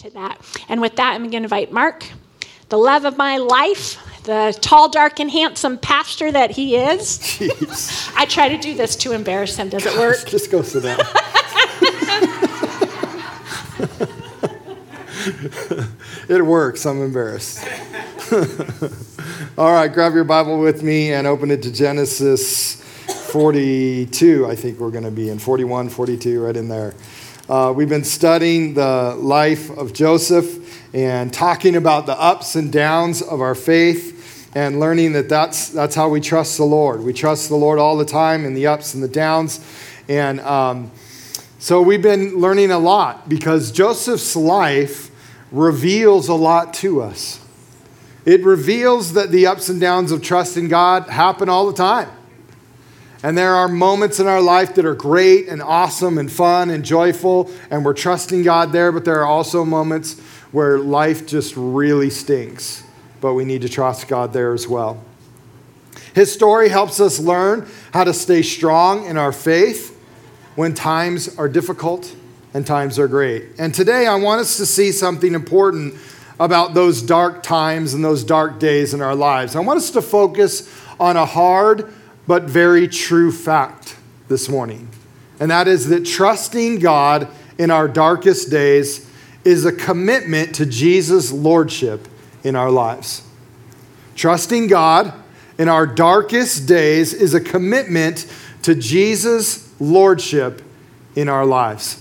to 0.00 0.10
that. 0.10 0.40
And 0.68 0.80
with 0.80 0.96
that, 0.96 1.14
I'm 1.14 1.22
going 1.22 1.30
to 1.30 1.38
invite 1.38 1.72
Mark, 1.72 2.04
the 2.68 2.78
love 2.78 3.04
of 3.04 3.18
my 3.18 3.36
life, 3.36 3.98
the 4.24 4.56
tall, 4.60 4.88
dark, 4.88 5.20
and 5.20 5.30
handsome 5.30 5.78
pastor 5.78 6.32
that 6.32 6.52
he 6.52 6.76
is. 6.76 7.18
Jeez. 7.18 8.12
I 8.16 8.24
try 8.24 8.48
to 8.48 8.58
do 8.58 8.74
this 8.74 8.96
to 8.96 9.12
embarrass 9.12 9.56
him. 9.56 9.68
Does 9.68 9.84
it 9.86 9.98
work? 9.98 10.26
Just 10.26 10.50
go 10.50 10.62
sit 10.62 10.84
down. 10.84 10.98
it 16.28 16.44
works. 16.44 16.86
I'm 16.86 17.02
embarrassed. 17.02 17.66
All 19.58 19.72
right, 19.72 19.92
grab 19.92 20.14
your 20.14 20.24
Bible 20.24 20.60
with 20.60 20.82
me 20.82 21.12
and 21.12 21.26
open 21.26 21.50
it 21.50 21.62
to 21.64 21.72
Genesis 21.72 22.76
42. 23.32 24.46
I 24.46 24.54
think 24.54 24.78
we're 24.78 24.90
going 24.90 25.04
to 25.04 25.10
be 25.10 25.28
in 25.28 25.38
41, 25.38 25.90
42, 25.90 26.44
right 26.44 26.56
in 26.56 26.68
there. 26.68 26.94
Uh, 27.50 27.72
we've 27.72 27.88
been 27.88 28.04
studying 28.04 28.74
the 28.74 29.12
life 29.18 29.70
of 29.70 29.92
Joseph 29.92 30.94
and 30.94 31.34
talking 31.34 31.74
about 31.74 32.06
the 32.06 32.16
ups 32.16 32.54
and 32.54 32.70
downs 32.70 33.22
of 33.22 33.40
our 33.40 33.56
faith 33.56 34.48
and 34.54 34.78
learning 34.78 35.14
that 35.14 35.28
that's, 35.28 35.68
that's 35.70 35.96
how 35.96 36.08
we 36.08 36.20
trust 36.20 36.58
the 36.58 36.64
Lord. 36.64 37.02
We 37.02 37.12
trust 37.12 37.48
the 37.48 37.56
Lord 37.56 37.80
all 37.80 37.96
the 37.96 38.04
time 38.04 38.44
in 38.44 38.54
the 38.54 38.68
ups 38.68 38.94
and 38.94 39.02
the 39.02 39.08
downs. 39.08 39.58
And 40.08 40.38
um, 40.42 40.92
so 41.58 41.82
we've 41.82 42.00
been 42.00 42.36
learning 42.36 42.70
a 42.70 42.78
lot 42.78 43.28
because 43.28 43.72
Joseph's 43.72 44.36
life 44.36 45.10
reveals 45.50 46.28
a 46.28 46.34
lot 46.34 46.72
to 46.74 47.02
us. 47.02 47.44
It 48.24 48.44
reveals 48.44 49.14
that 49.14 49.32
the 49.32 49.48
ups 49.48 49.68
and 49.68 49.80
downs 49.80 50.12
of 50.12 50.22
trusting 50.22 50.68
God 50.68 51.08
happen 51.08 51.48
all 51.48 51.66
the 51.66 51.76
time. 51.76 52.10
And 53.22 53.36
there 53.36 53.54
are 53.54 53.68
moments 53.68 54.18
in 54.18 54.26
our 54.26 54.40
life 54.40 54.74
that 54.76 54.86
are 54.86 54.94
great 54.94 55.48
and 55.48 55.62
awesome 55.62 56.16
and 56.16 56.32
fun 56.32 56.70
and 56.70 56.84
joyful, 56.84 57.50
and 57.70 57.84
we're 57.84 57.94
trusting 57.94 58.42
God 58.42 58.72
there, 58.72 58.92
but 58.92 59.04
there 59.04 59.20
are 59.20 59.26
also 59.26 59.64
moments 59.64 60.18
where 60.52 60.78
life 60.78 61.26
just 61.26 61.54
really 61.56 62.08
stinks, 62.08 62.82
but 63.20 63.34
we 63.34 63.44
need 63.44 63.62
to 63.62 63.68
trust 63.68 64.08
God 64.08 64.32
there 64.32 64.54
as 64.54 64.66
well. 64.66 65.04
His 66.14 66.32
story 66.32 66.70
helps 66.70 66.98
us 66.98 67.20
learn 67.20 67.68
how 67.92 68.04
to 68.04 68.14
stay 68.14 68.42
strong 68.42 69.04
in 69.04 69.16
our 69.16 69.32
faith 69.32 69.96
when 70.56 70.74
times 70.74 71.38
are 71.38 71.48
difficult 71.48 72.14
and 72.52 72.66
times 72.66 72.98
are 72.98 73.06
great. 73.06 73.44
And 73.58 73.74
today 73.74 74.06
I 74.06 74.16
want 74.16 74.40
us 74.40 74.56
to 74.56 74.66
see 74.66 74.92
something 74.92 75.34
important 75.34 75.94
about 76.40 76.74
those 76.74 77.02
dark 77.02 77.42
times 77.42 77.92
and 77.94 78.02
those 78.02 78.24
dark 78.24 78.58
days 78.58 78.94
in 78.94 79.02
our 79.02 79.14
lives. 79.14 79.54
I 79.54 79.60
want 79.60 79.76
us 79.76 79.90
to 79.90 80.02
focus 80.02 80.74
on 80.98 81.16
a 81.16 81.26
hard, 81.26 81.92
but 82.30 82.44
very 82.44 82.86
true 82.86 83.32
fact 83.32 83.96
this 84.28 84.48
morning. 84.48 84.88
And 85.40 85.50
that 85.50 85.66
is 85.66 85.88
that 85.88 86.06
trusting 86.06 86.78
God 86.78 87.26
in 87.58 87.72
our 87.72 87.88
darkest 87.88 88.52
days 88.52 89.10
is 89.42 89.64
a 89.64 89.72
commitment 89.72 90.54
to 90.54 90.64
Jesus' 90.64 91.32
lordship 91.32 92.06
in 92.44 92.54
our 92.54 92.70
lives. 92.70 93.26
Trusting 94.14 94.68
God 94.68 95.12
in 95.58 95.68
our 95.68 95.88
darkest 95.88 96.68
days 96.68 97.12
is 97.12 97.34
a 97.34 97.40
commitment 97.40 98.32
to 98.62 98.76
Jesus' 98.76 99.68
lordship 99.80 100.62
in 101.16 101.28
our 101.28 101.44
lives. 101.44 102.00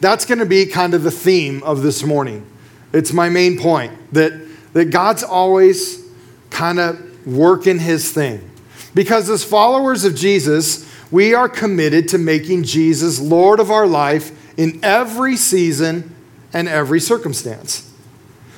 That's 0.00 0.24
going 0.24 0.38
to 0.38 0.46
be 0.46 0.64
kind 0.64 0.94
of 0.94 1.02
the 1.02 1.10
theme 1.10 1.60
of 1.64 1.82
this 1.82 2.04
morning. 2.04 2.46
It's 2.92 3.12
my 3.12 3.30
main 3.30 3.58
point 3.58 4.12
that, 4.12 4.32
that 4.74 4.92
God's 4.92 5.24
always 5.24 6.06
kind 6.50 6.78
of 6.78 7.26
working 7.26 7.80
his 7.80 8.12
thing. 8.12 8.52
Because 8.96 9.28
as 9.28 9.44
followers 9.44 10.04
of 10.04 10.14
Jesus, 10.14 10.90
we 11.10 11.34
are 11.34 11.50
committed 11.50 12.08
to 12.08 12.18
making 12.18 12.62
Jesus 12.62 13.20
Lord 13.20 13.60
of 13.60 13.70
our 13.70 13.86
life 13.86 14.32
in 14.56 14.80
every 14.82 15.36
season 15.36 16.14
and 16.54 16.66
every 16.66 16.98
circumstance. 16.98 17.92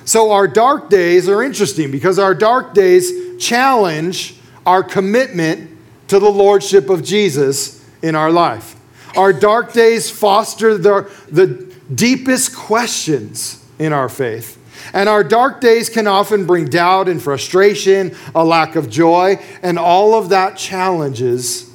So 0.05 0.31
our 0.31 0.47
dark 0.47 0.91
days 0.91 1.29
are 1.29 1.43
interesting 1.43 1.91
because 1.91 2.21
our 2.21 2.37
dark 2.37 2.73
days 2.73 3.13
challenge 3.43 4.37
our 4.65 4.85
commitment 4.85 5.77
to 6.07 6.21
the 6.21 6.31
lordship 6.31 6.89
of 6.89 7.03
Jesus 7.03 7.85
in 8.01 8.15
our 8.15 8.31
life. 8.31 8.77
Our 9.17 9.33
dark 9.33 9.73
days 9.73 10.09
foster 10.09 10.79
the, 10.79 11.11
the 11.33 11.75
deepest 11.93 12.55
questions 12.55 13.65
in 13.81 13.93
our 13.93 14.09
faith. 14.09 14.57
And 14.93 15.09
our 15.09 15.25
dark 15.25 15.61
days 15.61 15.89
can 15.89 16.07
often 16.07 16.47
bring 16.47 16.67
doubt 16.67 17.09
and 17.09 17.23
frustration, 17.23 18.17
a 18.35 18.45
lack 18.45 18.77
of 18.77 18.89
joy, 18.89 19.43
and 19.63 19.79
all 19.79 20.15
of 20.15 20.29
that 20.31 20.57
challenges 20.57 21.71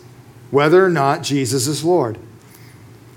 whether 0.51 0.85
or 0.85 0.90
not 0.90 1.23
Jesus 1.23 1.68
is 1.68 1.84
Lord. 1.84 2.18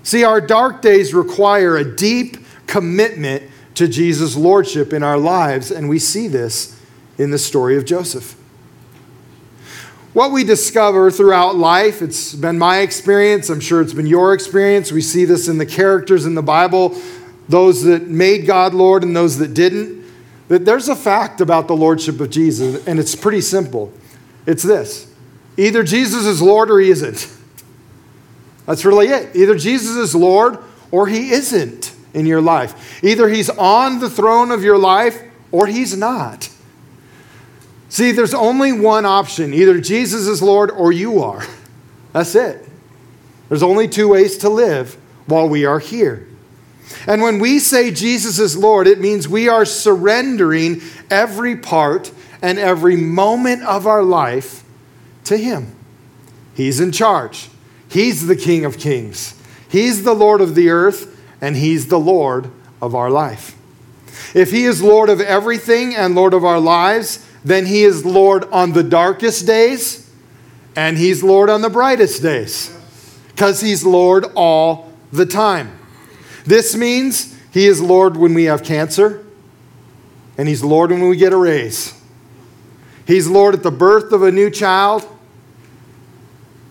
See, 0.03 0.23
our 0.23 0.41
dark 0.41 0.81
days 0.81 1.13
require 1.13 1.77
a 1.77 1.95
deep 1.95 2.37
commitment 2.65 3.43
to 3.75 3.87
Jesus' 3.87 4.35
lordship 4.35 4.91
in 4.91 5.03
our 5.03 5.17
lives, 5.17 5.69
and 5.69 5.87
we 5.87 5.99
see 5.99 6.27
this 6.27 6.79
in 7.17 7.29
the 7.29 7.37
story 7.37 7.77
of 7.77 7.85
Joseph. 7.85 8.35
What 10.13 10.31
we 10.31 10.43
discover 10.43 11.11
throughout 11.11 11.57
life, 11.57 12.01
it's 12.01 12.33
been 12.33 12.57
my 12.57 12.79
experience, 12.79 13.49
I'm 13.49 13.59
sure 13.59 13.81
it's 13.81 13.93
been 13.93 14.07
your 14.07 14.33
experience. 14.33 14.91
We 14.91 15.01
see 15.01 15.25
this 15.25 15.47
in 15.47 15.59
the 15.59 15.65
characters 15.65 16.25
in 16.25 16.33
the 16.33 16.41
Bible 16.41 16.99
those 17.49 17.83
that 17.83 18.07
made 18.07 18.45
God 18.45 18.73
Lord 18.73 19.03
and 19.03 19.15
those 19.15 19.37
that 19.37 19.53
didn't, 19.53 20.05
that 20.47 20.65
there's 20.65 20.89
a 20.89 20.95
fact 20.95 21.41
about 21.41 21.67
the 21.67 21.75
Lordship 21.75 22.19
of 22.19 22.29
Jesus, 22.29 22.85
and 22.87 22.99
it's 22.99 23.15
pretty 23.15 23.41
simple. 23.41 23.91
It's 24.45 24.63
this 24.63 25.13
either 25.57 25.83
Jesus 25.83 26.25
is 26.25 26.41
Lord 26.41 26.69
or 26.69 26.79
he 26.79 26.89
isn't. 26.89 27.33
That's 28.65 28.85
really 28.85 29.07
it. 29.07 29.35
Either 29.35 29.55
Jesus 29.55 29.95
is 29.95 30.13
Lord 30.13 30.57
or 30.91 31.07
he 31.07 31.31
isn't 31.31 31.93
in 32.13 32.25
your 32.25 32.41
life. 32.41 33.03
Either 33.03 33.29
he's 33.29 33.49
on 33.49 33.99
the 33.99 34.09
throne 34.09 34.51
of 34.51 34.63
your 34.63 34.77
life 34.77 35.21
or 35.51 35.67
he's 35.67 35.97
not. 35.97 36.49
See, 37.89 38.11
there's 38.11 38.33
only 38.33 38.73
one 38.73 39.05
option 39.05 39.53
either 39.53 39.79
Jesus 39.79 40.27
is 40.27 40.41
Lord 40.41 40.69
or 40.71 40.91
you 40.91 41.23
are. 41.23 41.45
That's 42.11 42.35
it. 42.35 42.67
There's 43.49 43.63
only 43.63 43.87
two 43.87 44.09
ways 44.09 44.37
to 44.39 44.49
live 44.49 44.97
while 45.25 45.47
we 45.47 45.65
are 45.65 45.79
here. 45.79 46.27
And 47.07 47.21
when 47.21 47.39
we 47.39 47.59
say 47.59 47.91
Jesus 47.91 48.39
is 48.39 48.57
Lord, 48.57 48.87
it 48.87 48.99
means 48.99 49.27
we 49.27 49.47
are 49.47 49.65
surrendering 49.65 50.81
every 51.09 51.55
part 51.55 52.11
and 52.41 52.59
every 52.59 52.95
moment 52.95 53.63
of 53.63 53.87
our 53.87 54.03
life 54.03 54.63
to 55.25 55.37
Him. 55.37 55.75
He's 56.53 56.79
in 56.79 56.91
charge, 56.91 57.49
He's 57.89 58.27
the 58.27 58.35
King 58.35 58.65
of 58.65 58.77
Kings, 58.77 59.35
He's 59.69 60.03
the 60.03 60.15
Lord 60.15 60.41
of 60.41 60.55
the 60.55 60.69
earth, 60.69 61.19
and 61.41 61.55
He's 61.55 61.87
the 61.87 61.99
Lord 61.99 62.49
of 62.81 62.95
our 62.95 63.09
life. 63.09 63.55
If 64.33 64.51
He 64.51 64.65
is 64.65 64.81
Lord 64.81 65.09
of 65.09 65.21
everything 65.21 65.95
and 65.95 66.15
Lord 66.15 66.33
of 66.33 66.43
our 66.43 66.59
lives, 66.59 67.25
then 67.43 67.65
He 67.65 67.83
is 67.83 68.05
Lord 68.05 68.45
on 68.45 68.73
the 68.73 68.83
darkest 68.83 69.45
days 69.45 70.09
and 70.75 70.97
He's 70.97 71.23
Lord 71.23 71.49
on 71.49 71.61
the 71.61 71.69
brightest 71.69 72.21
days 72.21 72.75
because 73.27 73.61
He's 73.61 73.85
Lord 73.85 74.25
all 74.35 74.91
the 75.11 75.25
time. 75.25 75.76
This 76.47 76.77
means 76.77 77.37
He 77.51 77.67
is 77.67 77.81
Lord 77.81 78.15
when 78.15 78.33
we 78.33 78.45
have 78.45 78.63
cancer, 78.63 79.23
and 80.37 80.47
He's 80.47 80.63
Lord 80.63 80.91
when 80.91 81.09
we 81.09 81.17
get 81.17 81.33
a 81.33 81.37
raise. 81.37 81.93
He's 83.05 83.27
Lord 83.27 83.53
at 83.53 83.63
the 83.63 83.71
birth 83.71 84.13
of 84.13 84.23
a 84.23 84.31
new 84.31 84.49
child, 84.49 85.05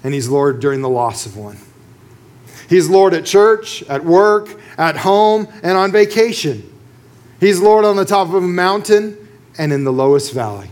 and 0.02 0.14
He's 0.14 0.28
Lord 0.28 0.60
during 0.60 0.80
the 0.80 0.88
loss 0.88 1.26
of 1.26 1.36
one. 1.36 1.58
He's 2.70 2.88
Lord 2.88 3.12
at 3.12 3.26
church, 3.26 3.82
at 3.82 4.02
work, 4.02 4.58
at 4.78 4.96
home, 4.96 5.46
and 5.62 5.76
on 5.76 5.92
vacation. 5.92 6.72
He's 7.38 7.60
Lord 7.60 7.84
on 7.84 7.96
the 7.96 8.06
top 8.06 8.28
of 8.28 8.34
a 8.34 8.40
mountain 8.40 9.28
and 9.58 9.74
in 9.74 9.84
the 9.84 9.92
lowest 9.92 10.32
valley. 10.32 10.70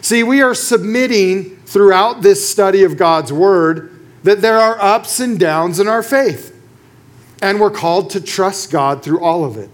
See, 0.00 0.22
we 0.22 0.40
are 0.40 0.54
submitting 0.54 1.56
throughout 1.66 2.22
this 2.22 2.48
study 2.48 2.82
of 2.82 2.96
God's 2.96 3.30
Word 3.30 3.94
that 4.22 4.40
there 4.40 4.58
are 4.58 4.80
ups 4.80 5.20
and 5.20 5.38
downs 5.38 5.78
in 5.78 5.86
our 5.86 6.02
faith 6.02 6.56
and 7.42 7.60
we're 7.60 7.70
called 7.70 8.10
to 8.10 8.20
trust 8.20 8.70
God 8.70 9.02
through 9.02 9.20
all 9.20 9.44
of 9.44 9.56
it. 9.56 9.70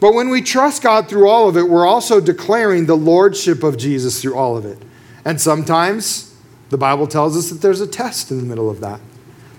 But 0.00 0.14
when 0.14 0.30
we 0.30 0.42
trust 0.42 0.82
God 0.82 1.08
through 1.08 1.28
all 1.28 1.48
of 1.48 1.56
it, 1.56 1.68
we're 1.68 1.86
also 1.86 2.20
declaring 2.20 2.86
the 2.86 2.96
lordship 2.96 3.62
of 3.62 3.76
Jesus 3.76 4.20
through 4.20 4.36
all 4.36 4.56
of 4.56 4.66
it. 4.66 4.78
And 5.24 5.40
sometimes 5.40 6.34
the 6.70 6.78
Bible 6.78 7.06
tells 7.06 7.36
us 7.36 7.50
that 7.50 7.60
there's 7.60 7.80
a 7.80 7.86
test 7.86 8.30
in 8.30 8.38
the 8.38 8.44
middle 8.44 8.68
of 8.68 8.80
that 8.80 9.00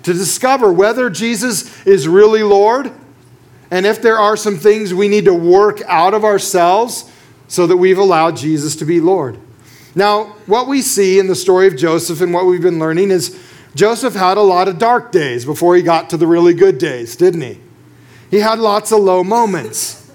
to 0.04 0.14
discover 0.14 0.72
whether 0.72 1.10
Jesus 1.10 1.86
is 1.86 2.08
really 2.08 2.44
Lord 2.44 2.92
and 3.72 3.86
if 3.86 4.02
there 4.02 4.20
are 4.20 4.38
some 4.38 4.58
things 4.58 4.94
we 4.94 5.08
need 5.08 5.26
to 5.26 5.34
work 5.34 5.82
out 5.88 6.14
of 6.14 6.24
ourselves 6.24 7.10
so 7.48 7.66
that 7.68 7.78
we've 7.78 7.98
allowed 7.98 8.36
Jesus 8.36 8.76
to 8.78 8.86
be 8.86 9.00
Lord. 9.00 9.40
Now, 9.96 10.36
what 10.46 10.68
we 10.68 10.82
see 10.82 11.20
in 11.20 11.28
the 11.28 11.36
story 11.36 11.68
of 11.68 11.78
Joseph 11.78 12.22
and 12.22 12.34
what 12.34 12.46
we've 12.46 12.62
been 12.62 12.80
learning 12.80 13.12
is 13.12 13.40
Joseph 13.76 14.14
had 14.14 14.38
a 14.38 14.42
lot 14.42 14.68
of 14.68 14.78
dark 14.78 15.12
days 15.12 15.46
before 15.46 15.76
he 15.76 15.82
got 15.82 16.10
to 16.12 16.18
the 16.18 16.28
really 16.28 16.54
good 16.54 16.78
days, 16.78 17.16
didn't 17.16 17.42
he? 17.42 17.60
He 18.30 18.40
had 18.40 18.60
lots 18.60 18.92
of 18.92 19.00
low 19.00 19.24
moments. 19.24 20.12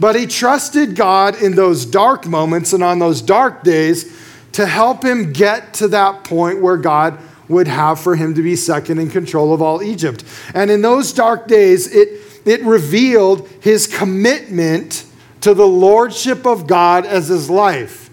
But 0.00 0.16
he 0.16 0.26
trusted 0.26 0.96
God 0.96 1.40
in 1.40 1.54
those 1.54 1.86
dark 1.86 2.26
moments 2.26 2.72
and 2.72 2.82
on 2.82 2.98
those 2.98 3.22
dark 3.22 3.62
days 3.62 4.12
to 4.52 4.66
help 4.66 5.04
him 5.04 5.32
get 5.32 5.74
to 5.74 5.88
that 5.88 6.24
point 6.24 6.60
where 6.60 6.76
God 6.76 7.18
would 7.48 7.68
have 7.68 8.00
for 8.00 8.16
him 8.16 8.34
to 8.34 8.42
be 8.42 8.56
second 8.56 8.98
in 8.98 9.10
control 9.10 9.52
of 9.52 9.60
all 9.60 9.82
Egypt. 9.82 10.24
And 10.54 10.70
in 10.70 10.82
those 10.82 11.12
dark 11.12 11.46
days, 11.46 11.92
it, 11.92 12.20
it 12.44 12.62
revealed 12.62 13.48
his 13.60 13.86
commitment 13.86 15.04
to 15.42 15.54
the 15.54 15.66
lordship 15.66 16.46
of 16.46 16.66
God 16.66 17.04
as 17.04 17.28
his 17.28 17.50
life. 17.50 18.03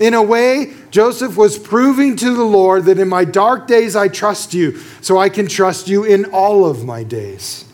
In 0.00 0.14
a 0.14 0.22
way, 0.22 0.74
Joseph 0.90 1.36
was 1.36 1.58
proving 1.58 2.16
to 2.16 2.34
the 2.34 2.44
Lord 2.44 2.84
that 2.86 2.98
in 2.98 3.08
my 3.08 3.24
dark 3.24 3.66
days 3.66 3.94
I 3.94 4.08
trust 4.08 4.52
you, 4.52 4.78
so 5.00 5.18
I 5.18 5.28
can 5.28 5.46
trust 5.46 5.88
you 5.88 6.04
in 6.04 6.24
all 6.26 6.66
of 6.66 6.84
my 6.84 7.04
days. 7.04 7.64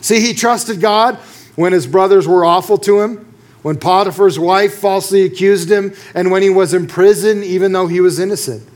See, 0.00 0.20
he 0.20 0.34
trusted 0.34 0.80
God 0.80 1.16
when 1.54 1.72
his 1.72 1.86
brothers 1.86 2.26
were 2.26 2.44
awful 2.44 2.78
to 2.78 3.00
him, 3.00 3.32
when 3.62 3.76
Potiphar's 3.76 4.38
wife 4.38 4.74
falsely 4.74 5.22
accused 5.22 5.70
him, 5.70 5.94
and 6.14 6.32
when 6.32 6.42
he 6.42 6.50
was 6.50 6.74
in 6.74 6.88
prison, 6.88 7.44
even 7.44 7.72
though 7.72 7.86
he 7.86 8.00
was 8.00 8.18
innocent. 8.18 8.68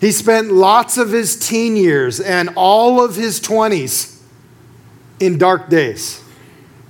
He 0.00 0.12
spent 0.12 0.50
lots 0.50 0.96
of 0.96 1.10
his 1.10 1.38
teen 1.38 1.76
years 1.76 2.20
and 2.20 2.50
all 2.56 3.04
of 3.04 3.16
his 3.16 3.40
20s 3.40 4.20
in 5.20 5.36
dark 5.36 5.68
days, 5.68 6.22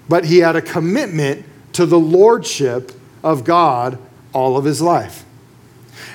but 0.08 0.24
he 0.26 0.38
had 0.38 0.54
a 0.54 0.62
commitment 0.62 1.44
to 1.72 1.86
the 1.86 1.98
lordship 1.98 2.92
of 3.24 3.42
God 3.44 3.98
all 4.36 4.58
of 4.58 4.66
his 4.66 4.82
life. 4.82 5.24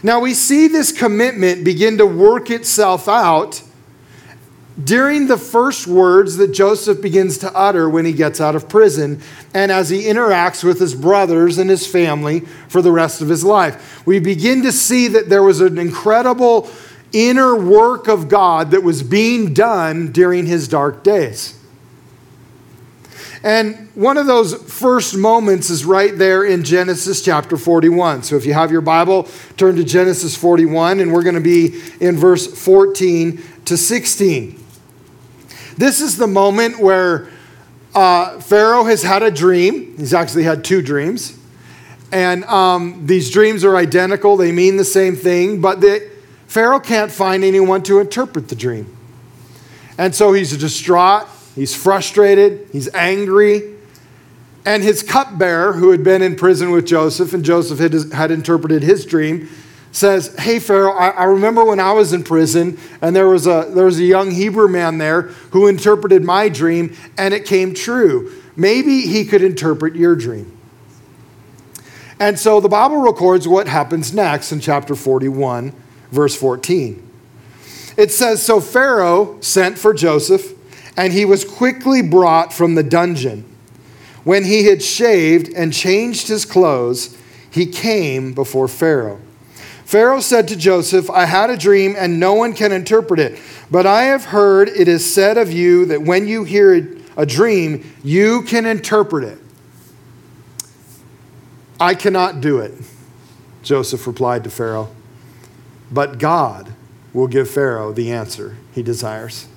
Now 0.03 0.19
we 0.19 0.35
see 0.35 0.68
this 0.68 0.91
commitment 0.91 1.65
begin 1.65 1.97
to 1.97 2.06
work 2.06 2.51
itself 2.51 3.07
out 3.07 3.63
during 4.81 5.25
the 5.25 5.39
first 5.39 5.88
words 5.88 6.38
that 6.38 6.51
Joseph 6.51 7.01
begins 7.01 7.39
to 7.39 7.51
utter 7.56 7.89
when 7.89 8.06
he 8.06 8.13
gets 8.13 8.39
out 8.39 8.56
of 8.56 8.69
prison 8.69 9.21
and 9.56 9.71
as 9.71 9.89
he 9.89 10.03
interacts 10.03 10.63
with 10.63 10.79
his 10.79 10.94
brothers 10.94 11.57
and 11.57 11.68
his 11.68 11.88
family 11.88 12.41
for 12.69 12.83
the 12.83 12.91
rest 12.91 13.21
of 13.21 13.27
his 13.27 13.44
life. 13.44 14.06
We 14.06 14.19
begin 14.19 14.62
to 14.63 14.71
see 14.71 15.07
that 15.07 15.27
there 15.27 15.44
was 15.44 15.59
an 15.59 15.79
incredible 15.79 16.69
inner 17.12 17.56
work 17.56 18.07
of 18.07 18.29
God 18.29 18.69
that 18.69 18.83
was 18.83 19.01
being 19.01 19.51
done 19.56 20.12
during 20.12 20.45
his 20.45 20.67
dark 20.67 21.03
days. 21.03 21.57
And 23.43 23.89
one 23.95 24.17
of 24.17 24.27
those 24.27 24.53
first 24.71 25.17
moments 25.17 25.69
is 25.69 25.83
right 25.83 26.15
there 26.15 26.43
in 26.43 26.63
Genesis 26.63 27.23
chapter 27.23 27.57
41. 27.57 28.23
So 28.23 28.35
if 28.35 28.45
you 28.45 28.53
have 28.53 28.71
your 28.71 28.81
Bible, 28.81 29.27
turn 29.57 29.75
to 29.77 29.83
Genesis 29.83 30.35
41, 30.35 30.99
and 30.99 31.11
we're 31.11 31.23
going 31.23 31.35
to 31.35 31.41
be 31.41 31.81
in 31.99 32.17
verse 32.17 32.45
14 32.47 33.41
to 33.65 33.77
16. 33.77 34.63
This 35.75 36.01
is 36.01 36.17
the 36.17 36.27
moment 36.27 36.79
where 36.79 37.29
uh, 37.95 38.39
Pharaoh 38.41 38.83
has 38.83 39.01
had 39.01 39.23
a 39.23 39.31
dream. 39.31 39.97
He's 39.97 40.13
actually 40.13 40.43
had 40.43 40.63
two 40.63 40.83
dreams. 40.83 41.38
And 42.11 42.43
um, 42.45 43.07
these 43.07 43.31
dreams 43.31 43.63
are 43.63 43.75
identical, 43.75 44.35
they 44.35 44.51
mean 44.51 44.77
the 44.77 44.85
same 44.85 45.15
thing, 45.15 45.61
but 45.61 45.79
the, 45.79 46.11
Pharaoh 46.45 46.81
can't 46.81 47.11
find 47.11 47.43
anyone 47.43 47.81
to 47.83 47.99
interpret 47.99 48.49
the 48.49 48.55
dream. 48.55 48.97
And 49.97 50.13
so 50.13 50.33
he's 50.33 50.55
distraught, 50.57 51.27
he's 51.56 51.75
frustrated, 51.75 52.68
he's 52.71 52.94
angry. 52.94 53.75
And 54.63 54.83
his 54.83 55.01
cupbearer, 55.01 55.74
who 55.74 55.89
had 55.89 56.03
been 56.03 56.21
in 56.21 56.36
prison 56.36 56.69
with 56.69 56.86
Joseph, 56.86 57.33
and 57.33 57.44
Joseph 57.44 57.80
had, 57.80 58.13
had 58.13 58.30
interpreted 58.30 58.83
his 58.83 59.06
dream, 59.06 59.50
says, 59.92 60.36
Hey, 60.38 60.59
Pharaoh, 60.59 60.94
I, 60.94 61.09
I, 61.09 61.24
remember 61.24 61.65
when 61.65 61.80
I 61.80 61.94
was 61.94 62.13
in 62.13 62.24
prison 62.24 62.77
and 63.01 63.15
there 63.15 63.27
was, 63.27 63.48
a, 63.48 63.69
there 63.74 63.86
was 63.86 64.00
a 64.00 64.03
young 64.03 64.31
Hebrew 64.31 64.68
man 64.68 64.98
there 64.98 65.24
who 65.51 65.68
interpreted 65.68 66.24
my 66.24 66.50
dream 66.50 66.95
and 67.18 67.33
it 67.33 67.45
came 67.45 67.74
true. 67.74 68.33
Maybe 68.56 69.01
he 69.01 69.25
could 69.25 69.42
interpret 69.42 69.95
your 69.95 70.15
dream. 70.15 70.57
And 72.19 72.39
so 72.39 72.59
the 72.59 72.69
Bible 72.69 72.98
records 72.98 73.48
what 73.48 73.68
happens 73.68 74.13
next 74.13 74.51
in 74.51 74.59
chapter 74.59 74.95
41, 74.95 75.74
verse 76.12 76.36
14. 76.36 77.07
It 77.98 78.12
says 78.12 78.44
So 78.44 78.62
Pharaoh 78.62 79.39
sent 79.42 79.77
for 79.77 79.94
Joseph, 79.94 80.53
and 81.01 81.13
he 81.13 81.25
was 81.25 81.44
quickly 81.44 82.03
brought 82.03 82.53
from 82.53 82.75
the 82.75 82.83
dungeon. 82.83 83.44
When 84.24 84.44
he 84.44 84.65
had 84.65 84.83
shaved 84.83 85.51
and 85.51 85.74
changed 85.74 86.27
his 86.27 86.45
clothes, 86.45 87.18
he 87.50 87.65
came 87.65 88.33
before 88.33 88.68
Pharaoh. 88.68 89.19
Pharaoh 89.83 90.19
said 90.19 90.48
to 90.50 90.56
Joseph, 90.56 91.09
I 91.09 91.25
had 91.25 91.50
a 91.50 91.57
dream 91.57 91.95
and 91.98 92.19
no 92.19 92.36
one 92.36 92.53
can 92.53 92.71
interpret 92.71 93.19
it. 93.19 93.39
But 93.71 93.88
I 93.88 94.03
have 94.03 94.25
heard 94.25 94.69
it 94.69 94.88
is 94.88 95.12
said 95.12 95.39
of 95.39 95.51
you 95.51 95.86
that 95.88 96.03
when 96.03 96.27
you 96.27 96.44
hear 96.44 96.95
a 97.18 97.25
dream, 97.25 97.95
you 98.03 98.44
can 98.44 98.68
interpret 98.68 99.24
it. 99.24 99.39
I 101.80 101.95
cannot 101.95 102.42
do 102.42 102.59
it, 102.59 102.74
Joseph 103.63 104.06
replied 104.06 104.44
to 104.44 104.51
Pharaoh. 104.51 104.89
But 105.92 106.19
God 106.19 106.71
will 107.12 107.27
give 107.27 107.50
Pharaoh 107.50 107.92
the 107.92 108.12
answer 108.12 108.56
he 108.75 108.83
desires. 108.83 109.48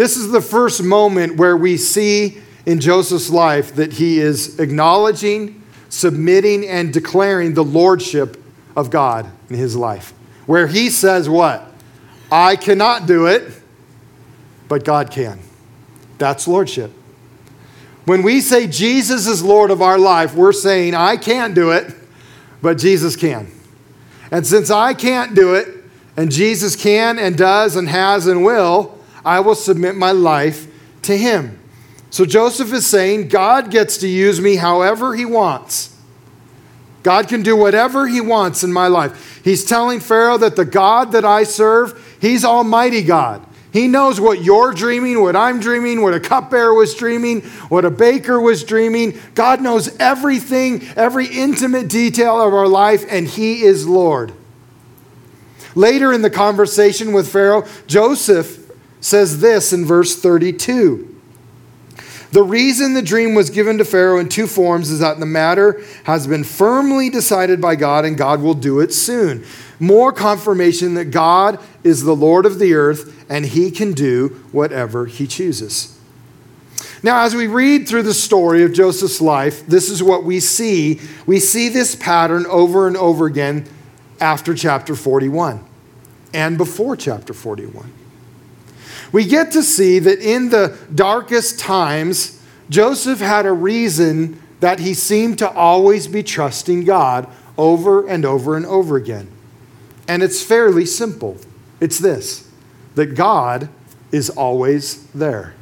This 0.00 0.16
is 0.16 0.30
the 0.30 0.40
first 0.40 0.82
moment 0.82 1.36
where 1.36 1.54
we 1.54 1.76
see 1.76 2.38
in 2.64 2.80
Joseph's 2.80 3.28
life 3.28 3.74
that 3.74 3.92
he 3.92 4.18
is 4.18 4.58
acknowledging, 4.58 5.62
submitting, 5.90 6.66
and 6.66 6.90
declaring 6.90 7.52
the 7.52 7.62
lordship 7.62 8.42
of 8.74 8.88
God 8.88 9.30
in 9.50 9.56
his 9.56 9.76
life, 9.76 10.14
where 10.46 10.66
he 10.66 10.88
says, 10.88 11.28
What? 11.28 11.70
I 12.32 12.56
cannot 12.56 13.06
do 13.06 13.26
it, 13.26 13.52
but 14.68 14.86
God 14.86 15.10
can. 15.10 15.38
That's 16.16 16.48
lordship. 16.48 16.92
When 18.06 18.22
we 18.22 18.40
say 18.40 18.68
Jesus 18.68 19.26
is 19.26 19.42
Lord 19.42 19.70
of 19.70 19.82
our 19.82 19.98
life, 19.98 20.34
we're 20.34 20.54
saying, 20.54 20.94
I 20.94 21.18
can't 21.18 21.54
do 21.54 21.72
it, 21.72 21.94
but 22.62 22.78
Jesus 22.78 23.16
can. 23.16 23.52
And 24.30 24.46
since 24.46 24.70
I 24.70 24.94
can't 24.94 25.34
do 25.34 25.56
it, 25.56 25.68
and 26.16 26.32
Jesus 26.32 26.74
can 26.74 27.18
and 27.18 27.36
does 27.36 27.76
and 27.76 27.86
has 27.86 28.26
and 28.26 28.42
will, 28.42 28.98
I 29.24 29.40
will 29.40 29.54
submit 29.54 29.96
my 29.96 30.12
life 30.12 30.66
to 31.02 31.16
him. 31.16 31.58
So 32.10 32.24
Joseph 32.24 32.72
is 32.72 32.86
saying, 32.86 33.28
God 33.28 33.70
gets 33.70 33.98
to 33.98 34.08
use 34.08 34.40
me 34.40 34.56
however 34.56 35.14
he 35.14 35.24
wants. 35.24 35.90
God 37.02 37.28
can 37.28 37.42
do 37.42 37.56
whatever 37.56 38.06
He 38.06 38.20
wants 38.20 38.62
in 38.62 38.72
my 38.72 38.88
life. 38.88 39.40
He's 39.42 39.64
telling 39.64 40.00
Pharaoh 40.00 40.38
that 40.38 40.56
the 40.56 40.64
God 40.64 41.12
that 41.12 41.24
I 41.24 41.44
serve, 41.44 42.16
He's 42.20 42.44
Almighty 42.44 43.02
God. 43.02 43.46
He 43.72 43.86
knows 43.86 44.20
what 44.20 44.42
you're 44.42 44.72
dreaming, 44.72 45.22
what 45.22 45.36
I'm 45.36 45.60
dreaming, 45.60 46.02
what 46.02 46.12
a 46.12 46.20
cupbearer 46.20 46.74
was 46.74 46.94
dreaming, 46.94 47.42
what 47.68 47.84
a 47.84 47.90
baker 47.90 48.40
was 48.40 48.64
dreaming. 48.64 49.18
God 49.34 49.60
knows 49.60 49.96
everything, 49.98 50.82
every 50.96 51.26
intimate 51.26 51.88
detail 51.88 52.40
of 52.40 52.52
our 52.52 52.66
life, 52.66 53.04
and 53.08 53.28
He 53.28 53.62
is 53.62 53.86
Lord. 53.86 54.32
Later 55.76 56.12
in 56.12 56.22
the 56.22 56.30
conversation 56.30 57.12
with 57.12 57.30
Pharaoh, 57.30 57.66
Joseph 57.86 58.59
says 59.00 59.40
this 59.40 59.72
in 59.72 59.84
verse 59.84 60.20
32. 60.20 61.10
The 62.32 62.42
reason 62.44 62.94
the 62.94 63.02
dream 63.02 63.34
was 63.34 63.50
given 63.50 63.78
to 63.78 63.84
Pharaoh 63.84 64.20
in 64.20 64.28
two 64.28 64.46
forms 64.46 64.90
is 64.90 65.00
that 65.00 65.18
the 65.18 65.26
matter 65.26 65.82
has 66.04 66.28
been 66.28 66.44
firmly 66.44 67.10
decided 67.10 67.60
by 67.60 67.74
God 67.74 68.04
and 68.04 68.16
God 68.16 68.40
will 68.40 68.54
do 68.54 68.78
it 68.78 68.92
soon. 68.92 69.44
More 69.80 70.12
confirmation 70.12 70.94
that 70.94 71.06
God 71.06 71.58
is 71.82 72.04
the 72.04 72.14
Lord 72.14 72.46
of 72.46 72.60
the 72.60 72.74
earth 72.74 73.26
and 73.28 73.46
he 73.46 73.70
can 73.72 73.94
do 73.94 74.28
whatever 74.52 75.06
he 75.06 75.26
chooses. 75.26 75.98
Now, 77.02 77.24
as 77.24 77.34
we 77.34 77.46
read 77.46 77.88
through 77.88 78.02
the 78.02 78.14
story 78.14 78.62
of 78.62 78.74
Joseph's 78.74 79.20
life, 79.20 79.66
this 79.66 79.88
is 79.88 80.02
what 80.02 80.22
we 80.22 80.38
see. 80.38 81.00
We 81.26 81.40
see 81.40 81.68
this 81.68 81.96
pattern 81.96 82.46
over 82.46 82.86
and 82.86 82.96
over 82.96 83.26
again 83.26 83.66
after 84.20 84.54
chapter 84.54 84.94
41 84.94 85.64
and 86.32 86.58
before 86.58 86.94
chapter 86.94 87.32
41 87.32 87.92
we 89.12 89.24
get 89.24 89.52
to 89.52 89.62
see 89.62 89.98
that 89.98 90.20
in 90.20 90.50
the 90.50 90.78
darkest 90.94 91.58
times, 91.58 92.42
Joseph 92.68 93.20
had 93.20 93.46
a 93.46 93.52
reason 93.52 94.40
that 94.60 94.78
he 94.78 94.94
seemed 94.94 95.38
to 95.38 95.50
always 95.50 96.06
be 96.06 96.22
trusting 96.22 96.84
God 96.84 97.28
over 97.58 98.06
and 98.06 98.24
over 98.24 98.56
and 98.56 98.64
over 98.66 98.96
again. 98.96 99.28
And 100.06 100.22
it's 100.22 100.42
fairly 100.42 100.86
simple 100.86 101.38
it's 101.80 101.98
this 101.98 102.48
that 102.94 103.14
God 103.14 103.68
is 104.12 104.30
always 104.30 105.06
there. 105.12 105.54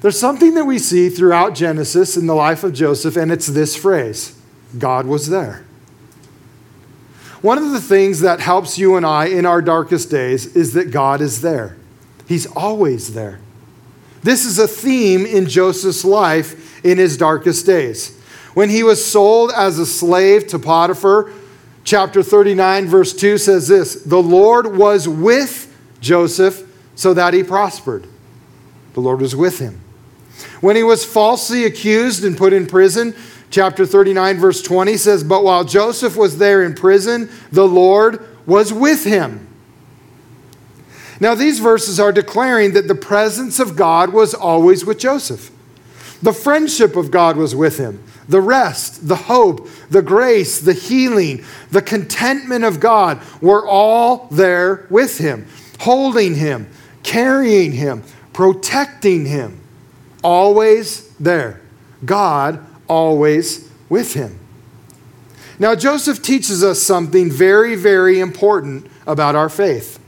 There's 0.00 0.18
something 0.18 0.54
that 0.54 0.64
we 0.64 0.78
see 0.78 1.10
throughout 1.10 1.54
Genesis 1.54 2.16
in 2.16 2.26
the 2.26 2.34
life 2.34 2.64
of 2.64 2.72
Joseph, 2.72 3.16
and 3.16 3.30
it's 3.30 3.46
this 3.46 3.76
phrase 3.76 4.38
God 4.78 5.06
was 5.06 5.28
there. 5.28 5.64
One 7.42 7.58
of 7.58 7.70
the 7.70 7.80
things 7.80 8.20
that 8.20 8.40
helps 8.40 8.78
you 8.78 8.96
and 8.96 9.06
I 9.06 9.26
in 9.26 9.46
our 9.46 9.62
darkest 9.62 10.10
days 10.10 10.54
is 10.54 10.74
that 10.74 10.90
God 10.90 11.20
is 11.20 11.40
there. 11.40 11.76
He's 12.26 12.46
always 12.46 13.14
there. 13.14 13.40
This 14.22 14.44
is 14.44 14.58
a 14.58 14.68
theme 14.68 15.24
in 15.24 15.48
Joseph's 15.48 16.04
life 16.04 16.84
in 16.84 16.98
his 16.98 17.16
darkest 17.16 17.64
days. 17.64 18.18
When 18.54 18.68
he 18.68 18.82
was 18.82 19.04
sold 19.04 19.52
as 19.56 19.78
a 19.78 19.86
slave 19.86 20.46
to 20.48 20.58
Potiphar, 20.58 21.32
chapter 21.84 22.22
39, 22.22 22.86
verse 22.86 23.14
2 23.14 23.38
says 23.38 23.68
this 23.68 23.94
The 24.04 24.22
Lord 24.22 24.76
was 24.76 25.08
with 25.08 25.74
Joseph 26.00 26.66
so 26.94 27.14
that 27.14 27.32
he 27.32 27.42
prospered. 27.42 28.06
The 28.92 29.00
Lord 29.00 29.20
was 29.20 29.34
with 29.34 29.58
him. 29.58 29.80
When 30.60 30.76
he 30.76 30.82
was 30.82 31.04
falsely 31.04 31.64
accused 31.64 32.24
and 32.24 32.36
put 32.36 32.52
in 32.52 32.66
prison, 32.66 33.14
chapter 33.50 33.84
39, 33.84 34.38
verse 34.38 34.62
20 34.62 34.96
says, 34.96 35.24
But 35.24 35.44
while 35.44 35.64
Joseph 35.64 36.16
was 36.16 36.38
there 36.38 36.62
in 36.62 36.74
prison, 36.74 37.30
the 37.52 37.66
Lord 37.66 38.26
was 38.46 38.72
with 38.72 39.04
him. 39.04 39.46
Now, 41.20 41.34
these 41.34 41.58
verses 41.58 42.00
are 42.00 42.12
declaring 42.12 42.72
that 42.72 42.88
the 42.88 42.94
presence 42.94 43.60
of 43.60 43.76
God 43.76 44.12
was 44.12 44.32
always 44.32 44.86
with 44.86 44.98
Joseph. 44.98 45.50
The 46.22 46.32
friendship 46.32 46.96
of 46.96 47.10
God 47.10 47.36
was 47.36 47.54
with 47.54 47.78
him. 47.78 48.02
The 48.28 48.40
rest, 48.40 49.08
the 49.08 49.16
hope, 49.16 49.68
the 49.90 50.02
grace, 50.02 50.60
the 50.60 50.72
healing, 50.72 51.44
the 51.70 51.82
contentment 51.82 52.64
of 52.64 52.80
God 52.80 53.20
were 53.42 53.66
all 53.66 54.28
there 54.30 54.86
with 54.88 55.18
him, 55.18 55.46
holding 55.80 56.36
him, 56.36 56.70
carrying 57.02 57.72
him, 57.72 58.02
protecting 58.32 59.26
him. 59.26 59.60
Always 60.22 61.08
there. 61.16 61.60
God 62.04 62.64
always 62.90 63.70
with 63.88 64.14
him. 64.14 64.38
Now, 65.58 65.74
Joseph 65.74 66.22
teaches 66.22 66.64
us 66.64 66.82
something 66.82 67.30
very, 67.30 67.76
very 67.76 68.18
important 68.18 68.86
about 69.06 69.36
our 69.36 69.48
faith. 69.48 69.98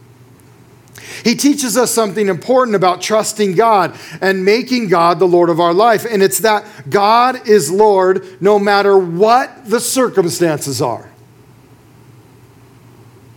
He 1.25 1.35
teaches 1.37 1.77
us 1.77 1.93
something 1.93 2.29
important 2.29 2.75
about 2.75 3.01
trusting 3.01 3.55
God 3.55 3.97
and 4.21 4.45
making 4.45 4.89
God 4.89 5.19
the 5.19 5.29
Lord 5.29 5.51
of 5.51 5.61
our 5.61 5.75
life. 5.75 6.05
And 6.05 6.23
it's 6.23 6.39
that 6.39 6.65
God 6.91 7.47
is 7.47 7.71
Lord 7.71 8.41
no 8.43 8.59
matter 8.59 8.99
what 8.99 9.67
the 9.67 9.79
circumstances 9.79 10.83
are. 10.83 11.09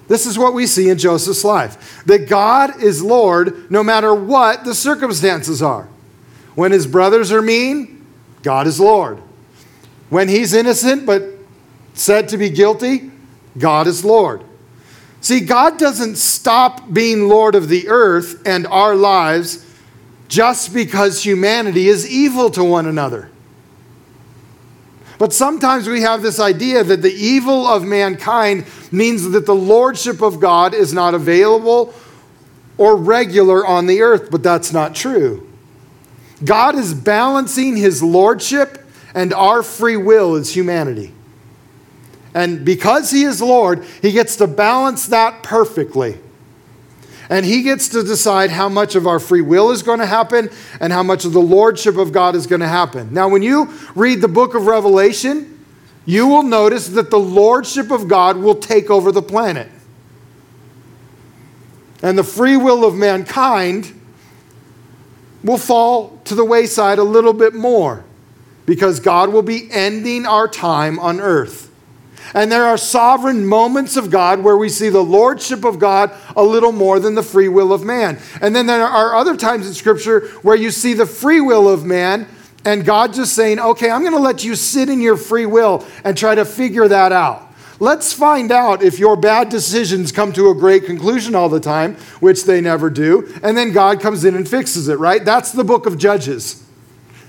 This 0.08 0.26
is 0.26 0.38
what 0.38 0.54
we 0.54 0.68
see 0.68 0.90
in 0.90 0.98
Joseph's 0.98 1.44
life 1.44 2.04
that 2.06 2.30
God 2.30 2.82
is 2.82 3.04
Lord 3.04 3.70
no 3.70 3.84
matter 3.84 4.14
what 4.14 4.64
the 4.64 4.76
circumstances 4.76 5.62
are. 5.62 5.88
When 6.56 6.72
his 6.72 6.88
brothers 6.88 7.32
are 7.32 7.42
mean, 7.42 8.06
God 8.42 8.68
is 8.68 8.80
Lord. 8.80 9.22
When 10.10 10.28
he's 10.30 10.54
innocent 10.54 11.06
but 11.06 11.24
said 11.94 12.30
to 12.30 12.38
be 12.38 12.50
guilty, 12.50 13.12
God 13.58 13.88
is 13.88 14.06
Lord. 14.06 14.44
See, 15.22 15.40
God 15.40 15.80
doesn't 15.80 16.18
stop 16.18 16.94
being 16.94 17.28
Lord 17.28 17.56
of 17.56 17.68
the 17.68 17.88
earth 17.88 18.42
and 18.46 18.68
our 18.68 18.96
lives 18.96 19.66
just 20.28 20.74
because 20.74 21.26
humanity 21.26 21.88
is 21.88 22.08
evil 22.08 22.50
to 22.52 22.64
one 22.64 22.86
another. 22.86 23.30
But 25.18 25.34
sometimes 25.34 25.88
we 25.88 26.02
have 26.02 26.22
this 26.22 26.40
idea 26.40 26.84
that 26.84 27.02
the 27.02 27.14
evil 27.14 27.66
of 27.66 27.84
mankind 27.84 28.66
means 28.92 29.32
that 29.32 29.46
the 29.46 29.56
lordship 29.56 30.22
of 30.22 30.40
God 30.40 30.74
is 30.74 30.94
not 30.94 31.14
available 31.14 31.94
or 32.78 32.98
regular 32.98 33.66
on 33.66 33.88
the 33.88 34.02
earth, 34.02 34.30
but 34.30 34.44
that's 34.44 34.74
not 34.74 34.94
true. 34.94 35.50
God 36.44 36.76
is 36.76 36.94
balancing 36.94 37.78
his 37.78 38.04
lordship 38.04 38.85
and 39.16 39.34
our 39.34 39.64
free 39.64 39.98
will 39.98 40.36
is 40.36 40.54
humanity. 40.54 41.14
And 42.36 42.66
because 42.66 43.12
he 43.12 43.24
is 43.24 43.42
Lord, 43.42 43.86
he 44.02 44.12
gets 44.12 44.36
to 44.36 44.46
balance 44.46 45.08
that 45.08 45.42
perfectly. 45.42 46.20
And 47.30 47.46
he 47.46 47.64
gets 47.64 47.88
to 47.90 48.04
decide 48.04 48.52
how 48.52 48.68
much 48.68 48.94
of 48.94 49.08
our 49.08 49.20
free 49.20 49.42
will 49.42 49.72
is 49.72 49.82
going 49.82 50.00
to 50.00 50.06
happen 50.06 50.50
and 50.82 50.92
how 50.92 51.02
much 51.02 51.24
of 51.24 51.32
the 51.32 51.42
lordship 51.42 51.98
of 51.98 52.12
God 52.12 52.36
is 52.36 52.46
going 52.46 52.60
to 52.60 52.68
happen. 52.68 53.14
Now, 53.14 53.30
when 53.30 53.42
you 53.42 53.74
read 53.96 54.22
the 54.22 54.28
book 54.28 54.54
of 54.54 54.68
Revelation, 54.68 55.66
you 56.06 56.28
will 56.28 56.44
notice 56.44 56.90
that 56.90 57.10
the 57.10 57.18
lordship 57.18 57.90
of 57.90 58.08
God 58.08 58.38
will 58.38 58.54
take 58.54 58.92
over 58.92 59.12
the 59.14 59.24
planet. 59.24 59.70
And 62.04 62.18
the 62.18 62.24
free 62.24 62.58
will 62.58 62.84
of 62.86 62.94
mankind 62.96 64.00
will 65.42 65.58
fall 65.58 66.20
to 66.26 66.36
the 66.36 66.46
wayside 66.46 67.00
a 67.00 67.04
little 67.04 67.34
bit 67.34 67.56
more 67.56 68.05
because 68.66 69.00
God 69.00 69.32
will 69.32 69.42
be 69.42 69.68
ending 69.72 70.26
our 70.26 70.48
time 70.48 71.00
on 71.00 71.20
earth. 71.20 71.72
And 72.34 72.52
there 72.52 72.66
are 72.66 72.78
sovereign 72.78 73.46
moments 73.46 73.98
of 73.98 74.10
God 74.10 74.44
where 74.44 74.58
we 74.58 74.70
see 74.70 74.90
the 74.90 75.04
lordship 75.04 75.64
of 75.64 75.80
God 75.80 76.12
a 76.36 76.44
little 76.44 76.72
more 76.72 77.00
than 77.00 77.16
the 77.16 77.24
free 77.24 77.48
will 77.48 77.72
of 77.72 77.84
man. 77.84 78.20
And 78.42 78.56
then 78.56 78.66
there 78.66 78.84
are 78.84 79.16
other 79.16 79.38
times 79.38 79.68
in 79.68 79.74
Scripture 79.74 80.28
where 80.42 80.56
you 80.56 80.72
see 80.72 80.94
the 80.94 81.06
free 81.06 81.40
will 81.40 81.70
of 81.70 81.86
man 81.86 82.28
and 82.66 82.84
God 82.84 83.14
just 83.14 83.34
saying, 83.34 83.60
okay, 83.60 83.92
I'm 83.92 84.02
going 84.02 84.14
to 84.14 84.20
let 84.20 84.44
you 84.44 84.56
sit 84.56 84.90
in 84.90 85.00
your 85.00 85.18
free 85.18 85.46
will 85.46 85.86
and 86.04 86.18
try 86.18 86.34
to 86.34 86.44
figure 86.44 86.88
that 86.88 87.12
out. 87.12 87.44
Let's 87.80 88.12
find 88.12 88.52
out 88.52 88.82
if 88.82 88.98
your 88.98 89.16
bad 89.16 89.50
decisions 89.50 90.12
come 90.12 90.34
to 90.34 90.50
a 90.50 90.56
great 90.56 90.86
conclusion 90.86 91.36
all 91.36 91.50
the 91.50 91.60
time, 91.60 91.96
which 92.22 92.46
they 92.46 92.62
never 92.62 92.90
do, 92.90 93.32
and 93.44 93.56
then 93.56 93.72
God 93.72 94.00
comes 94.00 94.26
in 94.26 94.36
and 94.36 94.48
fixes 94.48 94.88
it, 94.88 94.98
right? 94.98 95.24
That's 95.24 95.52
the 95.52 95.64
book 95.64 95.86
of 95.86 95.98
Judges. 95.98 96.65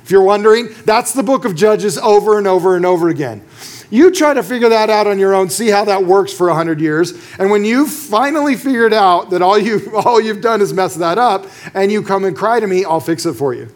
If 0.06 0.12
you're 0.12 0.22
wondering, 0.22 0.68
that's 0.84 1.12
the 1.12 1.24
book 1.24 1.44
of 1.44 1.56
Judges 1.56 1.98
over 1.98 2.38
and 2.38 2.46
over 2.46 2.76
and 2.76 2.86
over 2.86 3.08
again. 3.08 3.44
You 3.90 4.12
try 4.12 4.34
to 4.34 4.44
figure 4.44 4.68
that 4.68 4.88
out 4.88 5.08
on 5.08 5.18
your 5.18 5.34
own, 5.34 5.50
see 5.50 5.66
how 5.66 5.84
that 5.86 6.04
works 6.04 6.32
for 6.32 6.46
100 6.46 6.80
years. 6.80 7.12
And 7.40 7.50
when 7.50 7.64
you've 7.64 7.90
finally 7.90 8.54
figured 8.54 8.92
out 8.92 9.30
that 9.30 9.42
all, 9.42 9.58
you've, 9.58 9.92
all 10.06 10.20
you've 10.20 10.40
done 10.40 10.60
is 10.60 10.72
mess 10.72 10.94
that 10.94 11.18
up, 11.18 11.48
and 11.74 11.90
you 11.90 12.04
come 12.04 12.24
and 12.24 12.36
cry 12.36 12.60
to 12.60 12.68
me, 12.68 12.84
I'll 12.84 13.00
fix 13.00 13.26
it 13.26 13.32
for 13.32 13.52
you. 13.52 13.68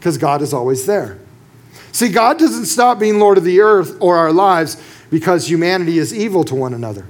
Because 0.00 0.18
God 0.18 0.42
is 0.42 0.52
always 0.52 0.86
there. 0.86 1.18
See, 1.92 2.08
God 2.08 2.36
doesn't 2.36 2.66
stop 2.66 2.98
being 2.98 3.20
Lord 3.20 3.38
of 3.38 3.44
the 3.44 3.60
earth 3.60 3.96
or 4.00 4.16
our 4.16 4.32
lives 4.32 4.76
because 5.08 5.48
humanity 5.48 5.98
is 5.98 6.12
evil 6.12 6.42
to 6.42 6.56
one 6.56 6.74
another. 6.74 7.06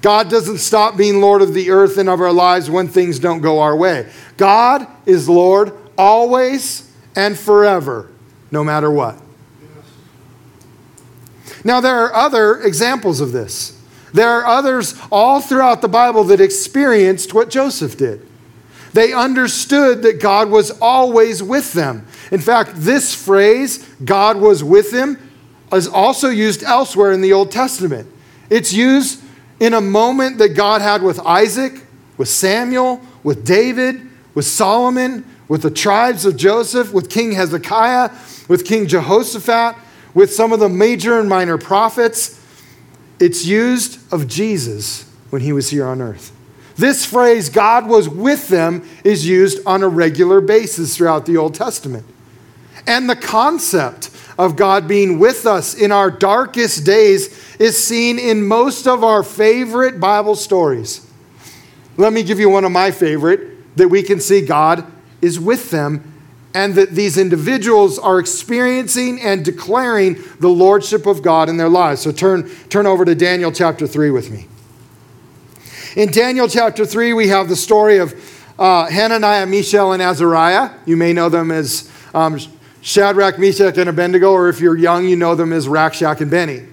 God 0.00 0.30
doesn't 0.30 0.58
stop 0.58 0.96
being 0.96 1.20
Lord 1.20 1.42
of 1.42 1.52
the 1.52 1.70
earth 1.70 1.98
and 1.98 2.08
of 2.08 2.22
our 2.22 2.32
lives 2.32 2.70
when 2.70 2.88
things 2.88 3.18
don't 3.18 3.42
go 3.42 3.60
our 3.60 3.76
way. 3.76 4.10
God 4.38 4.86
is 5.04 5.28
Lord 5.28 5.74
always 5.98 6.87
and 7.18 7.36
forever, 7.36 8.08
no 8.52 8.62
matter 8.62 8.88
what. 8.88 9.20
Now, 11.64 11.80
there 11.80 11.96
are 11.96 12.14
other 12.14 12.60
examples 12.62 13.20
of 13.20 13.32
this. 13.32 13.76
There 14.12 14.28
are 14.28 14.46
others 14.46 14.94
all 15.10 15.40
throughout 15.40 15.82
the 15.82 15.88
Bible 15.88 16.22
that 16.24 16.40
experienced 16.40 17.34
what 17.34 17.50
Joseph 17.50 17.98
did. 17.98 18.24
They 18.92 19.12
understood 19.12 20.02
that 20.02 20.20
God 20.20 20.48
was 20.48 20.70
always 20.80 21.42
with 21.42 21.72
them. 21.72 22.06
In 22.30 22.40
fact, 22.40 22.70
this 22.74 23.12
phrase, 23.14 23.78
God 24.04 24.36
was 24.36 24.62
with 24.62 24.92
him, 24.92 25.18
is 25.72 25.88
also 25.88 26.28
used 26.28 26.62
elsewhere 26.62 27.10
in 27.10 27.20
the 27.20 27.32
Old 27.32 27.50
Testament. 27.50 28.08
It's 28.48 28.72
used 28.72 29.20
in 29.58 29.74
a 29.74 29.80
moment 29.80 30.38
that 30.38 30.50
God 30.50 30.82
had 30.82 31.02
with 31.02 31.18
Isaac, 31.18 31.84
with 32.16 32.28
Samuel, 32.28 33.00
with 33.24 33.44
David, 33.44 34.08
with 34.34 34.46
Solomon, 34.46 35.24
with 35.48 35.62
the 35.62 35.70
tribes 35.70 36.24
of 36.24 36.36
Joseph, 36.36 36.92
with 36.92 37.10
King 37.10 37.32
Hezekiah, 37.32 38.10
with 38.48 38.64
King 38.64 38.86
Jehoshaphat 38.86 39.76
with 40.14 40.32
some 40.32 40.52
of 40.52 40.60
the 40.60 40.68
major 40.68 41.18
and 41.20 41.28
minor 41.28 41.58
prophets. 41.58 42.44
It's 43.20 43.46
used 43.46 44.00
of 44.12 44.26
Jesus 44.26 45.08
when 45.30 45.42
he 45.42 45.52
was 45.52 45.70
here 45.70 45.86
on 45.86 46.00
earth. 46.00 46.32
This 46.76 47.04
phrase, 47.04 47.48
God 47.48 47.88
was 47.88 48.08
with 48.08 48.48
them, 48.48 48.88
is 49.04 49.26
used 49.26 49.64
on 49.66 49.82
a 49.82 49.88
regular 49.88 50.40
basis 50.40 50.96
throughout 50.96 51.26
the 51.26 51.36
Old 51.36 51.54
Testament. 51.54 52.04
And 52.86 53.08
the 53.08 53.16
concept 53.16 54.10
of 54.38 54.56
God 54.56 54.88
being 54.88 55.18
with 55.18 55.46
us 55.46 55.74
in 55.74 55.90
our 55.90 56.10
darkest 56.10 56.86
days 56.86 57.56
is 57.58 57.82
seen 57.82 58.18
in 58.18 58.46
most 58.46 58.86
of 58.86 59.04
our 59.04 59.22
favorite 59.22 59.98
Bible 60.00 60.36
stories. 60.36 61.04
Let 61.96 62.12
me 62.12 62.22
give 62.22 62.38
you 62.38 62.48
one 62.48 62.64
of 62.64 62.70
my 62.72 62.92
favorite 62.92 63.76
that 63.76 63.88
we 63.88 64.02
can 64.02 64.20
see 64.20 64.40
God 64.40 64.84
is 65.20 65.38
with 65.40 65.70
them 65.70 66.14
and 66.54 66.74
that 66.74 66.90
these 66.90 67.18
individuals 67.18 67.98
are 67.98 68.18
experiencing 68.18 69.20
and 69.20 69.44
declaring 69.44 70.16
the 70.40 70.48
lordship 70.48 71.06
of 71.06 71.22
God 71.22 71.48
in 71.48 71.56
their 71.56 71.68
lives. 71.68 72.00
So 72.00 72.10
turn, 72.10 72.48
turn 72.68 72.86
over 72.86 73.04
to 73.04 73.14
Daniel 73.14 73.52
chapter 73.52 73.86
3 73.86 74.10
with 74.10 74.30
me. 74.30 74.46
In 75.94 76.10
Daniel 76.10 76.48
chapter 76.48 76.86
3, 76.86 77.12
we 77.12 77.28
have 77.28 77.48
the 77.48 77.56
story 77.56 77.98
of 77.98 78.14
uh, 78.58 78.86
Hananiah, 78.90 79.46
Mishael, 79.46 79.92
and 79.92 80.02
Azariah. 80.02 80.70
You 80.86 80.96
may 80.96 81.12
know 81.12 81.28
them 81.28 81.50
as 81.50 81.90
um, 82.14 82.38
Shadrach, 82.80 83.38
Meshach, 83.38 83.76
and 83.78 83.88
Abednego, 83.88 84.32
or 84.32 84.48
if 84.48 84.60
you're 84.60 84.76
young, 84.76 85.06
you 85.06 85.16
know 85.16 85.34
them 85.34 85.52
as 85.52 85.68
Rack 85.68 85.94
Shack 85.94 86.20
and 86.20 86.30
Benny. 86.30 86.64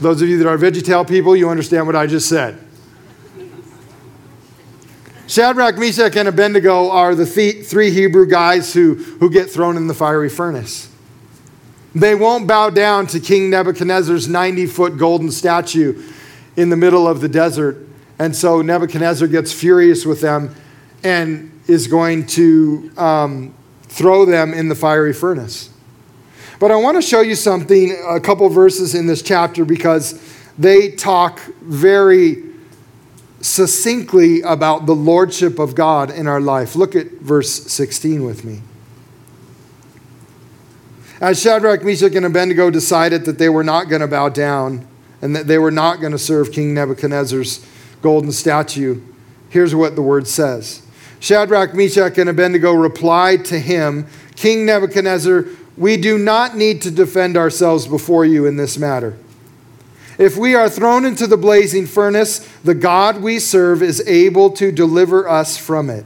Those 0.00 0.22
of 0.22 0.28
you 0.28 0.38
that 0.38 0.48
are 0.48 0.58
VeggieTale 0.58 1.08
people, 1.08 1.34
you 1.36 1.48
understand 1.48 1.86
what 1.86 1.96
I 1.96 2.06
just 2.06 2.28
said. 2.28 2.58
Shadrach, 5.28 5.76
Meshach, 5.76 6.16
and 6.16 6.26
Abednego 6.26 6.88
are 6.88 7.14
the 7.14 7.26
three 7.26 7.90
Hebrew 7.90 8.26
guys 8.26 8.72
who, 8.72 8.94
who 8.94 9.28
get 9.28 9.50
thrown 9.50 9.76
in 9.76 9.86
the 9.86 9.92
fiery 9.92 10.30
furnace. 10.30 10.90
They 11.94 12.14
won't 12.14 12.48
bow 12.48 12.70
down 12.70 13.06
to 13.08 13.20
King 13.20 13.50
Nebuchadnezzar's 13.50 14.26
90 14.26 14.64
foot 14.66 14.96
golden 14.96 15.30
statue 15.30 16.02
in 16.56 16.70
the 16.70 16.78
middle 16.78 17.06
of 17.06 17.20
the 17.20 17.28
desert. 17.28 17.76
And 18.18 18.34
so 18.34 18.62
Nebuchadnezzar 18.62 19.28
gets 19.28 19.52
furious 19.52 20.06
with 20.06 20.22
them 20.22 20.54
and 21.04 21.52
is 21.66 21.88
going 21.88 22.26
to 22.28 22.90
um, 22.96 23.54
throw 23.82 24.24
them 24.24 24.54
in 24.54 24.70
the 24.70 24.74
fiery 24.74 25.12
furnace. 25.12 25.68
But 26.58 26.70
I 26.70 26.76
want 26.76 26.96
to 26.96 27.02
show 27.02 27.20
you 27.20 27.34
something, 27.34 27.94
a 28.08 28.18
couple 28.18 28.48
verses 28.48 28.94
in 28.94 29.06
this 29.06 29.20
chapter, 29.20 29.66
because 29.66 30.18
they 30.56 30.92
talk 30.92 31.38
very 31.60 32.47
succinctly 33.40 34.40
about 34.42 34.86
the 34.86 34.94
lordship 34.94 35.58
of 35.58 35.74
God 35.74 36.10
in 36.10 36.26
our 36.26 36.40
life. 36.40 36.74
Look 36.74 36.96
at 36.96 37.12
verse 37.20 37.50
16 37.70 38.24
with 38.24 38.44
me. 38.44 38.62
As 41.20 41.40
Shadrach, 41.40 41.82
Meshach, 41.82 42.14
and 42.14 42.26
Abednego 42.26 42.70
decided 42.70 43.24
that 43.24 43.38
they 43.38 43.48
were 43.48 43.64
not 43.64 43.88
going 43.88 44.02
to 44.02 44.08
bow 44.08 44.28
down 44.28 44.86
and 45.20 45.34
that 45.34 45.46
they 45.46 45.58
were 45.58 45.70
not 45.70 46.00
going 46.00 46.12
to 46.12 46.18
serve 46.18 46.52
King 46.52 46.74
Nebuchadnezzar's 46.74 47.66
golden 48.02 48.30
statue, 48.30 49.00
Here's 49.48 49.74
what 49.74 49.96
the 49.96 50.02
word 50.02 50.26
says 50.26 50.82
Shadrach, 51.20 51.74
Meshach, 51.74 52.18
and 52.18 52.30
Abednego 52.30 52.72
replied 52.72 53.44
to 53.46 53.58
him, 53.58 54.06
King 54.36 54.66
Nebuchadnezzar, 54.66 55.46
we 55.76 55.96
do 55.96 56.18
not 56.18 56.56
need 56.56 56.82
to 56.82 56.90
defend 56.90 57.36
ourselves 57.36 57.86
before 57.86 58.24
you 58.24 58.46
in 58.46 58.56
this 58.56 58.78
matter. 58.78 59.16
If 60.18 60.36
we 60.36 60.56
are 60.56 60.68
thrown 60.68 61.04
into 61.04 61.28
the 61.28 61.36
blazing 61.36 61.86
furnace, 61.86 62.40
the 62.64 62.74
God 62.74 63.22
we 63.22 63.38
serve 63.38 63.82
is 63.82 64.06
able 64.06 64.50
to 64.50 64.72
deliver 64.72 65.28
us 65.28 65.56
from 65.56 65.88
it, 65.88 66.04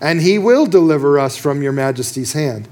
and 0.00 0.20
he 0.20 0.38
will 0.38 0.66
deliver 0.66 1.18
us 1.18 1.38
from 1.38 1.62
your 1.62 1.72
majesty's 1.72 2.34
hand. 2.34 2.68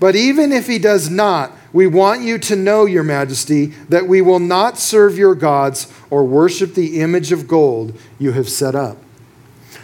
But 0.00 0.16
even 0.16 0.52
if 0.52 0.66
he 0.66 0.78
does 0.78 1.08
not, 1.08 1.52
we 1.72 1.86
want 1.86 2.22
you 2.22 2.38
to 2.38 2.56
know, 2.56 2.84
your 2.84 3.04
majesty, 3.04 3.66
that 3.88 4.06
we 4.06 4.20
will 4.20 4.40
not 4.40 4.78
serve 4.78 5.16
your 5.16 5.34
gods 5.34 5.92
or 6.10 6.24
worship 6.24 6.74
the 6.74 7.00
image 7.00 7.32
of 7.32 7.48
gold 7.48 7.98
you 8.18 8.32
have 8.32 8.48
set 8.48 8.74
up. 8.74 8.98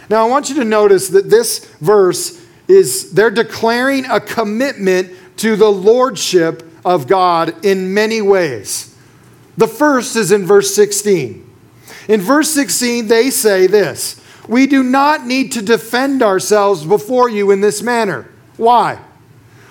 Now, 0.09 0.25
I 0.25 0.29
want 0.29 0.49
you 0.49 0.55
to 0.55 0.65
notice 0.65 1.07
that 1.09 1.29
this 1.29 1.65
verse 1.79 2.45
is 2.67 3.11
they're 3.13 3.31
declaring 3.31 4.05
a 4.05 4.19
commitment 4.19 5.11
to 5.37 5.55
the 5.55 5.71
lordship 5.71 6.63
of 6.85 7.07
God 7.07 7.65
in 7.65 7.93
many 7.93 8.21
ways. 8.21 8.92
The 9.57 9.67
first 9.67 10.15
is 10.15 10.31
in 10.31 10.45
verse 10.45 10.73
16. 10.73 11.49
In 12.07 12.21
verse 12.21 12.49
16, 12.49 13.07
they 13.07 13.29
say 13.29 13.67
this 13.67 14.21
We 14.47 14.67
do 14.67 14.83
not 14.83 15.25
need 15.25 15.51
to 15.53 15.61
defend 15.61 16.21
ourselves 16.23 16.85
before 16.85 17.29
you 17.29 17.51
in 17.51 17.61
this 17.61 17.81
manner. 17.81 18.29
Why? 18.57 18.99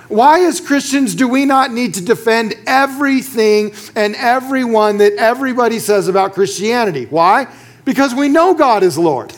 Why, 0.08 0.40
as 0.40 0.60
Christians, 0.60 1.14
do 1.14 1.26
we 1.26 1.46
not 1.46 1.72
need 1.72 1.94
to 1.94 2.04
defend 2.04 2.54
everything 2.66 3.72
and 3.96 4.14
everyone 4.16 4.98
that 4.98 5.14
everybody 5.14 5.78
says 5.78 6.06
about 6.06 6.34
Christianity? 6.34 7.06
Why? 7.06 7.46
Because 7.86 8.14
we 8.14 8.28
know 8.28 8.52
God 8.52 8.82
is 8.82 8.98
Lord. 8.98 9.32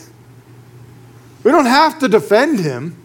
We 1.45 1.51
don't 1.51 1.65
have 1.65 1.99
to 1.99 2.09
defend 2.09 2.59
him, 2.59 2.97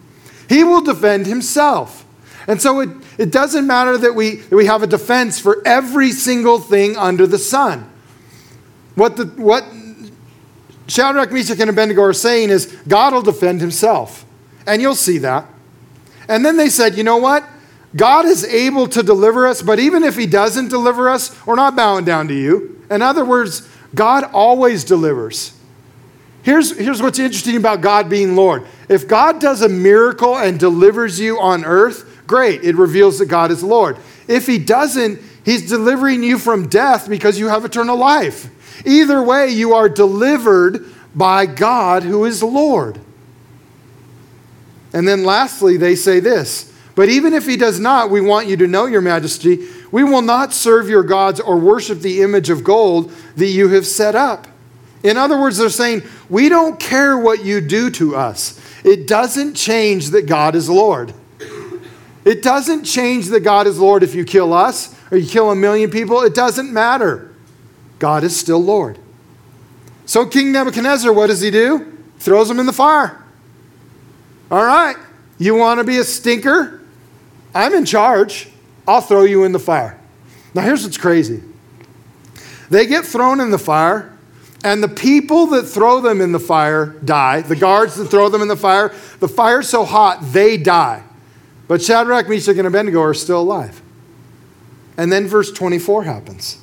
he 0.49 0.63
will 0.63 0.81
defend 0.81 1.27
himself. 1.27 2.05
And 2.47 2.61
so 2.61 2.81
it, 2.81 2.89
it 3.21 3.31
doesn't 3.31 3.67
matter 3.67 3.99
that 3.99 4.15
we, 4.15 4.37
that 4.37 4.55
we 4.55 4.65
have 4.65 4.81
a 4.81 4.87
defense 4.87 5.39
for 5.39 5.61
every 5.63 6.11
single 6.11 6.57
thing 6.57 6.97
under 6.97 7.27
the 7.27 7.37
sun. 7.37 7.87
What, 8.95 9.15
the, 9.15 9.25
what 9.25 9.63
Shadrach, 10.87 11.31
Meshach, 11.31 11.59
and 11.59 11.69
Abednego 11.69 12.01
are 12.01 12.13
saying 12.13 12.49
is 12.49 12.65
God 12.87 13.13
will 13.13 13.21
defend 13.21 13.61
himself. 13.61 14.25
And 14.65 14.81
you'll 14.81 14.95
see 14.95 15.19
that. 15.19 15.45
And 16.27 16.43
then 16.43 16.57
they 16.57 16.67
said, 16.67 16.97
you 16.97 17.03
know 17.03 17.17
what? 17.17 17.47
God 17.95 18.25
is 18.25 18.43
able 18.43 18.87
to 18.87 19.03
deliver 19.03 19.45
us, 19.45 19.61
but 19.61 19.77
even 19.77 20.01
if 20.01 20.17
he 20.17 20.25
doesn't 20.25 20.69
deliver 20.69 21.07
us, 21.07 21.45
we're 21.45 21.53
not 21.53 21.75
bowing 21.75 22.05
down 22.05 22.27
to 22.29 22.33
you. 22.33 22.83
In 22.89 23.03
other 23.03 23.23
words, 23.23 23.69
God 23.93 24.23
always 24.33 24.83
delivers. 24.83 25.55
Here's, 26.41 26.75
here's 26.75 27.03
what's 27.03 27.19
interesting 27.19 27.55
about 27.55 27.81
God 27.81 28.09
being 28.09 28.35
Lord. 28.35 28.65
If 28.89 29.07
God 29.07 29.39
does 29.39 29.61
a 29.61 29.69
miracle 29.69 30.35
and 30.35 30.59
delivers 30.59 31.19
you 31.19 31.39
on 31.39 31.63
earth, 31.65 32.07
great. 32.31 32.63
It 32.63 32.77
reveals 32.77 33.19
that 33.19 33.25
God 33.27 33.51
is 33.51 33.61
Lord. 33.61 33.97
If 34.27 34.47
He 34.47 34.57
doesn't, 34.57 35.19
He's 35.43 35.67
delivering 35.67 36.23
you 36.23 36.39
from 36.39 36.69
death 36.69 37.09
because 37.09 37.37
you 37.37 37.49
have 37.49 37.65
eternal 37.65 37.97
life. 37.97 38.49
Either 38.85 39.21
way, 39.21 39.49
you 39.49 39.73
are 39.73 39.89
delivered 39.89 40.85
by 41.13 41.45
God 41.45 42.03
who 42.03 42.23
is 42.23 42.41
Lord. 42.41 42.99
And 44.93 45.05
then 45.05 45.25
lastly, 45.25 45.75
they 45.75 45.95
say 45.95 46.21
this 46.21 46.73
But 46.95 47.09
even 47.09 47.33
if 47.33 47.45
He 47.45 47.57
does 47.57 47.81
not, 47.81 48.09
we 48.09 48.21
want 48.21 48.47
you 48.47 48.55
to 48.57 48.67
know, 48.67 48.85
Your 48.85 49.01
Majesty, 49.01 49.67
we 49.91 50.05
will 50.05 50.21
not 50.21 50.53
serve 50.53 50.87
your 50.87 51.03
gods 51.03 51.41
or 51.41 51.57
worship 51.57 51.99
the 51.99 52.21
image 52.21 52.49
of 52.49 52.63
gold 52.63 53.11
that 53.35 53.47
you 53.47 53.67
have 53.69 53.85
set 53.85 54.15
up. 54.15 54.47
In 55.03 55.17
other 55.17 55.37
words, 55.37 55.57
they're 55.57 55.69
saying, 55.69 56.03
we 56.29 56.47
don't 56.47 56.79
care 56.79 57.17
what 57.17 57.43
you 57.43 57.59
do 57.59 57.89
to 57.91 58.15
us. 58.15 58.57
It 58.85 59.05
doesn't 59.07 59.55
change 59.55 60.11
that 60.11 60.27
God 60.27 60.55
is 60.55 60.69
Lord. 60.69 61.13
It 62.23 62.43
doesn't 62.43 62.83
change 62.83 63.27
that 63.27 63.41
God 63.41 63.67
is 63.67 63.79
Lord 63.79 64.03
if 64.03 64.13
you 64.13 64.23
kill 64.25 64.53
us 64.53 64.95
or 65.11 65.17
you 65.17 65.27
kill 65.27 65.49
a 65.51 65.55
million 65.55 65.89
people. 65.89 66.21
It 66.21 66.35
doesn't 66.35 66.71
matter. 66.71 67.33
God 67.99 68.23
is 68.23 68.37
still 68.39 68.59
Lord. 68.59 68.99
So, 70.05 70.25
King 70.25 70.51
Nebuchadnezzar, 70.51 71.11
what 71.13 71.27
does 71.27 71.41
he 71.41 71.51
do? 71.51 71.97
Throws 72.19 72.47
them 72.47 72.59
in 72.59 72.65
the 72.65 72.73
fire. 72.73 73.23
All 74.49 74.65
right, 74.65 74.97
you 75.37 75.55
want 75.55 75.79
to 75.79 75.83
be 75.83 75.97
a 75.97 76.03
stinker? 76.03 76.81
I'm 77.55 77.73
in 77.73 77.85
charge. 77.85 78.49
I'll 78.87 79.01
throw 79.01 79.23
you 79.23 79.43
in 79.43 79.51
the 79.51 79.59
fire. 79.59 79.99
Now, 80.53 80.63
here's 80.63 80.83
what's 80.83 80.97
crazy 80.97 81.41
they 82.69 82.85
get 82.87 83.05
thrown 83.05 83.39
in 83.39 83.51
the 83.51 83.59
fire 83.59 84.17
and 84.63 84.81
the 84.81 84.87
people 84.87 85.47
that 85.47 85.63
throw 85.63 86.01
them 86.01 86.21
in 86.21 86.31
the 86.31 86.39
fire 86.39 86.87
die. 87.03 87.41
The 87.41 87.55
guards 87.55 87.95
that 87.95 88.05
throw 88.05 88.29
them 88.29 88.41
in 88.41 88.47
the 88.47 88.55
fire, 88.55 88.89
the 89.19 89.27
fire's 89.27 89.67
so 89.67 89.83
hot, 89.83 90.19
they 90.21 90.57
die. 90.57 91.03
But 91.71 91.81
Shadrach, 91.81 92.27
Meshach, 92.27 92.57
and 92.57 92.67
Abednego 92.67 92.99
are 92.99 93.13
still 93.13 93.39
alive. 93.39 93.81
And 94.97 95.09
then 95.09 95.25
verse 95.25 95.53
24 95.53 96.03
happens. 96.03 96.57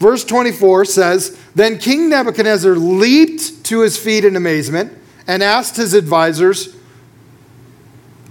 Verse 0.00 0.24
24 0.24 0.86
says 0.86 1.38
Then 1.54 1.78
King 1.78 2.08
Nebuchadnezzar 2.08 2.74
leaped 2.74 3.62
to 3.66 3.82
his 3.82 3.96
feet 3.96 4.24
in 4.24 4.34
amazement 4.34 4.92
and 5.28 5.40
asked 5.40 5.76
his 5.76 5.94
advisors, 5.94 6.74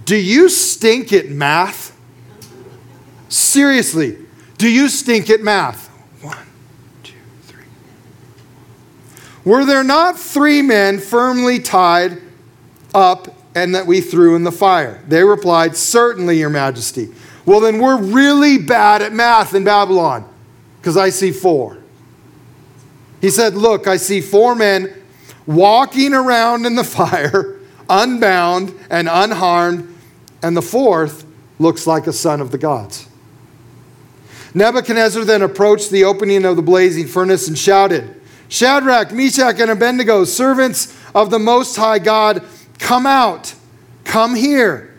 Do 0.04 0.14
you 0.14 0.50
stink 0.50 1.10
at 1.10 1.30
math? 1.30 1.98
Seriously, 3.30 4.18
do 4.58 4.68
you 4.68 4.90
stink 4.90 5.30
at 5.30 5.40
math? 5.40 5.88
One, 6.22 6.36
two, 7.02 7.14
three. 7.44 7.64
Were 9.42 9.64
there 9.64 9.84
not 9.84 10.18
three 10.18 10.60
men 10.60 10.98
firmly 10.98 11.60
tied 11.60 12.20
up 12.94 13.37
and 13.58 13.74
that 13.74 13.86
we 13.86 14.00
threw 14.00 14.36
in 14.36 14.44
the 14.44 14.52
fire? 14.52 15.02
They 15.08 15.24
replied, 15.24 15.76
Certainly, 15.76 16.38
Your 16.38 16.50
Majesty. 16.50 17.08
Well, 17.44 17.60
then 17.60 17.78
we're 17.78 18.00
really 18.00 18.58
bad 18.58 19.02
at 19.02 19.12
math 19.12 19.54
in 19.54 19.64
Babylon 19.64 20.28
because 20.80 20.96
I 20.96 21.10
see 21.10 21.32
four. 21.32 21.78
He 23.20 23.30
said, 23.30 23.54
Look, 23.54 23.86
I 23.86 23.96
see 23.96 24.20
four 24.20 24.54
men 24.54 24.94
walking 25.46 26.14
around 26.14 26.66
in 26.66 26.74
the 26.74 26.84
fire, 26.98 27.58
unbound 27.88 28.78
and 28.90 29.08
unharmed, 29.10 29.94
and 30.42 30.56
the 30.56 30.62
fourth 30.62 31.24
looks 31.58 31.86
like 31.86 32.06
a 32.06 32.12
son 32.12 32.40
of 32.40 32.50
the 32.52 32.58
gods. 32.58 33.08
Nebuchadnezzar 34.54 35.24
then 35.24 35.42
approached 35.42 35.90
the 35.90 36.04
opening 36.04 36.44
of 36.44 36.56
the 36.56 36.62
blazing 36.62 37.06
furnace 37.06 37.48
and 37.48 37.58
shouted, 37.58 38.14
Shadrach, 38.48 39.12
Meshach, 39.12 39.60
and 39.60 39.70
Abednego, 39.70 40.24
servants 40.24 40.96
of 41.14 41.30
the 41.30 41.38
Most 41.38 41.76
High 41.76 41.98
God, 41.98 42.42
come 42.78 43.06
out, 43.06 43.54
come 44.04 44.34
here. 44.34 44.94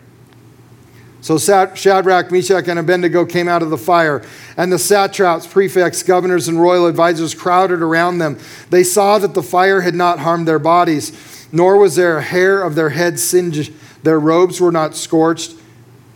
So 1.22 1.36
Shadrach, 1.38 2.32
Meshach, 2.32 2.66
and 2.66 2.78
Abednego 2.78 3.26
came 3.26 3.46
out 3.46 3.62
of 3.62 3.68
the 3.68 3.76
fire, 3.76 4.24
and 4.56 4.72
the 4.72 4.78
satraps, 4.78 5.46
prefects, 5.46 6.02
governors, 6.02 6.48
and 6.48 6.58
royal 6.58 6.88
advisers 6.88 7.34
crowded 7.34 7.82
around 7.82 8.18
them. 8.18 8.38
They 8.70 8.82
saw 8.84 9.18
that 9.18 9.34
the 9.34 9.42
fire 9.42 9.82
had 9.82 9.94
not 9.94 10.20
harmed 10.20 10.48
their 10.48 10.58
bodies, 10.58 11.46
nor 11.52 11.76
was 11.76 11.96
there 11.96 12.16
a 12.16 12.22
hair 12.22 12.62
of 12.62 12.74
their 12.74 12.90
heads 12.90 13.22
singed. 13.22 13.72
Their 14.02 14.18
robes 14.18 14.62
were 14.62 14.72
not 14.72 14.96
scorched, 14.96 15.54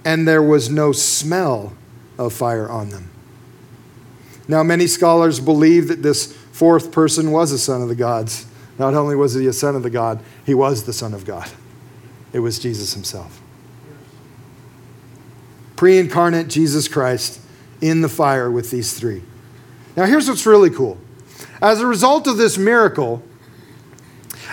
and 0.06 0.26
there 0.26 0.42
was 0.42 0.70
no 0.70 0.92
smell 0.92 1.74
of 2.16 2.32
fire 2.32 2.70
on 2.70 2.88
them. 2.88 3.10
Now, 4.48 4.62
many 4.62 4.86
scholars 4.86 5.38
believe 5.38 5.88
that 5.88 6.02
this 6.02 6.32
fourth 6.32 6.92
person 6.92 7.30
was 7.30 7.52
a 7.52 7.58
son 7.58 7.82
of 7.82 7.88
the 7.88 7.94
gods. 7.94 8.46
Not 8.78 8.94
only 8.94 9.14
was 9.14 9.34
he 9.34 9.46
a 9.46 9.52
son 9.52 9.76
of 9.76 9.82
the 9.82 9.90
God, 9.90 10.20
he 10.44 10.54
was 10.54 10.84
the 10.84 10.92
Son 10.92 11.14
of 11.14 11.24
God. 11.24 11.48
It 12.32 12.40
was 12.40 12.58
Jesus 12.58 12.94
himself. 12.94 13.40
Pre 15.76 15.98
incarnate 15.98 16.48
Jesus 16.48 16.88
Christ 16.88 17.40
in 17.80 18.00
the 18.00 18.08
fire 18.08 18.50
with 18.50 18.70
these 18.70 18.98
three. 18.98 19.22
Now, 19.96 20.06
here's 20.06 20.28
what's 20.28 20.46
really 20.46 20.70
cool. 20.70 20.98
As 21.62 21.80
a 21.80 21.86
result 21.86 22.26
of 22.26 22.36
this 22.36 22.58
miracle, 22.58 23.22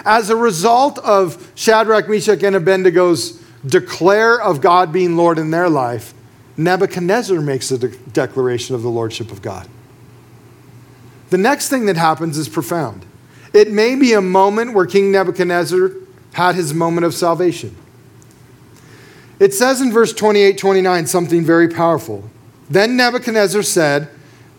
as 0.06 0.30
a 0.30 0.36
result 0.36 1.00
of 1.00 1.52
Shadrach, 1.56 2.08
Meshach, 2.08 2.44
and 2.44 2.56
Abednego's 2.56 3.42
declare 3.66 4.40
of 4.40 4.62
God 4.62 4.92
being 4.92 5.16
Lord 5.16 5.38
in 5.38 5.52
their 5.52 5.70
life, 5.70 6.14
Nebuchadnezzar 6.58 7.40
makes 7.40 7.72
a 7.72 7.78
de- 7.78 7.98
declaration 7.98 8.76
of 8.76 8.82
the 8.82 8.90
Lordship 8.90 9.32
of 9.32 9.42
God. 9.42 9.68
The 11.30 11.38
next 11.38 11.70
thing 11.70 11.86
that 11.86 11.98
happens 11.98 12.38
is 12.38 12.50
profound. 12.50 13.06
It 13.54 13.72
may 13.72 13.96
be 13.96 14.14
a 14.14 14.22
moment 14.22 14.74
where 14.74 14.86
King 14.86 15.12
Nebuchadnezzar 15.12 15.92
had 16.34 16.56
his 16.56 16.74
moment 16.74 17.06
of 17.06 17.14
salvation. 17.14 17.76
It 19.40 19.54
says 19.54 19.82
in 19.82 19.92
verse 19.92 20.14
28 20.14 20.58
29 20.58 21.08
something 21.08 21.44
very 21.44 21.68
powerful. 21.68 22.30
Then 22.70 22.96
Nebuchadnezzar 22.96 23.64
said, 23.64 24.08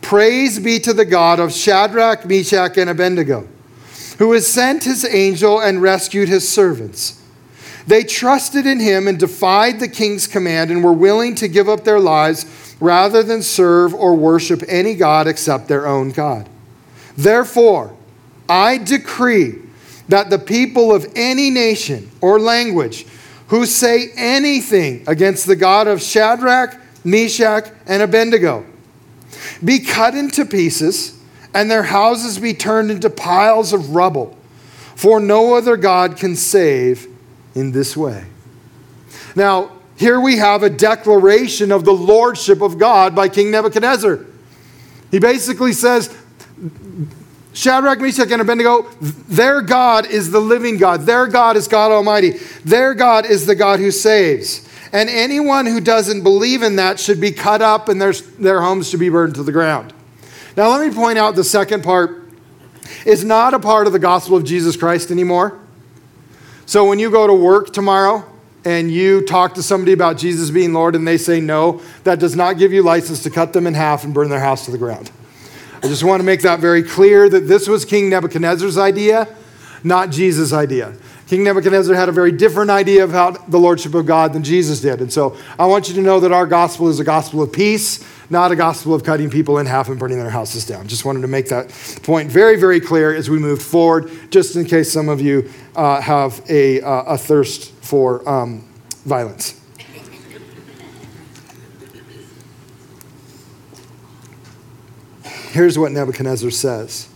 Praise 0.03 0.59
be 0.59 0.79
to 0.81 0.93
the 0.93 1.05
God 1.05 1.39
of 1.41 1.53
Shadrach, 1.53 2.27
Meshach, 2.27 2.77
and 2.77 2.91
Abednego, 2.91 3.49
who 4.19 4.33
has 4.33 4.47
sent 4.47 4.85
his 4.85 5.05
angel 5.05 5.61
and 5.61 5.81
rescued 5.81 6.29
his 6.29 6.47
servants. 6.47 7.23
They 7.87 8.05
trusted 8.05 8.67
in 8.67 8.81
him 8.81 9.09
and 9.09 9.19
defied 9.19 9.81
the 9.81 9.89
king's 9.89 10.27
command 10.27 10.71
and 10.71 10.85
were 10.85 10.93
willing 10.93 11.35
to 11.37 11.49
give 11.49 11.69
up 11.69 11.85
their 11.85 12.01
lives 12.01 12.77
rather 12.81 13.23
than 13.23 13.43
serve 13.43 13.95
or 13.95 14.15
worship 14.15 14.63
any 14.69 14.95
God 14.95 15.27
except 15.27 15.69
their 15.69 15.87
own 15.87 16.11
God. 16.11 16.49
Therefore, 17.17 17.97
I 18.53 18.77
decree 18.77 19.55
that 20.09 20.29
the 20.29 20.39
people 20.39 20.95
of 20.95 21.11
any 21.17 21.49
nation 21.49 22.11
or 22.21 22.39
language 22.39 23.07
who 23.47 23.65
say 23.65 24.11
anything 24.15 25.05
against 25.07 25.47
the 25.47 25.57
God 25.57 25.87
of 25.87 26.03
Shadrach, 26.03 26.79
Meshach, 27.03 27.71
and 27.87 28.03
Abednego 28.03 28.67
be 29.65 29.79
cut 29.79 30.15
into 30.15 30.45
pieces, 30.45 31.19
and 31.55 31.71
their 31.71 31.85
houses 31.85 32.39
be 32.39 32.53
turned 32.53 32.91
into 32.91 33.09
piles 33.09 33.73
of 33.73 33.95
rubble. 33.95 34.37
For 34.97 35.19
no 35.19 35.55
other 35.55 35.79
God 35.79 36.19
can 36.19 36.37
save 36.37 37.07
in 37.55 37.73
this 37.73 37.97
way. 37.97 38.27
Now, 39.35 39.73
here 39.97 40.21
we 40.21 40.37
have 40.37 40.63
a 40.63 40.69
declaration 40.69 41.73
of 41.73 41.87
the 41.87 41.95
lordship 41.95 42.61
of 42.61 42.79
God 42.79 43.15
by 43.15 43.31
King 43.31 43.51
Nebuchadnezzar. 43.51 44.27
He 45.11 45.19
basically 45.19 45.73
says, 45.73 46.15
Shadrach, 47.55 48.01
Meshach, 48.01 48.31
and 48.31 48.41
Abednego, 48.41 48.83
their 49.01 49.61
God 49.61 50.07
is 50.07 50.31
the 50.31 50.41
living 50.41 50.79
God. 50.79 51.03
Their 51.03 51.27
God 51.27 51.57
is 51.57 51.69
God 51.69 51.93
Almighty. 51.93 52.31
Their 52.65 52.95
God 52.95 53.27
is 53.27 53.47
the 53.47 53.55
God 53.55 53.79
who 53.79 53.91
saves. 53.91 54.69
And 54.93 55.09
anyone 55.09 55.67
who 55.67 55.81
doesn't 55.81 56.23
believe 56.23 56.63
in 56.63 56.77
that 56.77 56.99
should 56.99 57.21
be 57.21 57.33
cut 57.33 57.63
up 57.63 57.89
and 57.89 58.01
their, 58.01 58.13
their 58.13 58.61
homes 58.61 58.89
should 58.89 59.01
be 59.01 59.09
burned 59.09 59.35
to 59.37 59.43
the 59.43 59.53
ground. 59.53 59.93
Now, 60.57 60.69
let 60.71 60.87
me 60.87 60.95
point 60.95 61.19
out 61.19 61.35
the 61.35 61.45
second 61.45 61.83
part 61.83 62.23
is 63.07 63.25
not 63.25 63.55
a 63.55 63.59
part 63.59 63.87
of 63.87 63.93
the 63.93 63.99
gospel 63.99 64.37
of 64.37 64.45
Jesus 64.45 64.77
Christ 64.77 65.11
anymore. 65.11 65.59
So 66.67 66.87
when 66.87 66.99
you 66.99 67.11
go 67.11 67.27
to 67.27 67.35
work 67.35 67.73
tomorrow 67.73 68.25
and 68.65 68.91
you 68.91 69.25
talk 69.27 69.55
to 69.55 69.63
somebody 69.63 69.93
about 69.93 70.19
Jesus 70.19 70.51
being 70.51 70.73
Lord 70.73 70.95
and 70.95 71.07
they 71.07 71.19
say 71.19 71.41
no, 71.41 71.81
that 72.05 72.19
does 72.19 72.37
not 72.37 72.59
give 72.59 72.73
you 72.73 72.83
license 72.83 73.23
to 73.25 73.31
cut 73.31 73.53
them 73.53 73.67
in 73.67 73.75
half 73.75 74.05
and 74.05 74.15
burn 74.15 74.29
their 74.29 74.41
house 74.41 74.67
to 74.67 74.71
the 74.71 74.79
ground. 74.79 75.11
I 75.83 75.89
just 75.89 76.05
want 76.05 76.21
to 76.21 76.25
make 76.25 76.43
that 76.43 76.61
very 76.61 76.85
clear 76.85 77.29
that 77.29 77.49
this 77.49 77.67
was 77.67 77.85
King 77.85 78.09
Nebuchadnezzar's 78.09 78.79
idea, 78.79 79.27
not 79.83 80.11
Jesus' 80.11 80.53
idea. 80.53 80.95
King 81.27 81.43
Nebuchadnezzar 81.43 81.97
had 81.97 82.09
a 82.09 82.13
very 82.13 82.31
different 82.31 82.71
idea 82.71 83.03
of 83.03 83.11
how 83.11 83.33
the 83.33 83.59
lordship 83.59 83.95
of 83.95 84.07
God 84.07 84.33
than 84.33 84.45
Jesus 84.45 84.81
did. 84.81 85.01
And 85.01 85.13
so 85.13 85.37
I 85.59 85.67
want 85.67 85.89
you 85.89 85.95
to 85.97 86.01
know 86.01 86.21
that 86.21 86.31
our 86.31 86.47
gospel 86.47 86.89
is 86.89 87.01
a 87.01 87.05
gospel 87.05 87.43
of 87.43 87.53
peace, 87.53 88.07
not 88.31 88.53
a 88.53 88.57
gospel 88.57 88.95
of 88.95 89.03
cutting 89.03 89.29
people 89.29 89.59
in 89.59 89.67
half 89.67 89.89
and 89.89 89.99
burning 89.99 90.19
their 90.19 90.31
houses 90.31 90.65
down. 90.65 90.87
Just 90.87 91.05
wanted 91.05 91.23
to 91.23 91.29
make 91.29 91.49
that 91.49 91.71
point 92.03 92.31
very, 92.31 92.61
very 92.61 92.81
clear 92.81 93.13
as 93.13 93.29
we 93.29 93.41
move 93.41 93.61
forward, 93.61 94.11
just 94.31 94.55
in 94.55 94.65
case 94.65 94.93
some 94.93 95.09
of 95.09 95.21
you 95.21 95.51
uh, 95.75 96.01
have 96.01 96.43
a, 96.49 96.81
uh, 96.83 97.15
a 97.15 97.19
thirst 97.19 97.73
for 97.81 98.29
um, 98.29 98.69
violence. 99.05 99.62
Here's 105.53 105.79
what 105.79 105.93
Nebuchadnezzar 105.93 106.51
says. 106.51 107.11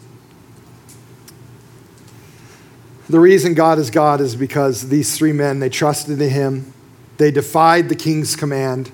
The 3.08 3.18
reason 3.18 3.54
God 3.54 3.78
is 3.78 3.88
God 3.90 4.20
is 4.20 4.36
because 4.36 4.90
these 4.90 5.16
three 5.16 5.32
men, 5.32 5.58
they 5.58 5.70
trusted 5.70 6.20
in 6.20 6.28
him, 6.28 6.74
they 7.16 7.30
defied 7.30 7.88
the 7.88 7.94
king's 7.94 8.36
command, 8.36 8.92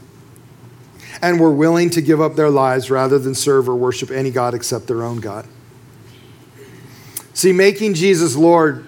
and 1.21 1.41
were 1.41 1.51
willing 1.51 1.91
to 1.91 2.01
give 2.01 2.21
up 2.21 2.37
their 2.37 2.51
lives 2.51 2.89
rather 2.89 3.19
than 3.19 3.35
serve 3.35 3.69
or 3.69 3.75
worship 3.75 4.13
any 4.13 4.31
God 4.31 4.55
except 4.55 4.87
their 4.87 5.03
own 5.03 5.19
God. 5.19 5.49
See, 7.35 7.53
making 7.53 7.95
Jesus 7.95 8.37
Lord 8.37 8.87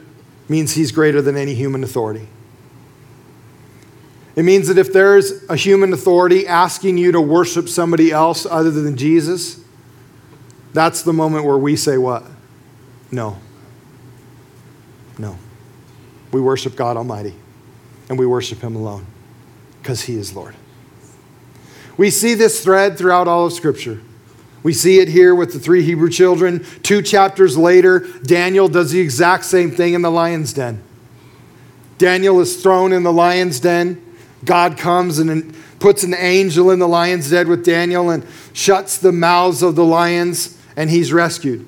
means 0.49 0.75
he's 0.75 0.93
greater 0.93 1.21
than 1.21 1.37
any 1.37 1.55
human 1.55 1.83
authority. 1.83 2.29
It 4.37 4.45
means 4.45 4.69
that 4.69 4.79
if 4.79 4.93
there's 4.93 5.33
a 5.51 5.57
human 5.57 5.93
authority 5.93 6.47
asking 6.47 6.97
you 6.97 7.11
to 7.11 7.21
worship 7.21 7.69
somebody 7.69 8.13
else 8.13 8.47
other 8.47 8.71
than 8.71 8.97
Jesus, 8.97 9.64
that's 10.75 11.03
the 11.03 11.13
moment 11.13 11.47
where 11.47 11.57
we 11.57 11.77
say, 11.77 11.97
What? 11.97 12.25
No. 13.11 13.39
No. 15.17 15.39
We 16.33 16.41
worship 16.41 16.75
God 16.75 16.97
Almighty, 16.97 17.35
and 18.09 18.19
we 18.19 18.27
worship 18.27 18.61
Him 18.61 18.77
alone 18.77 19.07
because 19.81 20.03
He 20.03 20.17
is 20.17 20.35
Lord. 20.35 20.55
We 21.97 22.11
see 22.11 22.35
this 22.35 22.63
thread 22.63 22.99
throughout 22.99 23.29
all 23.29 23.47
of 23.47 23.53
Scripture. 23.53 24.01
We 24.65 24.73
see 24.73 24.99
it 24.99 25.09
here 25.09 25.35
with 25.35 25.53
the 25.53 25.61
three 25.61 25.85
Hebrew 25.85 26.11
children. 26.11 26.65
Two 26.83 27.03
chapters 27.03 27.57
later, 27.57 28.01
Daniel 28.25 28.67
does 28.67 28.91
the 28.91 28.99
exact 28.99 29.45
same 29.45 29.71
thing 29.71 29.95
in 29.95 30.03
the 30.03 30.11
lion's 30.11 30.53
den. 30.53 30.83
Daniel 31.99 32.41
is 32.41 32.61
thrown 32.61 32.93
in 32.93 33.05
the 33.05 33.13
lion's 33.13 33.61
den. 33.61 34.03
God 34.45 34.77
comes 34.77 35.21
and 35.21 35.55
puts 35.79 36.03
an 36.03 36.15
angel 36.15 36.71
in 36.71 36.81
the 36.81 36.89
lion's 36.89 37.31
den 37.31 37.49
with 37.49 37.65
Daniel 37.65 38.11
and 38.11 38.27
shuts 38.53 38.99
the 38.99 39.13
mouths 39.13 39.63
of 39.63 39.77
the 39.77 39.85
lions 39.85 40.59
and 40.77 40.91
he's 40.91 41.13
rescued. 41.13 41.67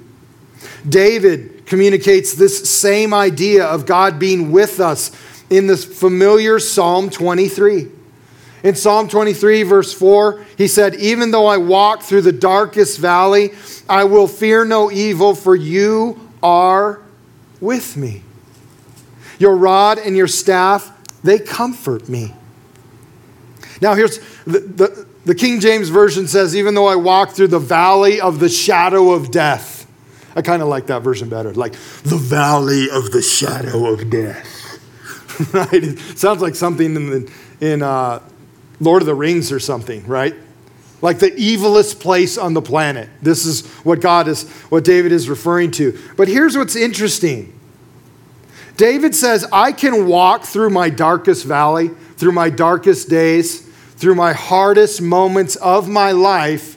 David 0.89 1.67
communicates 1.67 2.35
this 2.35 2.69
same 2.69 3.13
idea 3.13 3.65
of 3.67 3.87
God 3.87 4.19
being 4.19 4.53
with 4.53 4.81
us 4.81 5.11
in 5.51 5.67
this 5.67 5.85
familiar 5.85 6.59
Psalm 6.59 7.11
23. 7.11 7.91
In 8.63 8.75
Psalm 8.75 9.09
23, 9.09 9.63
verse 9.63 9.93
4, 9.93 10.45
he 10.57 10.67
said, 10.67 10.95
Even 10.97 11.31
though 11.31 11.47
I 11.47 11.57
walk 11.57 12.03
through 12.03 12.23
the 12.23 12.33
darkest 12.33 12.99
valley, 12.99 13.51
I 13.89 14.05
will 14.05 14.27
fear 14.27 14.65
no 14.65 14.91
evil, 14.91 15.35
for 15.35 15.55
you 15.55 16.31
are 16.43 17.01
with 17.61 17.97
me. 17.97 18.23
Your 19.39 19.57
rod 19.57 19.99
and 19.99 20.17
your 20.17 20.27
staff, 20.27 20.91
they 21.23 21.39
comfort 21.39 22.09
me. 22.09 22.35
Now, 23.81 23.95
here's 23.95 24.19
the, 24.45 24.61
the, 24.61 25.07
the 25.25 25.35
King 25.35 25.61
James 25.61 25.89
Version 25.89 26.29
says, 26.29 26.55
even 26.55 26.75
though 26.75 26.87
I 26.87 26.97
walk 26.97 27.31
through 27.31 27.49
the 27.49 27.59
valley 27.59 28.21
of 28.21 28.39
the 28.39 28.49
shadow 28.49 29.11
of 29.11 29.31
death. 29.31 29.91
I 30.35 30.43
kind 30.43 30.63
of 30.63 30.69
like 30.69 30.87
that 30.87 31.03
version 31.03 31.29
better. 31.29 31.53
Like, 31.55 31.73
the 32.03 32.17
valley 32.17 32.89
of 32.91 33.11
the 33.11 33.23
shadow 33.23 33.87
of 33.93 34.11
death. 34.11 34.57
right? 35.53 35.73
It 35.73 35.99
sounds 36.19 36.41
like 36.41 36.55
something 36.55 36.95
in, 36.95 37.11
the, 37.11 37.33
in 37.61 37.83
uh, 37.83 38.21
Lord 38.81 39.03
of 39.03 39.07
the 39.07 39.15
Rings 39.15 39.51
or 39.51 39.59
something, 39.59 40.07
right? 40.07 40.35
Like 41.03 41.19
the 41.19 41.31
evilest 41.31 42.01
place 42.01 42.39
on 42.39 42.55
the 42.55 42.63
planet. 42.63 43.09
This 43.21 43.45
is 43.45 43.67
what 43.85 44.01
God 44.01 44.29
is, 44.29 44.49
what 44.69 44.85
David 44.85 45.13
is 45.13 45.29
referring 45.29 45.71
to. 45.73 45.99
But 46.17 46.29
here's 46.29 46.57
what's 46.57 46.77
interesting 46.77 47.53
David 48.77 49.15
says, 49.15 49.47
I 49.53 49.73
can 49.73 50.07
walk 50.07 50.45
through 50.45 50.71
my 50.71 50.91
darkest 50.91 51.45
valley, 51.45 51.89
through 52.17 52.33
my 52.33 52.51
darkest 52.51 53.09
days 53.09 53.66
through 53.97 54.15
my 54.15 54.33
hardest 54.33 55.01
moments 55.01 55.57
of 55.57 55.89
my 55.89 56.13
life 56.13 56.77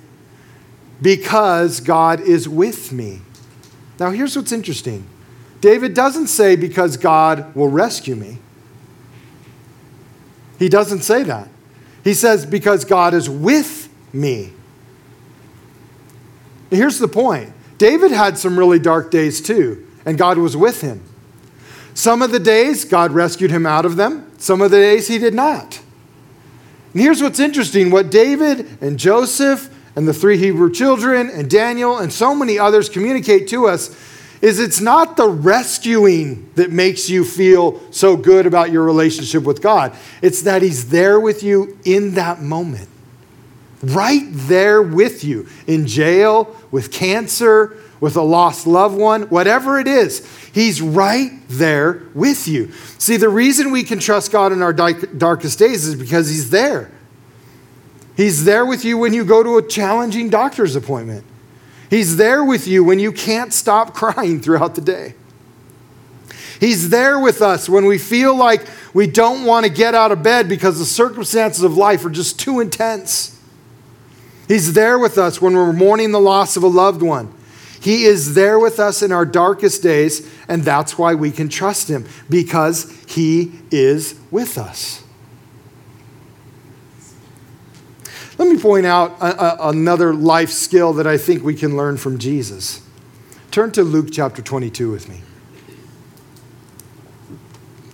because 1.01 1.79
God 1.79 2.21
is 2.21 2.47
with 2.47 2.91
me. 2.91 3.21
Now, 3.99 4.12
here's 4.12 4.36
what's 4.36 4.51
interesting 4.51 5.05
David 5.62 5.93
doesn't 5.93 6.27
say 6.27 6.55
because 6.55 6.97
God 6.97 7.53
will 7.55 7.67
rescue 7.67 8.15
me. 8.15 8.38
He 10.58 10.69
doesn't 10.69 11.01
say 11.01 11.23
that. 11.23 11.47
He 12.03 12.13
says 12.13 12.45
because 12.45 12.86
God 12.86 13.13
is 13.13 13.29
with 13.29 13.89
me. 14.13 14.53
Here's 16.69 16.99
the 16.99 17.08
point 17.08 17.53
David 17.77 18.12
had 18.12 18.38
some 18.38 18.58
really 18.58 18.79
dark 18.79 19.12
days 19.12 19.41
too, 19.41 19.86
and 20.05 20.17
God 20.17 20.38
was 20.38 20.55
with 20.55 20.82
him. 20.82 21.03
Some 21.93 22.21
of 22.21 22.32
the 22.32 22.39
days, 22.39 22.86
God 22.86 23.12
rescued 23.12 23.51
him 23.51 23.65
out 23.65 23.86
of 23.86 23.97
them, 23.97 24.32
some 24.38 24.62
of 24.62 24.71
the 24.71 24.77
days, 24.77 25.08
he 25.08 25.17
did 25.17 25.34
not. 25.34 25.82
And 26.93 27.02
here's 27.02 27.21
what's 27.21 27.39
interesting 27.39 27.91
what 27.91 28.10
David 28.10 28.67
and 28.82 28.97
Joseph 28.97 29.69
and 29.95 30.08
the 30.08 30.13
three 30.13 30.38
Hebrew 30.38 30.71
children 30.71 31.30
and 31.30 31.49
Daniel 31.49 31.97
and 31.97 32.12
so 32.12 32.34
many 32.34 32.58
others 32.58 32.89
communicate 32.89 33.47
to 33.49 33.67
us 33.67 33.95
is 34.41 34.60
it's 34.60 34.80
not 34.80 35.17
the 35.17 35.28
rescuing 35.28 36.49
that 36.56 36.71
makes 36.71 37.10
you 37.10 37.25
feel 37.25 37.82
so 37.91 38.15
good 38.15 38.45
about 38.45 38.71
your 38.71 38.84
relationship 38.84 39.43
with 39.43 39.62
God. 39.62 39.95
It's 40.21 40.43
that 40.43 40.62
He's 40.62 40.89
there 40.89 41.19
with 41.19 41.43
you 41.43 41.78
in 41.84 42.13
that 42.13 42.41
moment. 42.41 42.88
Right 43.84 44.23
there 44.30 44.82
with 44.82 45.23
you 45.23 45.47
in 45.67 45.88
jail, 45.88 46.56
with 46.71 46.91
cancer, 46.91 47.78
with 47.99 48.15
a 48.15 48.21
lost 48.21 48.65
loved 48.65 48.97
one, 48.97 49.23
whatever 49.23 49.79
it 49.79 49.88
is, 49.88 50.27
He's 50.51 50.81
right 50.81 51.31
there 51.47 52.03
with 52.13 52.47
you. 52.47 52.71
See, 52.97 53.17
the 53.17 53.29
reason 53.29 53.71
we 53.71 53.83
can 53.83 53.99
trust 53.99 54.31
God 54.31 54.51
in 54.51 54.62
our 54.62 54.73
darkest 54.73 55.59
days 55.59 55.85
is 55.85 55.95
because 55.95 56.29
He's 56.29 56.49
there. 56.49 56.91
He's 58.17 58.43
there 58.43 58.65
with 58.65 58.83
you 58.83 58.97
when 58.97 59.13
you 59.13 59.23
go 59.23 59.43
to 59.43 59.57
a 59.57 59.67
challenging 59.67 60.29
doctor's 60.29 60.75
appointment. 60.75 61.23
He's 61.89 62.17
there 62.17 62.43
with 62.43 62.67
you 62.67 62.83
when 62.83 62.99
you 62.99 63.12
can't 63.12 63.53
stop 63.53 63.93
crying 63.95 64.41
throughout 64.41 64.75
the 64.75 64.81
day. 64.81 65.15
He's 66.59 66.89
there 66.89 67.17
with 67.17 67.41
us 67.41 67.69
when 67.69 67.85
we 67.85 67.97
feel 67.97 68.35
like 68.35 68.67
we 68.93 69.07
don't 69.07 69.45
want 69.45 69.65
to 69.65 69.71
get 69.71 69.95
out 69.95 70.12
of 70.12 70.21
bed 70.21 70.49
because 70.49 70.77
the 70.77 70.85
circumstances 70.85 71.63
of 71.63 71.77
life 71.77 72.03
are 72.03 72.09
just 72.09 72.38
too 72.38 72.59
intense. 72.59 73.39
He's 74.49 74.73
there 74.73 74.99
with 74.99 75.17
us 75.17 75.41
when 75.41 75.53
we're 75.53 75.71
mourning 75.71 76.12
the 76.12 76.19
loss 76.19 76.57
of 76.57 76.63
a 76.63 76.67
loved 76.67 77.01
one. 77.01 77.33
He 77.82 78.06
is 78.06 78.34
there 78.34 78.60
with 78.60 78.80
us 78.80 79.02
in 79.02 79.12
our 79.12 79.26
darkest 79.26 79.82
days, 79.82 80.30
and 80.48 80.63
that's 80.63 80.98
why 80.98 81.15
we 81.15 81.32
can 81.32 81.50
trust 81.50 81.89
Him, 81.89 82.06
because 82.30 82.92
He 83.08 83.54
is 83.72 84.20
with 84.32 84.58
us. 84.58 85.04
Let 88.38 88.48
me 88.48 88.58
point 88.58 88.86
out 88.86 89.18
a, 89.20 89.65
a, 89.65 89.70
another 89.70 90.13
life 90.13 90.50
skill 90.50 90.94
that 90.94 91.06
I 91.06 91.18
think 91.18 91.44
we 91.44 91.56
can 91.56 91.76
learn 91.76 91.98
from 91.98 92.18
Jesus. 92.18 92.82
Turn 93.52 93.72
to 93.72 93.84
Luke 93.84 94.10
chapter 94.12 94.42
22 94.42 94.92
with 94.92 95.10
me. 95.10 95.22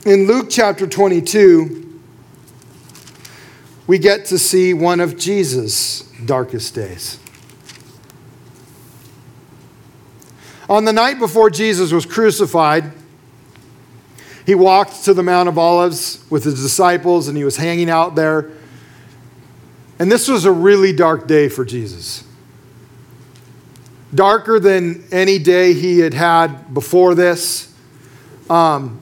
in 0.05 0.27
Luke 0.27 0.47
chapter 0.51 0.85
22, 0.85 1.99
we 3.87 3.97
get 3.97 4.25
to 4.25 4.37
see 4.37 4.73
one 4.73 4.99
of 4.99 5.17
Jesus' 5.17 6.01
darkest 6.25 6.75
days. 6.75 7.19
On 10.69 10.85
the 10.85 10.93
night 10.93 11.19
before 11.19 11.49
Jesus 11.49 11.91
was 11.91 12.05
crucified, 12.05 12.91
he 14.45 14.55
walked 14.55 15.03
to 15.05 15.13
the 15.13 15.23
Mount 15.23 15.49
of 15.49 15.57
Olives 15.57 16.23
with 16.29 16.43
his 16.43 16.61
disciples 16.61 17.27
and 17.27 17.37
he 17.37 17.43
was 17.43 17.57
hanging 17.57 17.89
out 17.89 18.15
there. 18.15 18.51
And 19.99 20.11
this 20.11 20.27
was 20.27 20.45
a 20.45 20.51
really 20.51 20.93
dark 20.93 21.27
day 21.27 21.49
for 21.49 21.65
Jesus. 21.65 22.23
Darker 24.13 24.59
than 24.59 25.03
any 25.11 25.39
day 25.39 25.73
he 25.73 25.99
had 25.99 26.13
had 26.13 26.73
before 26.73 27.15
this. 27.15 27.73
Um, 28.49 29.01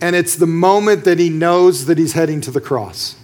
and 0.00 0.14
it's 0.14 0.36
the 0.36 0.46
moment 0.46 1.04
that 1.04 1.18
he 1.18 1.30
knows 1.30 1.86
that 1.86 1.98
he's 1.98 2.12
heading 2.12 2.40
to 2.42 2.50
the 2.50 2.60
cross. 2.60 3.16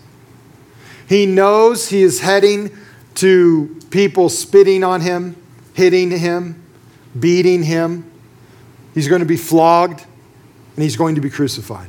He 1.08 1.26
knows 1.26 1.88
he 1.88 2.02
is 2.02 2.20
heading 2.20 2.76
to 3.16 3.80
people 3.90 4.28
spitting 4.28 4.82
on 4.82 5.00
him, 5.00 5.36
hitting 5.74 6.10
him, 6.10 6.63
beating 7.18 7.62
him. 7.62 8.10
He's 8.94 9.08
going 9.08 9.20
to 9.20 9.26
be 9.26 9.36
flogged 9.36 10.04
and 10.76 10.82
he's 10.82 10.96
going 10.96 11.14
to 11.14 11.20
be 11.20 11.30
crucified. 11.30 11.88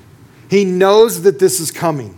He 0.49 0.65
knows 0.65 1.23
that 1.23 1.39
this 1.39 1.59
is 1.59 1.71
coming. 1.71 2.17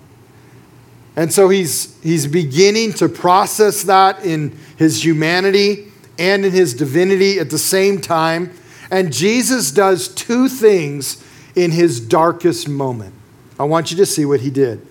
And 1.15 1.33
so 1.33 1.49
he's, 1.49 1.99
he's 2.03 2.27
beginning 2.27 2.93
to 2.93 3.09
process 3.09 3.83
that 3.83 4.23
in 4.23 4.57
his 4.77 5.03
humanity 5.03 5.91
and 6.19 6.45
in 6.45 6.51
his 6.51 6.73
divinity 6.73 7.39
at 7.39 7.49
the 7.49 7.57
same 7.57 7.99
time. 8.01 8.51
And 8.91 9.11
Jesus 9.11 9.71
does 9.71 10.07
two 10.09 10.47
things 10.47 11.23
in 11.55 11.71
his 11.71 11.99
darkest 11.99 12.69
moment. 12.69 13.15
I 13.59 13.63
want 13.63 13.89
you 13.89 13.97
to 13.97 14.05
see 14.05 14.25
what 14.25 14.41
he 14.41 14.51
did. 14.51 14.85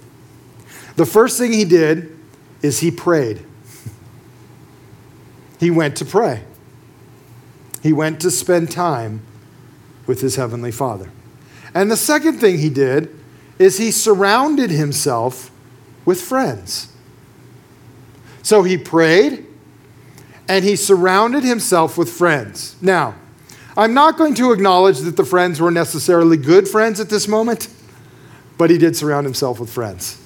The 0.97 1.07
first 1.07 1.39
thing 1.39 1.53
he 1.53 1.65
did 1.65 2.17
is 2.63 2.81
he 2.81 2.91
prayed. 2.91 3.45
He 5.59 5.71
went 5.71 5.97
to 5.97 6.05
pray. 6.05 6.45
He 7.87 7.93
went 7.93 8.21
to 8.23 8.33
spend 8.33 8.69
time 8.69 9.23
with 10.09 10.21
his 10.21 10.35
heavenly 10.35 10.73
Father. 10.73 11.09
And 11.73 11.89
the 11.89 11.97
second 11.97 12.41
thing 12.41 12.59
he 12.59 12.69
did 12.69 13.17
is 13.61 13.79
he 13.79 13.93
surrounded 13.93 14.71
himself 14.71 15.53
with 16.05 16.21
friends. 16.21 16.93
So 18.43 18.65
he 18.65 18.77
prayed 18.77 19.47
and 20.49 20.65
he 20.65 20.75
surrounded 20.75 21.45
himself 21.45 21.97
with 21.97 22.11
friends. 22.11 22.75
Now, 22.83 23.15
I'm 23.77 23.95
not 23.95 24.19
going 24.19 24.35
to 24.35 24.51
acknowledge 24.51 24.99
that 25.03 25.17
the 25.17 25.25
friends 25.25 25.61
were 25.61 25.71
necessarily 25.71 26.37
good 26.37 26.67
friends 26.67 26.99
at 26.99 27.09
this 27.09 27.29
moment, 27.29 27.69
but 28.59 28.69
he 28.69 28.79
did 28.79 28.97
surround 28.97 29.27
himself 29.27 29.61
with 29.61 29.71
friends. 29.71 30.21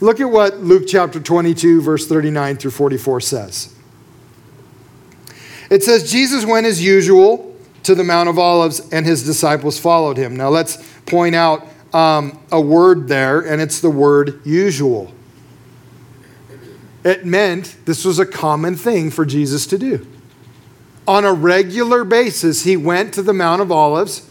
Look 0.00 0.18
at 0.18 0.30
what 0.30 0.60
Luke 0.60 0.84
chapter 0.88 1.20
22, 1.20 1.82
verse 1.82 2.08
39 2.08 2.56
through 2.56 2.70
44 2.70 3.20
says. 3.20 3.75
It 5.70 5.82
says, 5.82 6.10
Jesus 6.10 6.44
went 6.44 6.66
as 6.66 6.82
usual 6.82 7.54
to 7.82 7.94
the 7.94 8.04
Mount 8.04 8.28
of 8.28 8.38
Olives, 8.38 8.80
and 8.92 9.06
his 9.06 9.24
disciples 9.24 9.78
followed 9.78 10.16
him. 10.16 10.36
Now 10.36 10.48
let's 10.48 10.76
point 11.06 11.34
out 11.34 11.66
um, 11.92 12.38
a 12.50 12.60
word 12.60 13.08
there, 13.08 13.40
and 13.40 13.60
it's 13.60 13.80
the 13.80 13.90
word 13.90 14.40
usual. 14.44 15.12
It 17.04 17.24
meant 17.24 17.76
this 17.84 18.04
was 18.04 18.18
a 18.18 18.26
common 18.26 18.76
thing 18.76 19.10
for 19.10 19.24
Jesus 19.24 19.66
to 19.68 19.78
do 19.78 20.06
on 21.06 21.24
a 21.24 21.32
regular 21.32 22.04
basis, 22.04 22.64
he 22.64 22.76
went 22.76 23.14
to 23.14 23.22
the 23.22 23.32
Mount 23.32 23.62
of 23.62 23.70
Olives, 23.70 24.28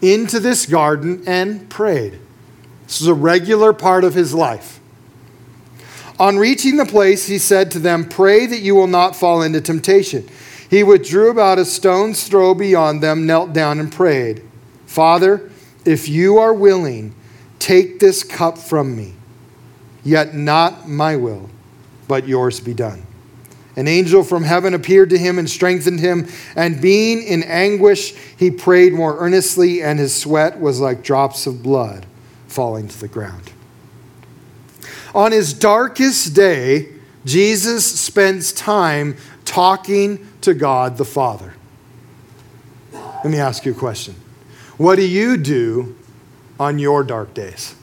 into 0.00 0.40
this 0.40 0.66
garden, 0.66 1.22
and 1.26 1.70
prayed. 1.70 2.18
This 2.86 3.00
was 3.00 3.08
a 3.08 3.14
regular 3.14 3.72
part 3.72 4.02
of 4.02 4.14
his 4.14 4.34
life. 4.34 4.80
On 6.18 6.36
reaching 6.36 6.76
the 6.76 6.84
place, 6.84 7.26
he 7.26 7.38
said 7.38 7.70
to 7.70 7.78
them, 7.78 8.08
Pray 8.08 8.46
that 8.46 8.60
you 8.60 8.74
will 8.74 8.88
not 8.88 9.14
fall 9.14 9.42
into 9.42 9.60
temptation. 9.60 10.28
He 10.72 10.82
withdrew 10.82 11.28
about 11.28 11.58
a 11.58 11.66
stone's 11.66 12.26
throw 12.26 12.54
beyond 12.54 13.02
them, 13.02 13.26
knelt 13.26 13.52
down, 13.52 13.78
and 13.78 13.92
prayed, 13.92 14.42
Father, 14.86 15.50
if 15.84 16.08
you 16.08 16.38
are 16.38 16.54
willing, 16.54 17.14
take 17.58 18.00
this 18.00 18.24
cup 18.24 18.56
from 18.56 18.96
me. 18.96 19.12
Yet 20.02 20.34
not 20.34 20.88
my 20.88 21.16
will, 21.16 21.50
but 22.08 22.26
yours 22.26 22.58
be 22.58 22.72
done. 22.72 23.02
An 23.76 23.86
angel 23.86 24.24
from 24.24 24.44
heaven 24.44 24.72
appeared 24.72 25.10
to 25.10 25.18
him 25.18 25.38
and 25.38 25.48
strengthened 25.48 26.00
him. 26.00 26.26
And 26.56 26.80
being 26.80 27.22
in 27.22 27.42
anguish, 27.42 28.14
he 28.38 28.50
prayed 28.50 28.94
more 28.94 29.18
earnestly, 29.18 29.82
and 29.82 29.98
his 29.98 30.14
sweat 30.14 30.58
was 30.58 30.80
like 30.80 31.02
drops 31.02 31.46
of 31.46 31.62
blood 31.62 32.06
falling 32.48 32.88
to 32.88 32.98
the 32.98 33.08
ground. 33.08 33.52
On 35.14 35.32
his 35.32 35.52
darkest 35.52 36.32
day, 36.34 36.88
Jesus 37.24 38.00
spends 38.00 38.52
time 38.52 39.16
talking 39.52 40.26
to 40.40 40.54
God 40.54 40.96
the 40.96 41.04
Father. 41.04 41.52
Let 42.92 43.26
me 43.26 43.38
ask 43.38 43.66
you 43.66 43.72
a 43.72 43.74
question 43.74 44.14
What 44.78 44.96
do 44.96 45.06
you 45.06 45.36
do 45.36 45.94
on 46.58 46.78
your 46.78 47.04
dark 47.04 47.34
days? 47.34 47.74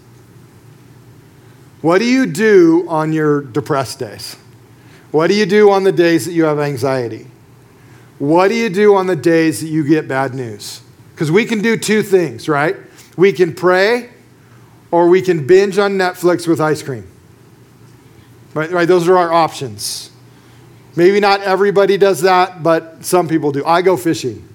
What 1.82 2.00
do 2.00 2.06
you 2.06 2.26
do 2.26 2.86
on 2.90 3.14
your 3.14 3.42
depressed 3.42 4.00
days? 4.00 4.36
What 5.12 5.28
do 5.28 5.36
you 5.36 5.46
do 5.46 5.70
on 5.70 5.84
the 5.84 5.92
days 5.92 6.26
that 6.26 6.34
you 6.34 6.44
have 6.44 6.60
anxiety? 6.60 7.28
What 8.18 8.50
do 8.50 8.56
you 8.56 8.70
do 8.70 8.96
on 8.96 9.08
the 9.08 9.16
days 9.16 9.62
that 9.62 9.68
you 9.68 9.88
get 9.88 10.08
bad 10.08 10.34
news? 10.34 10.82
Because 11.14 11.32
we 11.32 11.46
can 11.46 11.62
do 11.62 11.78
two 11.78 12.04
things, 12.04 12.50
right? 12.50 12.76
We 13.16 13.32
can 13.32 13.54
pray 13.54 14.10
or 14.92 15.08
we 15.08 15.22
can 15.22 15.48
binge 15.48 15.78
on 15.78 15.94
Netflix 15.94 16.48
with 16.48 16.60
ice 16.60 16.84
cream. 16.84 17.08
Right, 18.54 18.72
right? 18.72 18.88
Those 18.88 19.08
are 19.08 19.18
our 19.18 19.32
options. 19.32 20.10
Maybe 20.96 21.20
not 21.20 21.42
everybody 21.42 21.98
does 21.98 22.22
that, 22.22 22.64
but 22.64 23.06
some 23.06 23.28
people 23.28 23.52
do. 23.52 23.64
I 23.66 23.82
go 23.82 23.96
fishing, 23.96 24.48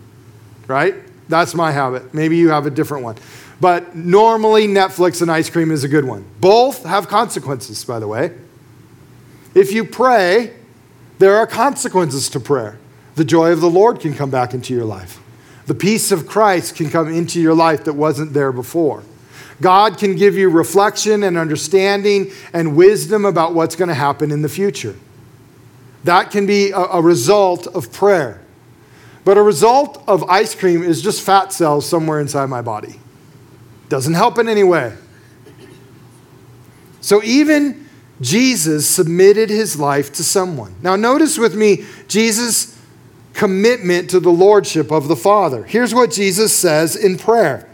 right? 0.67 0.95
That's 1.29 1.55
my 1.55 1.71
habit. 1.71 2.13
Maybe 2.13 2.37
you 2.37 2.51
have 2.51 2.67
a 2.67 2.71
different 2.71 3.05
one. 3.05 3.17
But 3.61 3.95
normally, 3.95 4.67
Netflix 4.67 5.23
and 5.23 5.31
ice 5.31 5.49
cream 5.49 5.71
is 5.71 5.85
a 5.85 5.89
good 5.89 6.05
one. 6.05 6.25
Both 6.41 6.85
have 6.85 7.09
consequences, 7.09 7.85
by 7.85 7.99
the 7.99 8.09
way. 8.09 8.33
If 9.55 9.73
you 9.73 9.85
pray, 9.85 10.55
there 11.19 11.37
are 11.37 11.47
consequences 11.47 12.29
to 12.31 12.41
prayer. 12.41 12.79
The 13.15 13.25
joy 13.25 13.53
of 13.53 13.61
the 13.61 13.71
Lord 13.71 14.01
can 14.01 14.15
come 14.15 14.31
back 14.31 14.53
into 14.53 14.75
your 14.75 14.85
life. 14.85 15.21
The 15.67 15.75
peace 15.75 16.13
of 16.13 16.27
Christ 16.27 16.77
can 16.77 16.91
come 16.91 17.09
into 17.09 17.41
your 17.41 17.55
life 17.55 17.85
that 17.85 17.95
wasn't 17.95 18.35
there 18.35 18.53
before. 18.53 19.03
God 19.61 19.99
can 19.99 20.17
give 20.17 20.35
you 20.35 20.51
reflection 20.51 21.23
and 21.23 21.39
understanding 21.39 22.33
and 22.53 22.77
wisdom 22.77 23.25
about 23.25 23.55
what's 23.55 23.77
going 23.77 23.89
to 23.89 23.95
happen 23.95 24.31
in 24.33 24.43
the 24.43 24.49
future. 24.49 24.97
That 26.05 26.31
can 26.31 26.47
be 26.47 26.71
a, 26.71 26.79
a, 26.79 27.03
result 27.03 27.67
of 27.69 27.91
prayer. 27.91 28.41
But 29.25 29.39
a 29.39 29.43
result 29.43 30.05
of 30.07 30.23
ice 30.25 30.55
cream 30.55 30.83
is 30.83 31.03
just 31.03 31.23
fat 31.23 31.53
cells 31.53 31.89
somewhere 31.89 32.21
inside 32.21 32.47
my 32.47 32.61
body. 32.61 33.01
Doesn't 33.89 34.15
help 34.15 34.39
in 34.39 34.49
any 34.49 34.65
way. 34.65 34.95
So 37.01 37.23
even 37.23 37.87
Jesus 38.21 38.89
submitted 38.89 39.51
his 39.51 39.79
life 39.79 40.13
to 40.15 40.25
someone. 40.25 40.75
Now, 40.83 40.97
notice 40.97 41.39
with 41.39 41.55
me 41.55 41.85
Jesus' 42.07 42.79
commitment 43.33 44.09
to 44.11 44.21
the 44.21 44.31
lordship 44.31 44.91
of 44.93 45.09
the 45.09 45.17
Father. 45.17 45.65
Here's 45.65 45.95
what 45.95 46.11
Jesus 46.11 46.57
says 46.57 46.97
in 46.97 47.19
prayer 47.19 47.69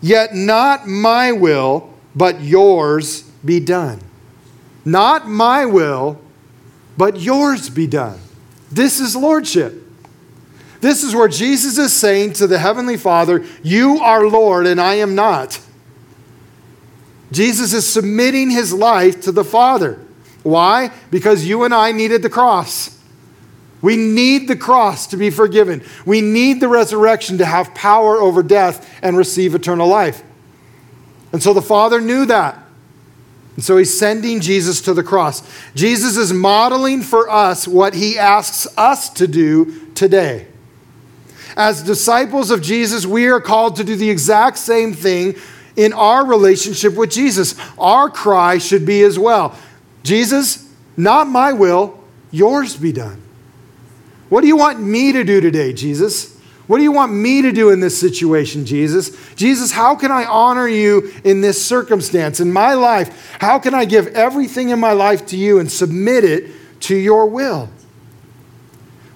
Yet 0.00 0.34
not 0.34 0.86
my 0.86 1.32
will, 1.32 1.90
but 2.14 2.40
yours 2.40 3.22
be 3.44 3.58
done. 3.60 4.00
Not 4.84 5.28
my 5.28 5.64
will, 5.64 6.20
but 6.96 7.20
yours 7.20 7.70
be 7.70 7.86
done. 7.86 8.20
This 8.70 9.00
is 9.00 9.14
lordship. 9.14 9.82
This 10.80 11.02
is 11.02 11.14
where 11.14 11.28
Jesus 11.28 11.78
is 11.78 11.92
saying 11.92 12.34
to 12.34 12.46
the 12.46 12.58
Heavenly 12.58 12.96
Father, 12.96 13.44
You 13.62 13.98
are 14.00 14.26
Lord, 14.26 14.66
and 14.66 14.80
I 14.80 14.94
am 14.96 15.14
not. 15.14 15.60
Jesus 17.32 17.72
is 17.72 17.90
submitting 17.90 18.50
his 18.50 18.72
life 18.72 19.22
to 19.22 19.32
the 19.32 19.44
Father. 19.44 19.98
Why? 20.42 20.92
Because 21.10 21.46
you 21.46 21.64
and 21.64 21.74
I 21.74 21.92
needed 21.92 22.22
the 22.22 22.30
cross. 22.30 23.00
We 23.80 23.96
need 23.96 24.48
the 24.48 24.56
cross 24.56 25.06
to 25.08 25.16
be 25.16 25.30
forgiven. 25.30 25.82
We 26.06 26.20
need 26.20 26.60
the 26.60 26.68
resurrection 26.68 27.38
to 27.38 27.44
have 27.44 27.74
power 27.74 28.16
over 28.16 28.42
death 28.42 28.98
and 29.02 29.16
receive 29.16 29.54
eternal 29.54 29.88
life. 29.88 30.22
And 31.32 31.42
so 31.42 31.52
the 31.52 31.62
Father 31.62 32.00
knew 32.00 32.26
that. 32.26 32.63
And 33.54 33.64
so 33.64 33.76
he's 33.76 33.96
sending 33.96 34.40
Jesus 34.40 34.80
to 34.82 34.94
the 34.94 35.02
cross. 35.02 35.42
Jesus 35.74 36.16
is 36.16 36.32
modeling 36.32 37.02
for 37.02 37.30
us 37.30 37.68
what 37.68 37.94
he 37.94 38.18
asks 38.18 38.66
us 38.76 39.08
to 39.10 39.28
do 39.28 39.90
today. 39.90 40.48
As 41.56 41.82
disciples 41.82 42.50
of 42.50 42.62
Jesus, 42.62 43.06
we 43.06 43.26
are 43.26 43.40
called 43.40 43.76
to 43.76 43.84
do 43.84 43.94
the 43.94 44.10
exact 44.10 44.58
same 44.58 44.92
thing 44.92 45.36
in 45.76 45.92
our 45.92 46.26
relationship 46.26 46.94
with 46.94 47.10
Jesus. 47.10 47.54
Our 47.78 48.10
cry 48.10 48.58
should 48.58 48.84
be 48.84 49.02
as 49.02 49.18
well 49.18 49.56
Jesus, 50.02 50.68
not 50.96 51.28
my 51.28 51.52
will, 51.52 51.98
yours 52.30 52.76
be 52.76 52.92
done. 52.92 53.22
What 54.28 54.40
do 54.40 54.48
you 54.48 54.56
want 54.56 54.80
me 54.80 55.12
to 55.12 55.24
do 55.24 55.40
today, 55.40 55.72
Jesus? 55.72 56.33
What 56.66 56.78
do 56.78 56.82
you 56.82 56.92
want 56.92 57.12
me 57.12 57.42
to 57.42 57.52
do 57.52 57.70
in 57.70 57.80
this 57.80 57.98
situation, 57.98 58.64
Jesus? 58.64 59.34
Jesus, 59.34 59.70
how 59.70 59.94
can 59.94 60.10
I 60.10 60.24
honor 60.24 60.66
you 60.66 61.12
in 61.22 61.42
this 61.42 61.62
circumstance, 61.64 62.40
in 62.40 62.52
my 62.52 62.72
life? 62.72 63.36
How 63.38 63.58
can 63.58 63.74
I 63.74 63.84
give 63.84 64.06
everything 64.08 64.70
in 64.70 64.80
my 64.80 64.92
life 64.92 65.26
to 65.26 65.36
you 65.36 65.58
and 65.58 65.70
submit 65.70 66.24
it 66.24 66.50
to 66.80 66.96
your 66.96 67.26
will? 67.26 67.68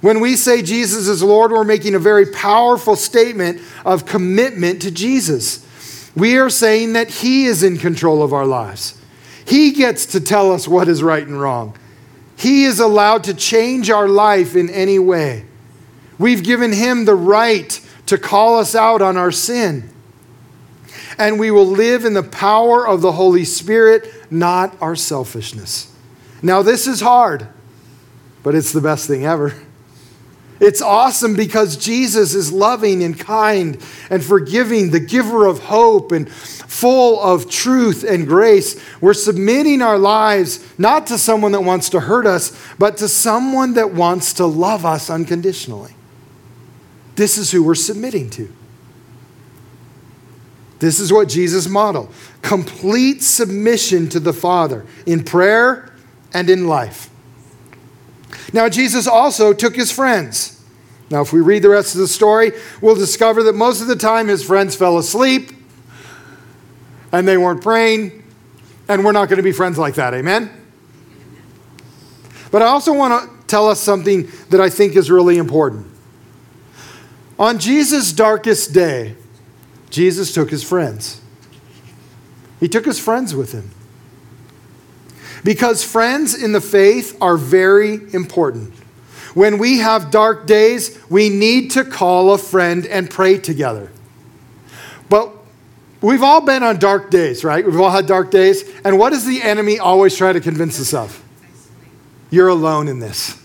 When 0.00 0.20
we 0.20 0.36
say 0.36 0.62
Jesus 0.62 1.08
is 1.08 1.22
Lord, 1.22 1.50
we're 1.50 1.64
making 1.64 1.94
a 1.94 1.98
very 1.98 2.26
powerful 2.26 2.96
statement 2.96 3.60
of 3.84 4.04
commitment 4.04 4.82
to 4.82 4.90
Jesus. 4.90 5.64
We 6.14 6.36
are 6.36 6.50
saying 6.50 6.92
that 6.92 7.08
He 7.08 7.46
is 7.46 7.62
in 7.62 7.78
control 7.78 8.22
of 8.22 8.32
our 8.32 8.46
lives. 8.46 9.00
He 9.46 9.72
gets 9.72 10.04
to 10.06 10.20
tell 10.20 10.52
us 10.52 10.68
what 10.68 10.88
is 10.88 11.02
right 11.02 11.26
and 11.26 11.40
wrong. 11.40 11.76
He 12.36 12.64
is 12.64 12.78
allowed 12.78 13.24
to 13.24 13.34
change 13.34 13.90
our 13.90 14.06
life 14.06 14.54
in 14.54 14.68
any 14.70 14.98
way. 14.98 15.46
We've 16.18 16.42
given 16.42 16.72
Him 16.72 17.04
the 17.04 17.14
right 17.14 17.80
to 18.06 18.18
call 18.18 18.58
us 18.58 18.74
out 18.74 19.02
on 19.02 19.16
our 19.16 19.30
sin. 19.30 19.90
And 21.18 21.38
we 21.38 21.50
will 21.50 21.66
live 21.66 22.04
in 22.04 22.14
the 22.14 22.22
power 22.22 22.86
of 22.86 23.00
the 23.00 23.12
Holy 23.12 23.44
Spirit, 23.44 24.12
not 24.30 24.76
our 24.80 24.96
selfishness. 24.96 25.92
Now, 26.42 26.62
this 26.62 26.86
is 26.86 27.00
hard, 27.00 27.48
but 28.42 28.54
it's 28.54 28.72
the 28.72 28.80
best 28.80 29.06
thing 29.06 29.24
ever. 29.24 29.54
It's 30.60 30.82
awesome 30.82 31.34
because 31.34 31.76
Jesus 31.76 32.34
is 32.34 32.52
loving 32.52 33.02
and 33.02 33.18
kind 33.18 33.80
and 34.10 34.24
forgiving, 34.24 34.90
the 34.90 35.00
giver 35.00 35.46
of 35.46 35.60
hope 35.60 36.10
and 36.10 36.28
full 36.30 37.20
of 37.20 37.48
truth 37.48 38.04
and 38.04 38.26
grace. 38.26 38.80
We're 39.00 39.14
submitting 39.14 39.82
our 39.82 39.98
lives 39.98 40.64
not 40.76 41.06
to 41.08 41.18
someone 41.18 41.52
that 41.52 41.60
wants 41.60 41.90
to 41.90 42.00
hurt 42.00 42.26
us, 42.26 42.58
but 42.76 42.96
to 42.98 43.08
someone 43.08 43.74
that 43.74 43.92
wants 43.92 44.32
to 44.34 44.46
love 44.46 44.84
us 44.84 45.10
unconditionally. 45.10 45.94
This 47.18 47.36
is 47.36 47.50
who 47.50 47.64
we're 47.64 47.74
submitting 47.74 48.30
to. 48.30 48.48
This 50.78 51.00
is 51.00 51.12
what 51.12 51.28
Jesus 51.28 51.68
modeled 51.68 52.14
complete 52.42 53.24
submission 53.24 54.08
to 54.10 54.20
the 54.20 54.32
Father 54.32 54.86
in 55.04 55.24
prayer 55.24 55.92
and 56.32 56.48
in 56.48 56.68
life. 56.68 57.10
Now, 58.52 58.68
Jesus 58.68 59.08
also 59.08 59.52
took 59.52 59.74
his 59.74 59.90
friends. 59.90 60.64
Now, 61.10 61.20
if 61.20 61.32
we 61.32 61.40
read 61.40 61.62
the 61.62 61.70
rest 61.70 61.96
of 61.96 62.00
the 62.00 62.06
story, 62.06 62.52
we'll 62.80 62.94
discover 62.94 63.42
that 63.42 63.56
most 63.56 63.80
of 63.80 63.88
the 63.88 63.96
time 63.96 64.28
his 64.28 64.44
friends 64.44 64.76
fell 64.76 64.96
asleep 64.96 65.50
and 67.10 67.26
they 67.26 67.36
weren't 67.36 67.62
praying, 67.62 68.22
and 68.88 69.04
we're 69.04 69.10
not 69.10 69.28
going 69.28 69.38
to 69.38 69.42
be 69.42 69.50
friends 69.50 69.76
like 69.76 69.96
that. 69.96 70.14
Amen? 70.14 70.50
But 72.52 72.62
I 72.62 72.66
also 72.66 72.92
want 72.92 73.28
to 73.28 73.46
tell 73.48 73.68
us 73.68 73.80
something 73.80 74.30
that 74.50 74.60
I 74.60 74.70
think 74.70 74.94
is 74.94 75.10
really 75.10 75.36
important. 75.36 75.97
On 77.38 77.58
Jesus' 77.58 78.12
darkest 78.12 78.72
day, 78.72 79.14
Jesus 79.90 80.32
took 80.32 80.50
his 80.50 80.64
friends. 80.64 81.20
He 82.60 82.68
took 82.68 82.84
his 82.84 82.98
friends 82.98 83.34
with 83.34 83.52
him. 83.52 83.70
Because 85.44 85.84
friends 85.84 86.34
in 86.34 86.52
the 86.52 86.60
faith 86.60 87.16
are 87.20 87.36
very 87.36 88.12
important. 88.12 88.74
When 89.34 89.58
we 89.58 89.78
have 89.78 90.10
dark 90.10 90.46
days, 90.46 90.98
we 91.08 91.28
need 91.28 91.70
to 91.72 91.84
call 91.84 92.32
a 92.32 92.38
friend 92.38 92.84
and 92.86 93.08
pray 93.08 93.38
together. 93.38 93.90
But 95.08 95.32
we've 96.00 96.24
all 96.24 96.40
been 96.40 96.64
on 96.64 96.78
dark 96.78 97.10
days, 97.10 97.44
right? 97.44 97.64
We've 97.64 97.80
all 97.80 97.90
had 97.90 98.06
dark 98.06 98.32
days. 98.32 98.68
And 98.84 98.98
what 98.98 99.10
does 99.10 99.24
the 99.24 99.42
enemy 99.42 99.78
always 99.78 100.16
try 100.16 100.32
to 100.32 100.40
convince 100.40 100.80
us 100.80 100.92
of? 100.92 101.22
You're 102.30 102.48
alone 102.48 102.88
in 102.88 102.98
this. 102.98 103.40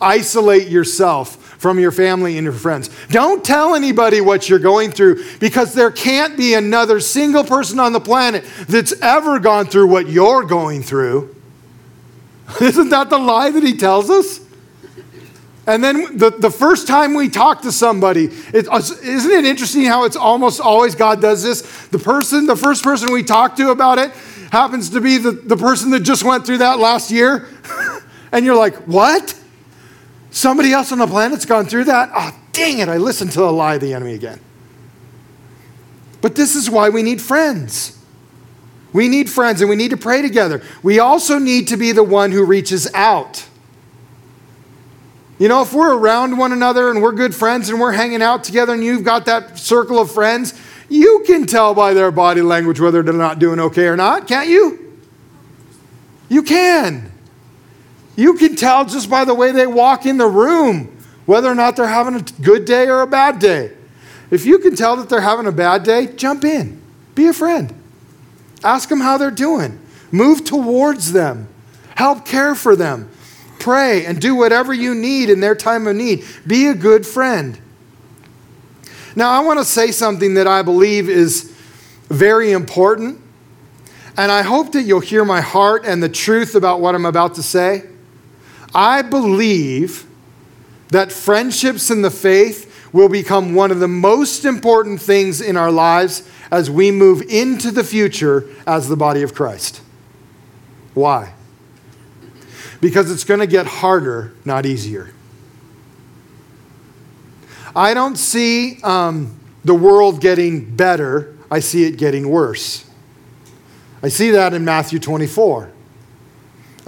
Isolate 0.00 0.68
yourself 0.68 1.47
from 1.58 1.78
your 1.78 1.92
family 1.92 2.38
and 2.38 2.44
your 2.44 2.52
friends. 2.52 2.88
Don't 3.10 3.44
tell 3.44 3.74
anybody 3.74 4.20
what 4.20 4.48
you're 4.48 4.58
going 4.58 4.90
through 4.90 5.24
because 5.38 5.74
there 5.74 5.90
can't 5.90 6.36
be 6.36 6.54
another 6.54 7.00
single 7.00 7.44
person 7.44 7.78
on 7.78 7.92
the 7.92 8.00
planet 8.00 8.44
that's 8.68 8.92
ever 9.02 9.38
gone 9.38 9.66
through 9.66 9.88
what 9.88 10.08
you're 10.08 10.44
going 10.44 10.82
through. 10.82 11.34
Isn't 12.60 12.88
that 12.90 13.10
the 13.10 13.18
lie 13.18 13.50
that 13.50 13.62
he 13.62 13.76
tells 13.76 14.08
us? 14.08 14.40
And 15.66 15.84
then 15.84 16.16
the, 16.16 16.30
the 16.30 16.50
first 16.50 16.88
time 16.88 17.12
we 17.12 17.28
talk 17.28 17.60
to 17.62 17.72
somebody, 17.72 18.30
it, 18.54 18.66
isn't 18.72 19.30
it 19.30 19.44
interesting 19.44 19.84
how 19.84 20.04
it's 20.04 20.16
almost 20.16 20.62
always 20.62 20.94
God 20.94 21.20
does 21.20 21.42
this? 21.42 21.60
The 21.88 21.98
person, 21.98 22.46
the 22.46 22.56
first 22.56 22.82
person 22.82 23.12
we 23.12 23.22
talk 23.22 23.54
to 23.56 23.70
about 23.70 23.98
it 23.98 24.10
happens 24.50 24.88
to 24.90 25.02
be 25.02 25.18
the, 25.18 25.32
the 25.32 25.58
person 25.58 25.90
that 25.90 26.00
just 26.00 26.24
went 26.24 26.46
through 26.46 26.58
that 26.58 26.78
last 26.78 27.10
year. 27.10 27.48
and 28.32 28.46
you're 28.46 28.56
like, 28.56 28.76
what? 28.86 29.37
Somebody 30.30 30.72
else 30.72 30.92
on 30.92 30.98
the 30.98 31.06
planet's 31.06 31.46
gone 31.46 31.66
through 31.66 31.84
that? 31.84 32.10
Oh, 32.14 32.38
dang 32.52 32.78
it, 32.78 32.88
I 32.88 32.96
listened 32.98 33.32
to 33.32 33.40
the 33.40 33.52
lie 33.52 33.74
of 33.74 33.80
the 33.80 33.94
enemy 33.94 34.14
again. 34.14 34.40
But 36.20 36.34
this 36.34 36.54
is 36.54 36.68
why 36.68 36.88
we 36.88 37.02
need 37.02 37.20
friends. 37.20 37.96
We 38.92 39.08
need 39.08 39.30
friends 39.30 39.60
and 39.60 39.70
we 39.70 39.76
need 39.76 39.90
to 39.90 39.96
pray 39.96 40.22
together. 40.22 40.62
We 40.82 40.98
also 40.98 41.38
need 41.38 41.68
to 41.68 41.76
be 41.76 41.92
the 41.92 42.02
one 42.02 42.32
who 42.32 42.44
reaches 42.44 42.92
out. 42.94 43.46
You 45.38 45.46
know, 45.46 45.62
if 45.62 45.72
we're 45.72 45.96
around 45.96 46.36
one 46.36 46.52
another 46.52 46.90
and 46.90 47.00
we're 47.00 47.12
good 47.12 47.34
friends 47.34 47.68
and 47.68 47.80
we're 47.80 47.92
hanging 47.92 48.22
out 48.22 48.42
together 48.42 48.72
and 48.72 48.82
you've 48.82 49.04
got 49.04 49.26
that 49.26 49.58
circle 49.58 50.00
of 50.00 50.10
friends, 50.10 50.58
you 50.88 51.22
can 51.26 51.46
tell 51.46 51.74
by 51.74 51.94
their 51.94 52.10
body 52.10 52.42
language 52.42 52.80
whether 52.80 53.02
they're 53.02 53.12
not 53.12 53.38
doing 53.38 53.60
okay 53.60 53.86
or 53.86 53.96
not, 53.96 54.26
can't 54.26 54.48
you? 54.48 54.98
You 56.28 56.42
can. 56.42 57.12
You 58.18 58.34
can 58.34 58.56
tell 58.56 58.84
just 58.84 59.08
by 59.08 59.24
the 59.24 59.32
way 59.32 59.52
they 59.52 59.68
walk 59.68 60.04
in 60.04 60.16
the 60.16 60.26
room 60.26 60.86
whether 61.24 61.48
or 61.48 61.54
not 61.54 61.76
they're 61.76 61.86
having 61.86 62.16
a 62.16 62.42
good 62.42 62.64
day 62.64 62.88
or 62.88 63.00
a 63.02 63.06
bad 63.06 63.38
day. 63.38 63.70
If 64.32 64.44
you 64.44 64.58
can 64.58 64.74
tell 64.74 64.96
that 64.96 65.08
they're 65.08 65.20
having 65.20 65.46
a 65.46 65.52
bad 65.52 65.84
day, 65.84 66.08
jump 66.16 66.42
in. 66.42 66.82
Be 67.14 67.28
a 67.28 67.32
friend. 67.32 67.72
Ask 68.64 68.88
them 68.88 68.98
how 68.98 69.18
they're 69.18 69.30
doing. 69.30 69.78
Move 70.10 70.44
towards 70.44 71.12
them. 71.12 71.46
Help 71.94 72.26
care 72.26 72.56
for 72.56 72.74
them. 72.74 73.08
Pray 73.60 74.04
and 74.04 74.20
do 74.20 74.34
whatever 74.34 74.74
you 74.74 74.96
need 74.96 75.30
in 75.30 75.38
their 75.38 75.54
time 75.54 75.86
of 75.86 75.94
need. 75.94 76.24
Be 76.44 76.66
a 76.66 76.74
good 76.74 77.06
friend. 77.06 77.56
Now, 79.14 79.30
I 79.30 79.44
want 79.44 79.60
to 79.60 79.64
say 79.64 79.92
something 79.92 80.34
that 80.34 80.48
I 80.48 80.62
believe 80.62 81.08
is 81.08 81.56
very 82.08 82.50
important, 82.50 83.20
and 84.16 84.32
I 84.32 84.42
hope 84.42 84.72
that 84.72 84.82
you'll 84.82 84.98
hear 84.98 85.24
my 85.24 85.40
heart 85.40 85.84
and 85.86 86.02
the 86.02 86.08
truth 86.08 86.56
about 86.56 86.80
what 86.80 86.96
I'm 86.96 87.06
about 87.06 87.36
to 87.36 87.44
say. 87.44 87.84
I 88.74 89.02
believe 89.02 90.06
that 90.88 91.12
friendships 91.12 91.90
in 91.90 92.02
the 92.02 92.10
faith 92.10 92.66
will 92.92 93.08
become 93.08 93.54
one 93.54 93.70
of 93.70 93.80
the 93.80 93.88
most 93.88 94.44
important 94.44 95.00
things 95.00 95.40
in 95.40 95.56
our 95.56 95.70
lives 95.70 96.28
as 96.50 96.70
we 96.70 96.90
move 96.90 97.22
into 97.22 97.70
the 97.70 97.84
future 97.84 98.48
as 98.66 98.88
the 98.88 98.96
body 98.96 99.22
of 99.22 99.34
Christ. 99.34 99.82
Why? 100.94 101.34
Because 102.80 103.10
it's 103.10 103.24
going 103.24 103.40
to 103.40 103.46
get 103.46 103.66
harder, 103.66 104.34
not 104.44 104.64
easier. 104.64 105.12
I 107.76 107.92
don't 107.94 108.16
see 108.16 108.80
um, 108.82 109.38
the 109.64 109.74
world 109.74 110.20
getting 110.20 110.74
better, 110.74 111.36
I 111.50 111.60
see 111.60 111.84
it 111.84 111.96
getting 111.96 112.28
worse. 112.28 112.88
I 114.02 114.08
see 114.08 114.30
that 114.30 114.54
in 114.54 114.64
Matthew 114.64 114.98
24. 114.98 115.72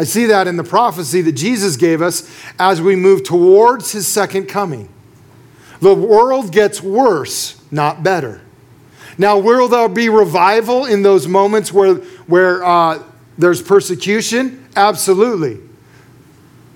I 0.00 0.04
see 0.04 0.24
that 0.26 0.48
in 0.48 0.56
the 0.56 0.64
prophecy 0.64 1.20
that 1.20 1.32
Jesus 1.32 1.76
gave 1.76 2.00
us 2.00 2.26
as 2.58 2.80
we 2.80 2.96
move 2.96 3.22
towards 3.22 3.92
his 3.92 4.08
second 4.08 4.46
coming. 4.46 4.88
The 5.80 5.94
world 5.94 6.52
gets 6.52 6.82
worse, 6.82 7.60
not 7.70 8.02
better. 8.02 8.40
Now, 9.18 9.36
will 9.36 9.68
there 9.68 9.90
be 9.90 10.08
revival 10.08 10.86
in 10.86 11.02
those 11.02 11.28
moments 11.28 11.70
where, 11.70 11.96
where 12.26 12.64
uh, 12.64 13.02
there's 13.36 13.60
persecution? 13.60 14.66
Absolutely. 14.74 15.58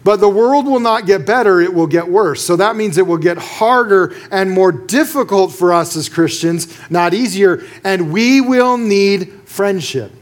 But 0.04 0.16
the 0.20 0.28
world 0.28 0.66
will 0.66 0.78
not 0.78 1.06
get 1.06 1.24
better, 1.24 1.62
it 1.62 1.72
will 1.72 1.86
get 1.86 2.06
worse. 2.06 2.44
So 2.44 2.56
that 2.56 2.76
means 2.76 2.98
it 2.98 3.06
will 3.06 3.16
get 3.16 3.38
harder 3.38 4.14
and 4.30 4.50
more 4.50 4.70
difficult 4.70 5.50
for 5.50 5.72
us 5.72 5.96
as 5.96 6.10
Christians, 6.10 6.78
not 6.90 7.14
easier. 7.14 7.64
And 7.84 8.12
we 8.12 8.42
will 8.42 8.76
need 8.76 9.32
friendship, 9.46 10.12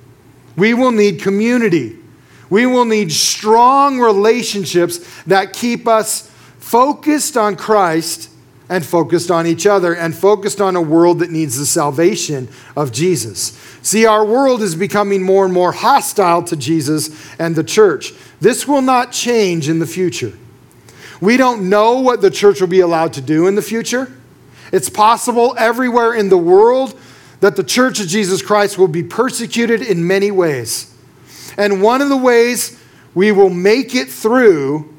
we 0.56 0.72
will 0.72 0.92
need 0.92 1.20
community. 1.20 1.98
We 2.52 2.66
will 2.66 2.84
need 2.84 3.10
strong 3.10 3.98
relationships 3.98 4.98
that 5.24 5.54
keep 5.54 5.88
us 5.88 6.30
focused 6.58 7.38
on 7.38 7.56
Christ 7.56 8.28
and 8.68 8.84
focused 8.84 9.30
on 9.30 9.46
each 9.46 9.66
other 9.66 9.94
and 9.94 10.14
focused 10.14 10.60
on 10.60 10.76
a 10.76 10.82
world 10.82 11.20
that 11.20 11.30
needs 11.30 11.56
the 11.56 11.64
salvation 11.64 12.50
of 12.76 12.92
Jesus. 12.92 13.58
See, 13.80 14.04
our 14.04 14.22
world 14.22 14.60
is 14.60 14.74
becoming 14.74 15.22
more 15.22 15.46
and 15.46 15.54
more 15.54 15.72
hostile 15.72 16.42
to 16.42 16.54
Jesus 16.54 17.08
and 17.38 17.56
the 17.56 17.64
church. 17.64 18.12
This 18.42 18.68
will 18.68 18.82
not 18.82 19.12
change 19.12 19.70
in 19.70 19.78
the 19.78 19.86
future. 19.86 20.34
We 21.22 21.38
don't 21.38 21.70
know 21.70 22.00
what 22.00 22.20
the 22.20 22.30
church 22.30 22.60
will 22.60 22.68
be 22.68 22.80
allowed 22.80 23.14
to 23.14 23.22
do 23.22 23.46
in 23.46 23.54
the 23.54 23.62
future. 23.62 24.12
It's 24.72 24.90
possible 24.90 25.54
everywhere 25.56 26.12
in 26.12 26.28
the 26.28 26.36
world 26.36 27.00
that 27.40 27.56
the 27.56 27.64
church 27.64 27.98
of 27.98 28.08
Jesus 28.08 28.42
Christ 28.42 28.76
will 28.76 28.88
be 28.88 29.02
persecuted 29.02 29.80
in 29.80 30.06
many 30.06 30.30
ways. 30.30 30.91
And 31.56 31.82
one 31.82 32.00
of 32.00 32.08
the 32.08 32.16
ways 32.16 32.80
we 33.14 33.32
will 33.32 33.50
make 33.50 33.94
it 33.94 34.08
through 34.08 34.92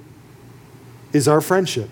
is 1.12 1.28
our 1.28 1.42
friendship. 1.42 1.90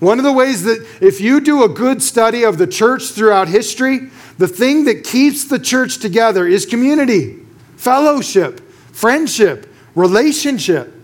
One 0.00 0.18
of 0.18 0.24
the 0.24 0.32
ways 0.32 0.62
that, 0.62 0.86
if 1.00 1.20
you 1.20 1.40
do 1.40 1.64
a 1.64 1.68
good 1.68 2.02
study 2.02 2.44
of 2.44 2.58
the 2.58 2.66
church 2.66 3.10
throughout 3.10 3.48
history, 3.48 4.10
the 4.38 4.46
thing 4.46 4.84
that 4.84 5.02
keeps 5.02 5.44
the 5.44 5.58
church 5.58 5.98
together 5.98 6.46
is 6.46 6.64
community, 6.64 7.40
fellowship, 7.76 8.60
friendship, 8.92 9.68
relationship. 9.96 10.94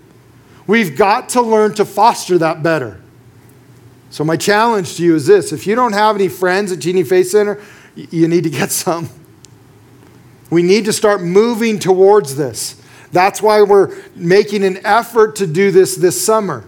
We've 0.67 0.97
got 0.97 1.31
to 1.31 1.43
learn 1.43 1.75
to 1.75 1.85
foster 1.85 2.39
that 2.39 2.63
better. 2.63 3.01
So, 4.11 4.23
my 4.23 4.37
challenge 4.37 4.97
to 4.97 5.05
you 5.05 5.17
is 5.17 5.27
this 5.27 5.53
if 5.53 5.67
you 5.67 5.75
don't 5.75 5.93
have 5.93 6.15
any 6.15 6.29
friends 6.29 6.71
at 6.71 6.79
Genie 6.79 7.03
Faith 7.03 7.31
Center, 7.31 7.61
you 7.97 8.29
need 8.29 8.45
to 8.45 8.51
get 8.51 8.71
some. 8.71 9.09
We 10.55 10.63
need 10.63 10.85
to 10.85 10.93
start 10.93 11.21
moving 11.21 11.81
towards 11.81 12.37
this. 12.37 12.81
That's 13.11 13.43
why 13.43 13.63
we're 13.63 14.01
making 14.15 14.63
an 14.63 14.87
effort 14.87 15.35
to 15.37 15.49
do 15.49 15.73
this 15.73 15.97
this 15.97 16.25
summer. 16.25 16.65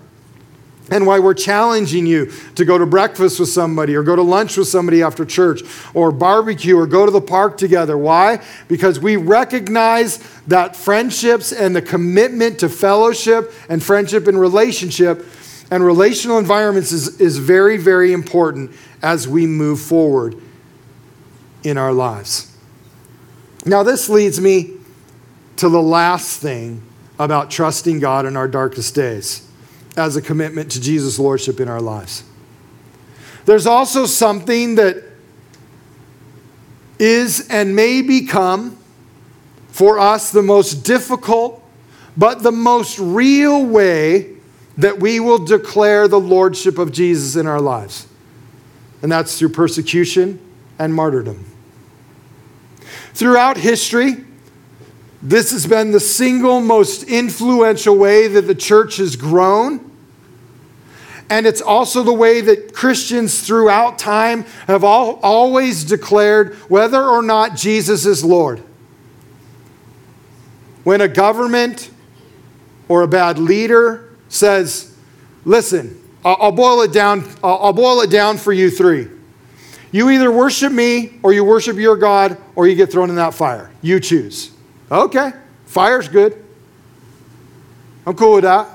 And 0.91 1.07
why 1.07 1.21
we're 1.21 1.35
challenging 1.35 2.05
you 2.05 2.33
to 2.57 2.65
go 2.65 2.79
to 2.79 2.87
breakfast 2.87 3.39
with 3.39 3.49
somebody 3.49 3.95
or 3.95 4.03
go 4.03 4.17
to 4.17 4.23
lunch 4.23 4.57
with 4.57 4.67
somebody 4.67 5.03
after 5.03 5.25
church 5.25 5.63
or 5.95 6.11
barbecue 6.11 6.77
or 6.77 6.89
go 6.89 7.07
to 7.07 7.13
the 7.13 7.21
park 7.21 7.59
together. 7.59 7.97
Why? 7.97 8.43
Because 8.67 8.99
we 8.99 9.17
recognize 9.17 10.19
that 10.49 10.75
friendships 10.75 11.53
and 11.53 11.75
the 11.75 11.83
commitment 11.83 12.59
to 12.61 12.69
fellowship 12.69 13.53
and 13.69 13.81
friendship 13.81 14.27
and 14.27 14.39
relationship 14.39 15.27
and 15.71 15.85
relational 15.85 16.39
environments 16.39 16.91
is, 16.91 17.21
is 17.21 17.39
very, 17.39 17.77
very 17.77 18.13
important 18.13 18.73
as 19.01 19.29
we 19.29 19.47
move 19.47 19.81
forward 19.81 20.37
in 21.63 21.79
our 21.79 21.93
lives. 21.93 22.56
Now, 23.67 23.83
this 23.83 24.09
leads 24.09 24.41
me 24.41 24.75
to 25.57 25.69
the 25.69 25.83
last 25.83 26.41
thing 26.41 26.83
about 27.19 27.51
trusting 27.51 27.99
God 27.99 28.25
in 28.25 28.37
our 28.37 28.47
darkest 28.47 28.95
days 28.95 29.47
as 29.97 30.15
a 30.15 30.23
commitment 30.23 30.71
to 30.73 30.81
Jesus' 30.81 31.19
Lordship 31.19 31.59
in 31.59 31.69
our 31.69 31.81
lives. 31.81 32.23
There's 33.45 33.67
also 33.67 34.07
something 34.07 34.77
that 34.77 35.03
is 36.99 37.49
and 37.49 37.75
may 37.75 38.03
become 38.03 38.79
for 39.69 39.99
us 39.99 40.31
the 40.31 40.43
most 40.43 40.85
difficult, 40.85 41.63
but 42.17 42.43
the 42.43 42.53
most 42.53 42.99
real 42.99 43.67
way 43.67 44.35
that 44.79 45.01
we 45.01 45.19
will 45.19 45.45
declare 45.45 46.07
the 46.07 46.21
Lordship 46.21 46.79
of 46.79 46.93
Jesus 46.93 47.35
in 47.35 47.47
our 47.47 47.61
lives. 47.61 48.07
And 49.03 49.11
that's 49.11 49.39
through 49.39 49.51
persecution 49.51 50.39
and 50.79 50.95
martyrdom. 50.95 51.56
Throughout 53.17 53.57
history, 53.57 54.27
this 55.23 55.51
has 55.53 55.67
been 55.67 55.91
the 55.91 56.01
single 56.01 56.61
most 56.61 57.05
influential 57.05 57.97
way 57.97 58.29
that 58.29 58.43
the 58.43 58.55
church 58.55 58.99
has 58.99 59.17
grown. 59.17 59.91
And 61.31 61.47
it's 61.47 61.63
also 61.63 62.03
the 62.03 62.13
way 62.13 62.43
that 62.43 62.75
Christians 62.75 63.41
throughout 63.41 63.99
time 63.99 64.43
have 64.67 64.85
all, 64.85 65.19
always 65.23 65.83
declared 65.83 66.57
whether 66.69 67.03
or 67.03 67.23
not 67.23 67.57
Jesus 67.57 68.05
is 68.05 68.23
Lord. 68.23 68.63
When 70.85 71.01
a 71.01 71.09
government 71.09 71.91
or 72.87 73.01
a 73.01 73.09
bad 73.09 73.39
leader 73.39 74.11
says, 74.29 74.95
Listen, 75.47 75.99
I'll, 76.23 76.53
boil 76.53 76.83
it 76.83 76.93
down, 76.93 77.25
I'll, 77.43 77.61
I'll 77.63 77.73
boil 77.73 78.03
it 78.03 78.11
down 78.11 78.37
for 78.37 78.53
you 78.53 78.69
three. 78.69 79.09
You 79.93 80.11
either 80.11 80.31
worship 80.31 80.73
me 80.73 81.15
or 81.23 81.33
you 81.33 81.45
worship 81.45 81.77
your 81.77 81.97
God 81.97 82.37
or 82.55 82.67
you 82.67 82.75
get 82.75 82.91
thrown 82.91 83.11
in 83.11 83.17
that 83.17 83.35
fire. 83.35 83.71
You 83.83 84.01
choose. 84.01 84.51
Okay, 84.91 85.33
fire's 85.67 86.09
good. 86.09 86.45
I'm 88.05 88.15
cool 88.15 88.35
with 88.35 88.45
that. 88.45 88.69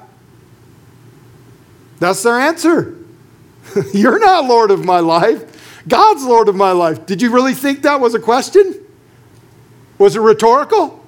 That's 1.99 2.24
their 2.24 2.39
answer. 2.39 2.97
You're 3.93 4.20
not 4.20 4.45
Lord 4.45 4.72
of 4.72 4.84
my 4.84 4.99
life. 4.99 5.84
God's 5.88 6.24
Lord 6.24 6.49
of 6.49 6.55
my 6.55 6.72
life. 6.72 7.05
Did 7.05 7.22
you 7.22 7.32
really 7.32 7.53
think 7.53 7.84
that 7.84 7.99
was 7.99 8.14
a 8.14 8.20
question? 8.20 8.76
Was 9.97 10.16
it 10.16 10.20
rhetorical? 10.20 11.01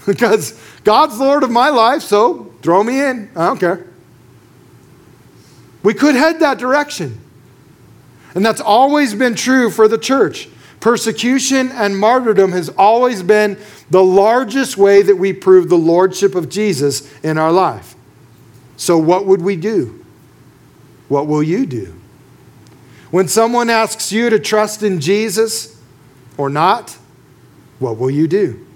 because 0.06 0.60
God's 0.84 1.18
Lord 1.18 1.42
of 1.42 1.50
my 1.50 1.68
life, 1.70 2.02
so 2.02 2.52
throw 2.62 2.82
me 2.82 3.00
in. 3.00 3.30
I 3.36 3.46
don't 3.46 3.60
care. 3.60 3.86
We 5.82 5.94
could 5.94 6.14
head 6.14 6.40
that 6.40 6.58
direction. 6.58 7.20
And 8.34 8.44
that's 8.44 8.60
always 8.60 9.14
been 9.14 9.34
true 9.34 9.70
for 9.70 9.88
the 9.88 9.98
church. 9.98 10.48
Persecution 10.80 11.70
and 11.72 11.98
martyrdom 11.98 12.52
has 12.52 12.70
always 12.70 13.22
been 13.22 13.58
the 13.90 14.02
largest 14.02 14.76
way 14.76 15.02
that 15.02 15.16
we 15.16 15.32
prove 15.32 15.68
the 15.68 15.76
lordship 15.76 16.34
of 16.34 16.48
Jesus 16.48 17.12
in 17.22 17.36
our 17.36 17.52
life. 17.52 17.94
So, 18.76 18.96
what 18.96 19.26
would 19.26 19.42
we 19.42 19.56
do? 19.56 20.04
What 21.08 21.26
will 21.26 21.42
you 21.42 21.66
do? 21.66 22.00
When 23.10 23.28
someone 23.28 23.68
asks 23.68 24.10
you 24.12 24.30
to 24.30 24.38
trust 24.38 24.82
in 24.82 25.00
Jesus 25.00 25.78
or 26.38 26.48
not, 26.48 26.96
what 27.78 27.98
will 27.98 28.10
you 28.10 28.26
do? 28.28 28.66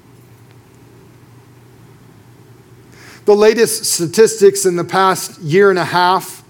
The 3.24 3.34
latest 3.34 3.84
statistics 3.84 4.66
in 4.66 4.76
the 4.76 4.84
past 4.84 5.40
year 5.40 5.70
and 5.70 5.78
a 5.78 5.84
half 5.84 6.44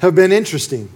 have 0.00 0.14
been 0.14 0.32
interesting. 0.32 0.90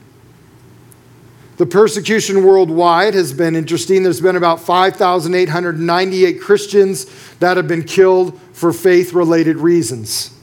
The 1.58 1.66
persecution 1.66 2.44
worldwide 2.44 3.14
has 3.14 3.32
been 3.32 3.56
interesting. 3.56 4.04
There's 4.04 4.20
been 4.20 4.36
about 4.36 4.60
5,898 4.60 6.40
Christians 6.40 7.06
that 7.40 7.56
have 7.56 7.66
been 7.66 7.82
killed 7.82 8.40
for 8.52 8.72
faith 8.72 9.12
related 9.12 9.56
reasons. 9.56 10.38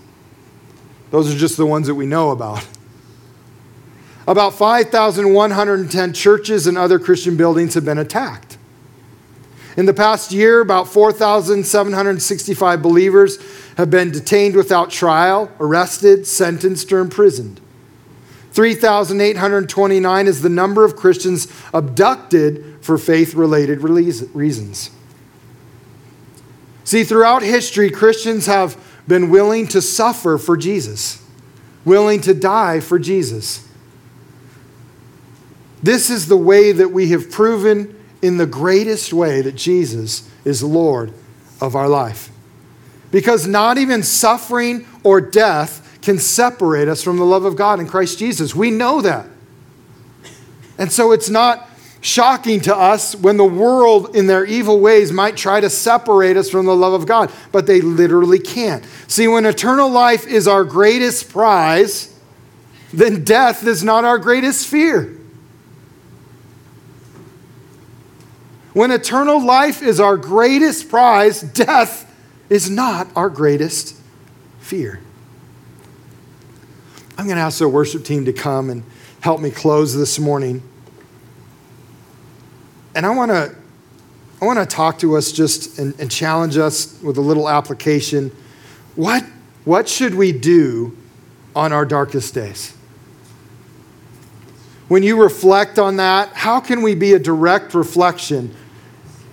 Those 1.11 1.33
are 1.33 1.37
just 1.37 1.55
the 1.55 1.65
ones 1.65 1.87
that 1.87 1.95
we 1.95 2.05
know 2.05 2.31
about. 2.31 2.67
About 4.27 4.55
5,110 4.55 6.13
churches 6.13 6.67
and 6.67 6.77
other 6.77 6.99
Christian 6.99 7.37
buildings 7.37 7.75
have 7.75 7.85
been 7.85 7.99
attacked. 7.99 8.57
In 9.77 9.85
the 9.85 9.93
past 9.93 10.33
year, 10.33 10.59
about 10.59 10.89
4,765 10.89 12.81
believers 12.81 13.37
have 13.77 13.89
been 13.89 14.11
detained 14.11 14.55
without 14.55 14.89
trial, 14.89 15.49
arrested, 15.61 16.27
sentenced, 16.27 16.91
or 16.91 16.99
imprisoned. 16.99 17.61
3,829 18.55 20.27
is 20.27 20.41
the 20.41 20.47
number 20.47 20.85
of 20.85 20.95
Christians 20.95 21.47
abducted 21.73 22.77
for 22.81 22.97
faith 22.97 23.33
related 23.33 23.83
reasons. 23.83 24.91
See, 26.85 27.03
throughout 27.03 27.41
history, 27.41 27.89
Christians 27.91 28.45
have 28.45 28.81
been 29.09 29.29
willing 29.29 29.67
to 29.67 29.81
suffer 29.81 30.37
for 30.37 30.55
Jesus, 30.55 31.21
willing 31.83 32.21
to 32.21 32.33
die 32.33 32.79
for 32.79 32.97
Jesus. 32.97 33.67
This 35.83 36.09
is 36.09 36.27
the 36.27 36.37
way 36.37 36.71
that 36.71 36.89
we 36.89 37.09
have 37.09 37.29
proven 37.29 37.93
in 38.21 38.37
the 38.37 38.47
greatest 38.47 39.11
way 39.11 39.41
that 39.41 39.55
Jesus 39.55 40.29
is 40.45 40.63
Lord 40.63 41.13
of 41.59 41.75
our 41.75 41.89
life. 41.89 42.29
Because 43.11 43.45
not 43.45 43.77
even 43.77 44.01
suffering 44.01 44.87
or 45.03 45.19
death 45.19 45.84
can 46.05 46.19
separate 46.19 46.87
us 46.87 47.03
from 47.03 47.17
the 47.17 47.25
love 47.25 47.43
of 47.45 47.55
God 47.55 47.79
in 47.79 47.87
Christ 47.87 48.19
Jesus. 48.19 48.55
We 48.55 48.69
know 48.69 49.01
that. 49.01 49.25
And 50.77 50.91
so 50.91 51.11
it's 51.11 51.29
not 51.29 51.67
shocking 51.99 52.61
to 52.61 52.75
us 52.75 53.15
when 53.15 53.37
the 53.37 53.43
world, 53.43 54.15
in 54.15 54.27
their 54.27 54.45
evil 54.45 54.79
ways, 54.79 55.11
might 55.11 55.35
try 55.35 55.59
to 55.59 55.69
separate 55.69 56.37
us 56.37 56.49
from 56.49 56.67
the 56.67 56.75
love 56.75 56.93
of 56.93 57.07
God, 57.07 57.31
but 57.51 57.65
they 57.65 57.81
literally 57.81 58.37
can't. 58.37 58.85
See, 59.07 59.27
when 59.27 59.47
eternal 59.47 59.89
life 59.89 60.27
is 60.27 60.47
our 60.47 60.63
greatest 60.63 61.29
prize, 61.29 62.15
then 62.93 63.23
death 63.23 63.65
is 63.65 63.83
not 63.83 64.05
our 64.05 64.19
greatest 64.19 64.67
fear. 64.67 65.17
When 68.73 68.91
eternal 68.91 69.43
life 69.43 69.81
is 69.81 69.99
our 69.99 70.17
greatest 70.17 70.87
prize, 70.89 71.41
death 71.41 72.13
is 72.49 72.69
not 72.69 73.07
our 73.15 73.29
greatest 73.29 73.99
fear. 74.59 74.99
I'm 77.17 77.25
going 77.25 77.37
to 77.37 77.43
ask 77.43 77.59
the 77.59 77.69
worship 77.69 78.03
team 78.03 78.25
to 78.25 78.33
come 78.33 78.69
and 78.69 78.83
help 79.21 79.39
me 79.39 79.49
close 79.49 79.95
this 79.95 80.19
morning. 80.19 80.61
And 82.93 83.05
I 83.05 83.09
want 83.11 83.31
to 83.31 83.55
I 84.41 84.45
want 84.45 84.59
to 84.59 84.65
talk 84.65 84.99
to 84.99 85.15
us 85.15 85.31
just 85.31 85.79
and, 85.79 85.97
and, 85.99 86.11
challenge 86.11 86.57
us 86.57 87.01
with 87.01 87.17
a 87.17 87.21
little 87.21 87.47
application. 87.47 88.31
What, 88.95 89.23
what 89.63 89.87
should 89.87 90.13
we 90.13 90.33
do 90.33 90.95
on 91.55 91.71
our 91.71 91.85
darkest 91.85 92.33
days? 92.33 92.75
When 94.89 95.03
you 95.03 95.21
reflect 95.21 95.79
on 95.79 95.95
that, 95.97 96.33
how 96.33 96.59
can 96.59 96.81
we 96.81 96.95
be 96.95 97.13
a 97.13 97.19
direct 97.19 97.73
reflection 97.73 98.53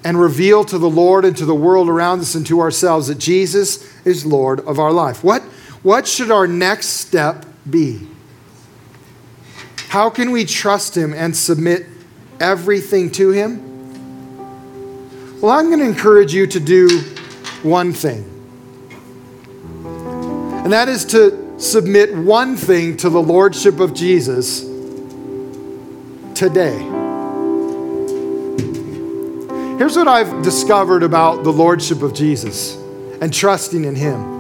and 0.04 0.18
reveal 0.18 0.64
to 0.64 0.78
the 0.78 0.88
Lord 0.88 1.24
and 1.24 1.36
to 1.36 1.44
the 1.44 1.54
world 1.54 1.88
around 1.88 2.20
us 2.20 2.34
and 2.36 2.46
to 2.46 2.60
ourselves 2.60 3.08
that 3.08 3.18
Jesus 3.18 3.86
is 4.06 4.24
Lord 4.24 4.60
of 4.60 4.78
our 4.78 4.92
life? 4.92 5.24
What, 5.24 5.42
what 5.82 6.06
should 6.06 6.30
our 6.30 6.46
next 6.46 6.86
step 6.86 7.44
be? 7.68 8.06
How 9.88 10.10
can 10.10 10.30
we 10.30 10.44
trust 10.44 10.96
Him 10.96 11.12
and 11.12 11.36
submit 11.36 11.86
everything 12.40 13.10
to 13.12 13.30
Him? 13.30 13.70
Well, 15.40 15.52
I'm 15.52 15.66
going 15.66 15.80
to 15.80 15.86
encourage 15.86 16.32
you 16.32 16.46
to 16.46 16.60
do 16.60 17.00
one 17.62 17.92
thing, 17.92 18.24
and 20.64 20.72
that 20.72 20.88
is 20.88 21.04
to 21.06 21.60
submit 21.60 22.14
one 22.14 22.56
thing 22.56 22.96
to 22.98 23.10
the 23.10 23.20
Lordship 23.20 23.80
of 23.80 23.94
Jesus 23.94 24.60
today? 26.34 26.78
Here's 29.78 29.96
what 29.96 30.08
I've 30.08 30.42
discovered 30.42 31.02
about 31.02 31.44
the 31.44 31.52
Lordship 31.52 32.02
of 32.02 32.14
Jesus 32.14 32.76
and 33.20 33.32
trusting 33.32 33.84
in 33.84 33.94
Him 33.94 34.32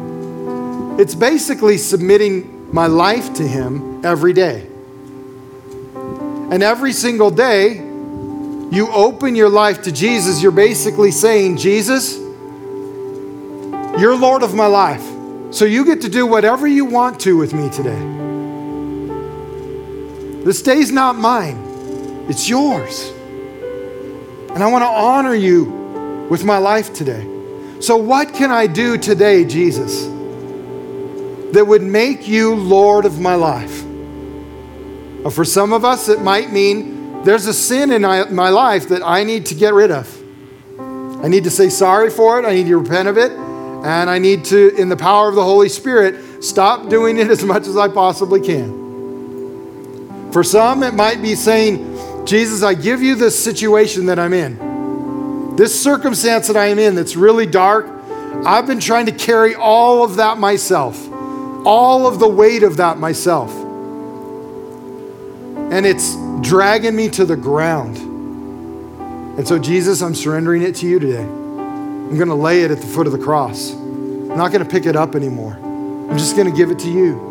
it's 1.00 1.14
basically 1.14 1.78
submitting 1.78 2.61
my 2.72 2.86
life 2.86 3.34
to 3.34 3.46
Him 3.46 4.04
every 4.04 4.32
day. 4.32 4.66
And 5.94 6.62
every 6.62 6.92
single 6.92 7.30
day, 7.30 7.74
you 7.74 8.88
open 8.90 9.36
your 9.36 9.50
life 9.50 9.82
to 9.82 9.92
Jesus, 9.92 10.42
you're 10.42 10.50
basically 10.50 11.10
saying, 11.10 11.58
Jesus, 11.58 12.16
you're 13.98 14.16
Lord 14.16 14.42
of 14.42 14.54
my 14.54 14.66
life. 14.66 15.06
So 15.50 15.66
you 15.66 15.84
get 15.84 16.00
to 16.00 16.08
do 16.08 16.26
whatever 16.26 16.66
you 16.66 16.86
want 16.86 17.20
to 17.20 17.36
with 17.36 17.52
me 17.52 17.68
today. 17.68 18.00
This 20.44 20.62
day's 20.62 20.90
not 20.90 21.16
mine, 21.16 22.26
it's 22.28 22.48
yours. 22.48 23.12
And 24.54 24.62
I 24.62 24.70
want 24.70 24.82
to 24.82 24.88
honor 24.88 25.34
you 25.34 26.26
with 26.30 26.44
my 26.44 26.58
life 26.58 26.92
today. 26.94 27.28
So, 27.80 27.96
what 27.96 28.32
can 28.32 28.50
I 28.50 28.66
do 28.66 28.96
today, 28.96 29.44
Jesus, 29.44 30.06
that 31.52 31.66
would 31.66 31.82
make 31.82 32.26
you 32.26 32.54
Lord 32.54 33.04
of 33.04 33.20
my 33.20 33.34
life? 33.34 33.84
Uh, 35.24 35.30
for 35.30 35.44
some 35.44 35.72
of 35.72 35.84
us, 35.84 36.08
it 36.08 36.20
might 36.20 36.52
mean 36.52 37.22
there's 37.22 37.46
a 37.46 37.54
sin 37.54 37.92
in 37.92 38.02
my 38.02 38.48
life 38.48 38.88
that 38.88 39.02
I 39.04 39.22
need 39.22 39.46
to 39.46 39.54
get 39.54 39.74
rid 39.74 39.90
of. 39.90 40.22
I 41.22 41.28
need 41.28 41.44
to 41.44 41.50
say 41.50 41.68
sorry 41.68 42.10
for 42.10 42.40
it, 42.40 42.44
I 42.44 42.54
need 42.54 42.66
to 42.66 42.76
repent 42.76 43.06
of 43.06 43.16
it, 43.16 43.30
and 43.30 44.10
I 44.10 44.18
need 44.18 44.44
to, 44.46 44.74
in 44.76 44.88
the 44.88 44.96
power 44.96 45.28
of 45.28 45.36
the 45.36 45.44
Holy 45.44 45.68
Spirit, 45.68 46.42
stop 46.42 46.88
doing 46.88 47.18
it 47.18 47.30
as 47.30 47.44
much 47.44 47.68
as 47.68 47.76
I 47.76 47.88
possibly 47.88 48.40
can. 48.40 48.82
For 50.32 50.42
some, 50.42 50.82
it 50.82 50.94
might 50.94 51.20
be 51.20 51.34
saying, 51.34 52.26
Jesus, 52.26 52.62
I 52.62 52.74
give 52.74 53.02
you 53.02 53.14
this 53.14 53.38
situation 53.42 54.06
that 54.06 54.18
I'm 54.18 54.32
in, 54.32 55.54
this 55.56 55.80
circumstance 55.80 56.46
that 56.46 56.56
I 56.56 56.66
am 56.66 56.78
in 56.78 56.94
that's 56.94 57.16
really 57.16 57.46
dark. 57.46 57.86
I've 58.44 58.66
been 58.66 58.80
trying 58.80 59.06
to 59.06 59.12
carry 59.12 59.54
all 59.54 60.02
of 60.02 60.16
that 60.16 60.38
myself, 60.38 61.06
all 61.64 62.06
of 62.06 62.18
the 62.18 62.28
weight 62.28 62.62
of 62.62 62.78
that 62.78 62.98
myself 62.98 63.52
and 65.72 65.86
it's 65.86 66.16
dragging 66.46 66.94
me 66.94 67.08
to 67.08 67.24
the 67.24 67.34
ground. 67.34 67.96
And 69.38 69.48
so, 69.48 69.58
Jesus, 69.58 70.02
I'm 70.02 70.14
surrendering 70.14 70.60
it 70.60 70.76
to 70.76 70.86
you 70.86 70.98
today. 70.98 71.22
I'm 71.22 72.14
going 72.14 72.28
to 72.28 72.34
lay 72.34 72.60
it 72.60 72.70
at 72.70 72.78
the 72.78 72.86
foot 72.86 73.06
of 73.06 73.14
the 73.14 73.18
cross. 73.18 73.72
I'm 73.72 74.36
not 74.36 74.52
going 74.52 74.62
to 74.62 74.70
pick 74.70 74.84
it 74.84 74.96
up 74.96 75.14
anymore. 75.14 75.54
I'm 75.54 76.18
just 76.18 76.36
going 76.36 76.50
to 76.50 76.54
give 76.54 76.70
it 76.70 76.78
to 76.80 76.90
you. 76.90 77.30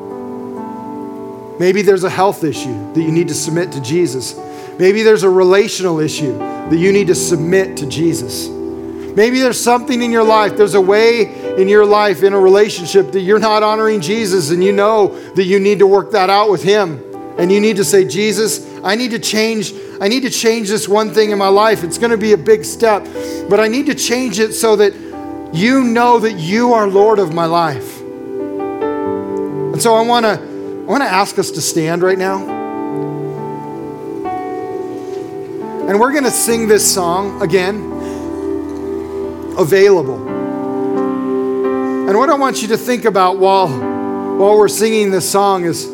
Maybe 1.60 1.84
there's 1.84 2.04
a 2.04 2.10
health 2.10 2.44
issue 2.44 2.94
that 2.94 3.02
you 3.04 3.12
need 3.12 3.28
to 3.28 3.36
submit 3.36 3.74
to 3.74 3.82
Jesus. 3.82 4.36
Maybe 4.80 5.04
there's 5.04 5.22
a 5.22 5.30
relational 5.30 6.00
issue 6.00 6.36
that 6.40 6.78
you 6.78 6.92
need 6.92 7.06
to 7.08 7.16
submit 7.16 7.78
to 7.78 7.86
Jesus. 7.86 8.48
Maybe 9.16 9.42
there's 9.42 9.62
something 9.62 10.02
in 10.02 10.12
your 10.12 10.24
life, 10.24 10.56
there's 10.58 10.76
a 10.76 10.82
way 10.82 11.56
in 11.60 11.68
your 11.68 11.86
life 11.86 12.24
in 12.24 12.34
a 12.34 12.40
relationship 12.40 13.12
that 13.12 13.22
you're 13.22 13.40
not 13.40 13.64
honoring 13.64 14.02
Jesus 14.02 14.52
and 14.52 14.64
you 14.64 14.72
know 14.72 15.08
that 15.34 15.44
you 15.44 15.60
need 15.60 15.80
to 15.80 15.88
work 15.88 16.12
that 16.12 16.30
out 16.30 16.50
with 16.50 16.64
Him 16.64 17.04
and 17.38 17.52
you 17.52 17.60
need 17.60 17.78
to 17.78 17.84
say, 17.84 18.06
Jesus, 18.06 18.68
I 18.84 18.96
need 18.96 19.12
to 19.12 19.20
change. 19.20 19.74
I 20.00 20.08
need 20.08 20.22
to 20.22 20.30
change 20.30 20.70
this 20.70 20.88
one 20.88 21.12
thing 21.12 21.32
in 21.32 21.38
my 21.38 21.48
life. 21.48 21.84
It's 21.84 21.98
going 21.98 22.12
to 22.12 22.18
be 22.18 22.34
a 22.34 22.38
big 22.38 22.66
step, 22.66 23.04
but 23.50 23.60
I 23.60 23.68
need 23.68 23.86
to 23.88 23.96
change 23.96 24.40
it 24.40 24.54
so 24.54 24.76
that 24.76 24.94
you 25.54 25.84
know 25.84 26.20
that 26.20 26.34
you 26.34 26.74
are 26.74 26.88
Lord 26.88 27.20
of 27.20 27.34
my 27.34 27.46
life. 27.46 28.00
And 28.02 29.82
so 29.82 29.96
I 29.96 30.02
want 30.02 30.26
to 30.26 30.34
I 30.82 30.86
want 30.86 31.04
to 31.04 31.10
ask 31.10 31.40
us 31.40 31.52
to 31.52 31.62
stand 31.62 32.04
right 32.04 32.18
now. 32.18 32.62
And 35.88 36.00
we're 36.00 36.12
going 36.12 36.26
to 36.26 36.32
sing 36.32 36.68
this 36.68 36.94
song 36.94 37.42
again, 37.42 37.91
available. 39.58 40.28
And 42.10 42.18
what 42.18 42.30
I 42.30 42.36
want 42.36 42.62
you 42.62 42.68
to 42.70 42.78
think 42.78 43.06
about 43.06 43.38
while 43.38 43.68
while 43.68 44.58
we're 44.58 44.68
singing 44.68 45.12
this 45.12 45.30
song 45.30 45.66
is 45.66 45.88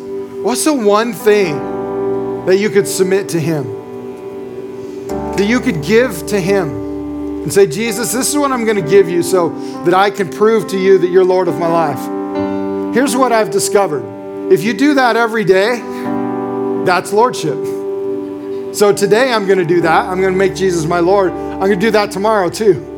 What's 0.47 0.63
the 0.63 0.73
one 0.73 1.11
thing 1.11 2.45
that 2.45 2.57
you 2.57 2.69
could 2.69 2.87
submit 2.87 3.27
to 3.29 3.39
Him? 3.39 3.65
That 5.07 5.45
you 5.45 5.59
could 5.59 5.83
give 5.83 6.25
to 6.27 6.39
Him 6.39 7.43
and 7.43 7.51
say, 7.51 7.67
Jesus, 7.67 8.13
this 8.13 8.29
is 8.29 8.37
what 8.37 8.53
I'm 8.53 8.63
going 8.63 8.81
to 8.81 8.89
give 8.89 9.09
you 9.09 9.23
so 9.23 9.49
that 9.83 9.93
I 9.93 10.09
can 10.09 10.29
prove 10.29 10.69
to 10.69 10.77
you 10.77 10.99
that 10.99 11.09
you're 11.09 11.25
Lord 11.25 11.49
of 11.49 11.59
my 11.59 11.67
life. 11.67 12.95
Here's 12.95 13.13
what 13.13 13.33
I've 13.33 13.51
discovered 13.51 14.05
if 14.49 14.63
you 14.63 14.73
do 14.73 14.93
that 14.93 15.17
every 15.17 15.43
day, 15.43 15.81
that's 16.85 17.11
Lordship. 17.11 17.57
So 18.73 18.93
today 18.95 19.33
I'm 19.33 19.47
going 19.47 19.59
to 19.59 19.65
do 19.65 19.81
that. 19.81 20.05
I'm 20.05 20.21
going 20.21 20.31
to 20.31 20.39
make 20.39 20.55
Jesus 20.55 20.85
my 20.85 20.99
Lord. 20.99 21.31
I'm 21.31 21.59
going 21.59 21.79
to 21.79 21.85
do 21.85 21.91
that 21.91 22.11
tomorrow 22.11 22.49
too. 22.49 22.96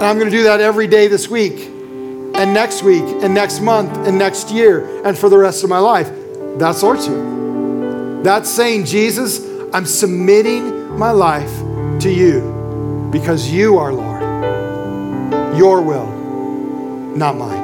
And 0.00 0.08
I'm 0.08 0.18
going 0.18 0.30
to 0.30 0.36
do 0.36 0.44
that 0.44 0.62
every 0.62 0.86
day 0.86 1.08
this 1.08 1.28
week, 1.28 1.60
and 1.60 2.54
next 2.54 2.82
week, 2.82 3.02
and 3.02 3.34
next 3.34 3.60
month, 3.60 3.94
and 4.08 4.16
next 4.16 4.50
year, 4.50 5.04
and 5.04 5.16
for 5.16 5.28
the 5.28 5.36
rest 5.36 5.62
of 5.62 5.68
my 5.68 5.78
life. 5.78 6.10
That's 6.56 6.82
Lordship. 6.82 8.24
That's 8.24 8.48
saying, 8.48 8.86
Jesus, 8.86 9.44
I'm 9.74 9.84
submitting 9.84 10.96
my 10.96 11.10
life 11.10 11.54
to 12.00 12.10
you 12.10 13.10
because 13.12 13.50
you 13.50 13.76
are 13.76 13.92
Lord. 13.92 14.22
Your 15.58 15.82
will, 15.82 16.06
not 17.14 17.36
mine. 17.36 17.59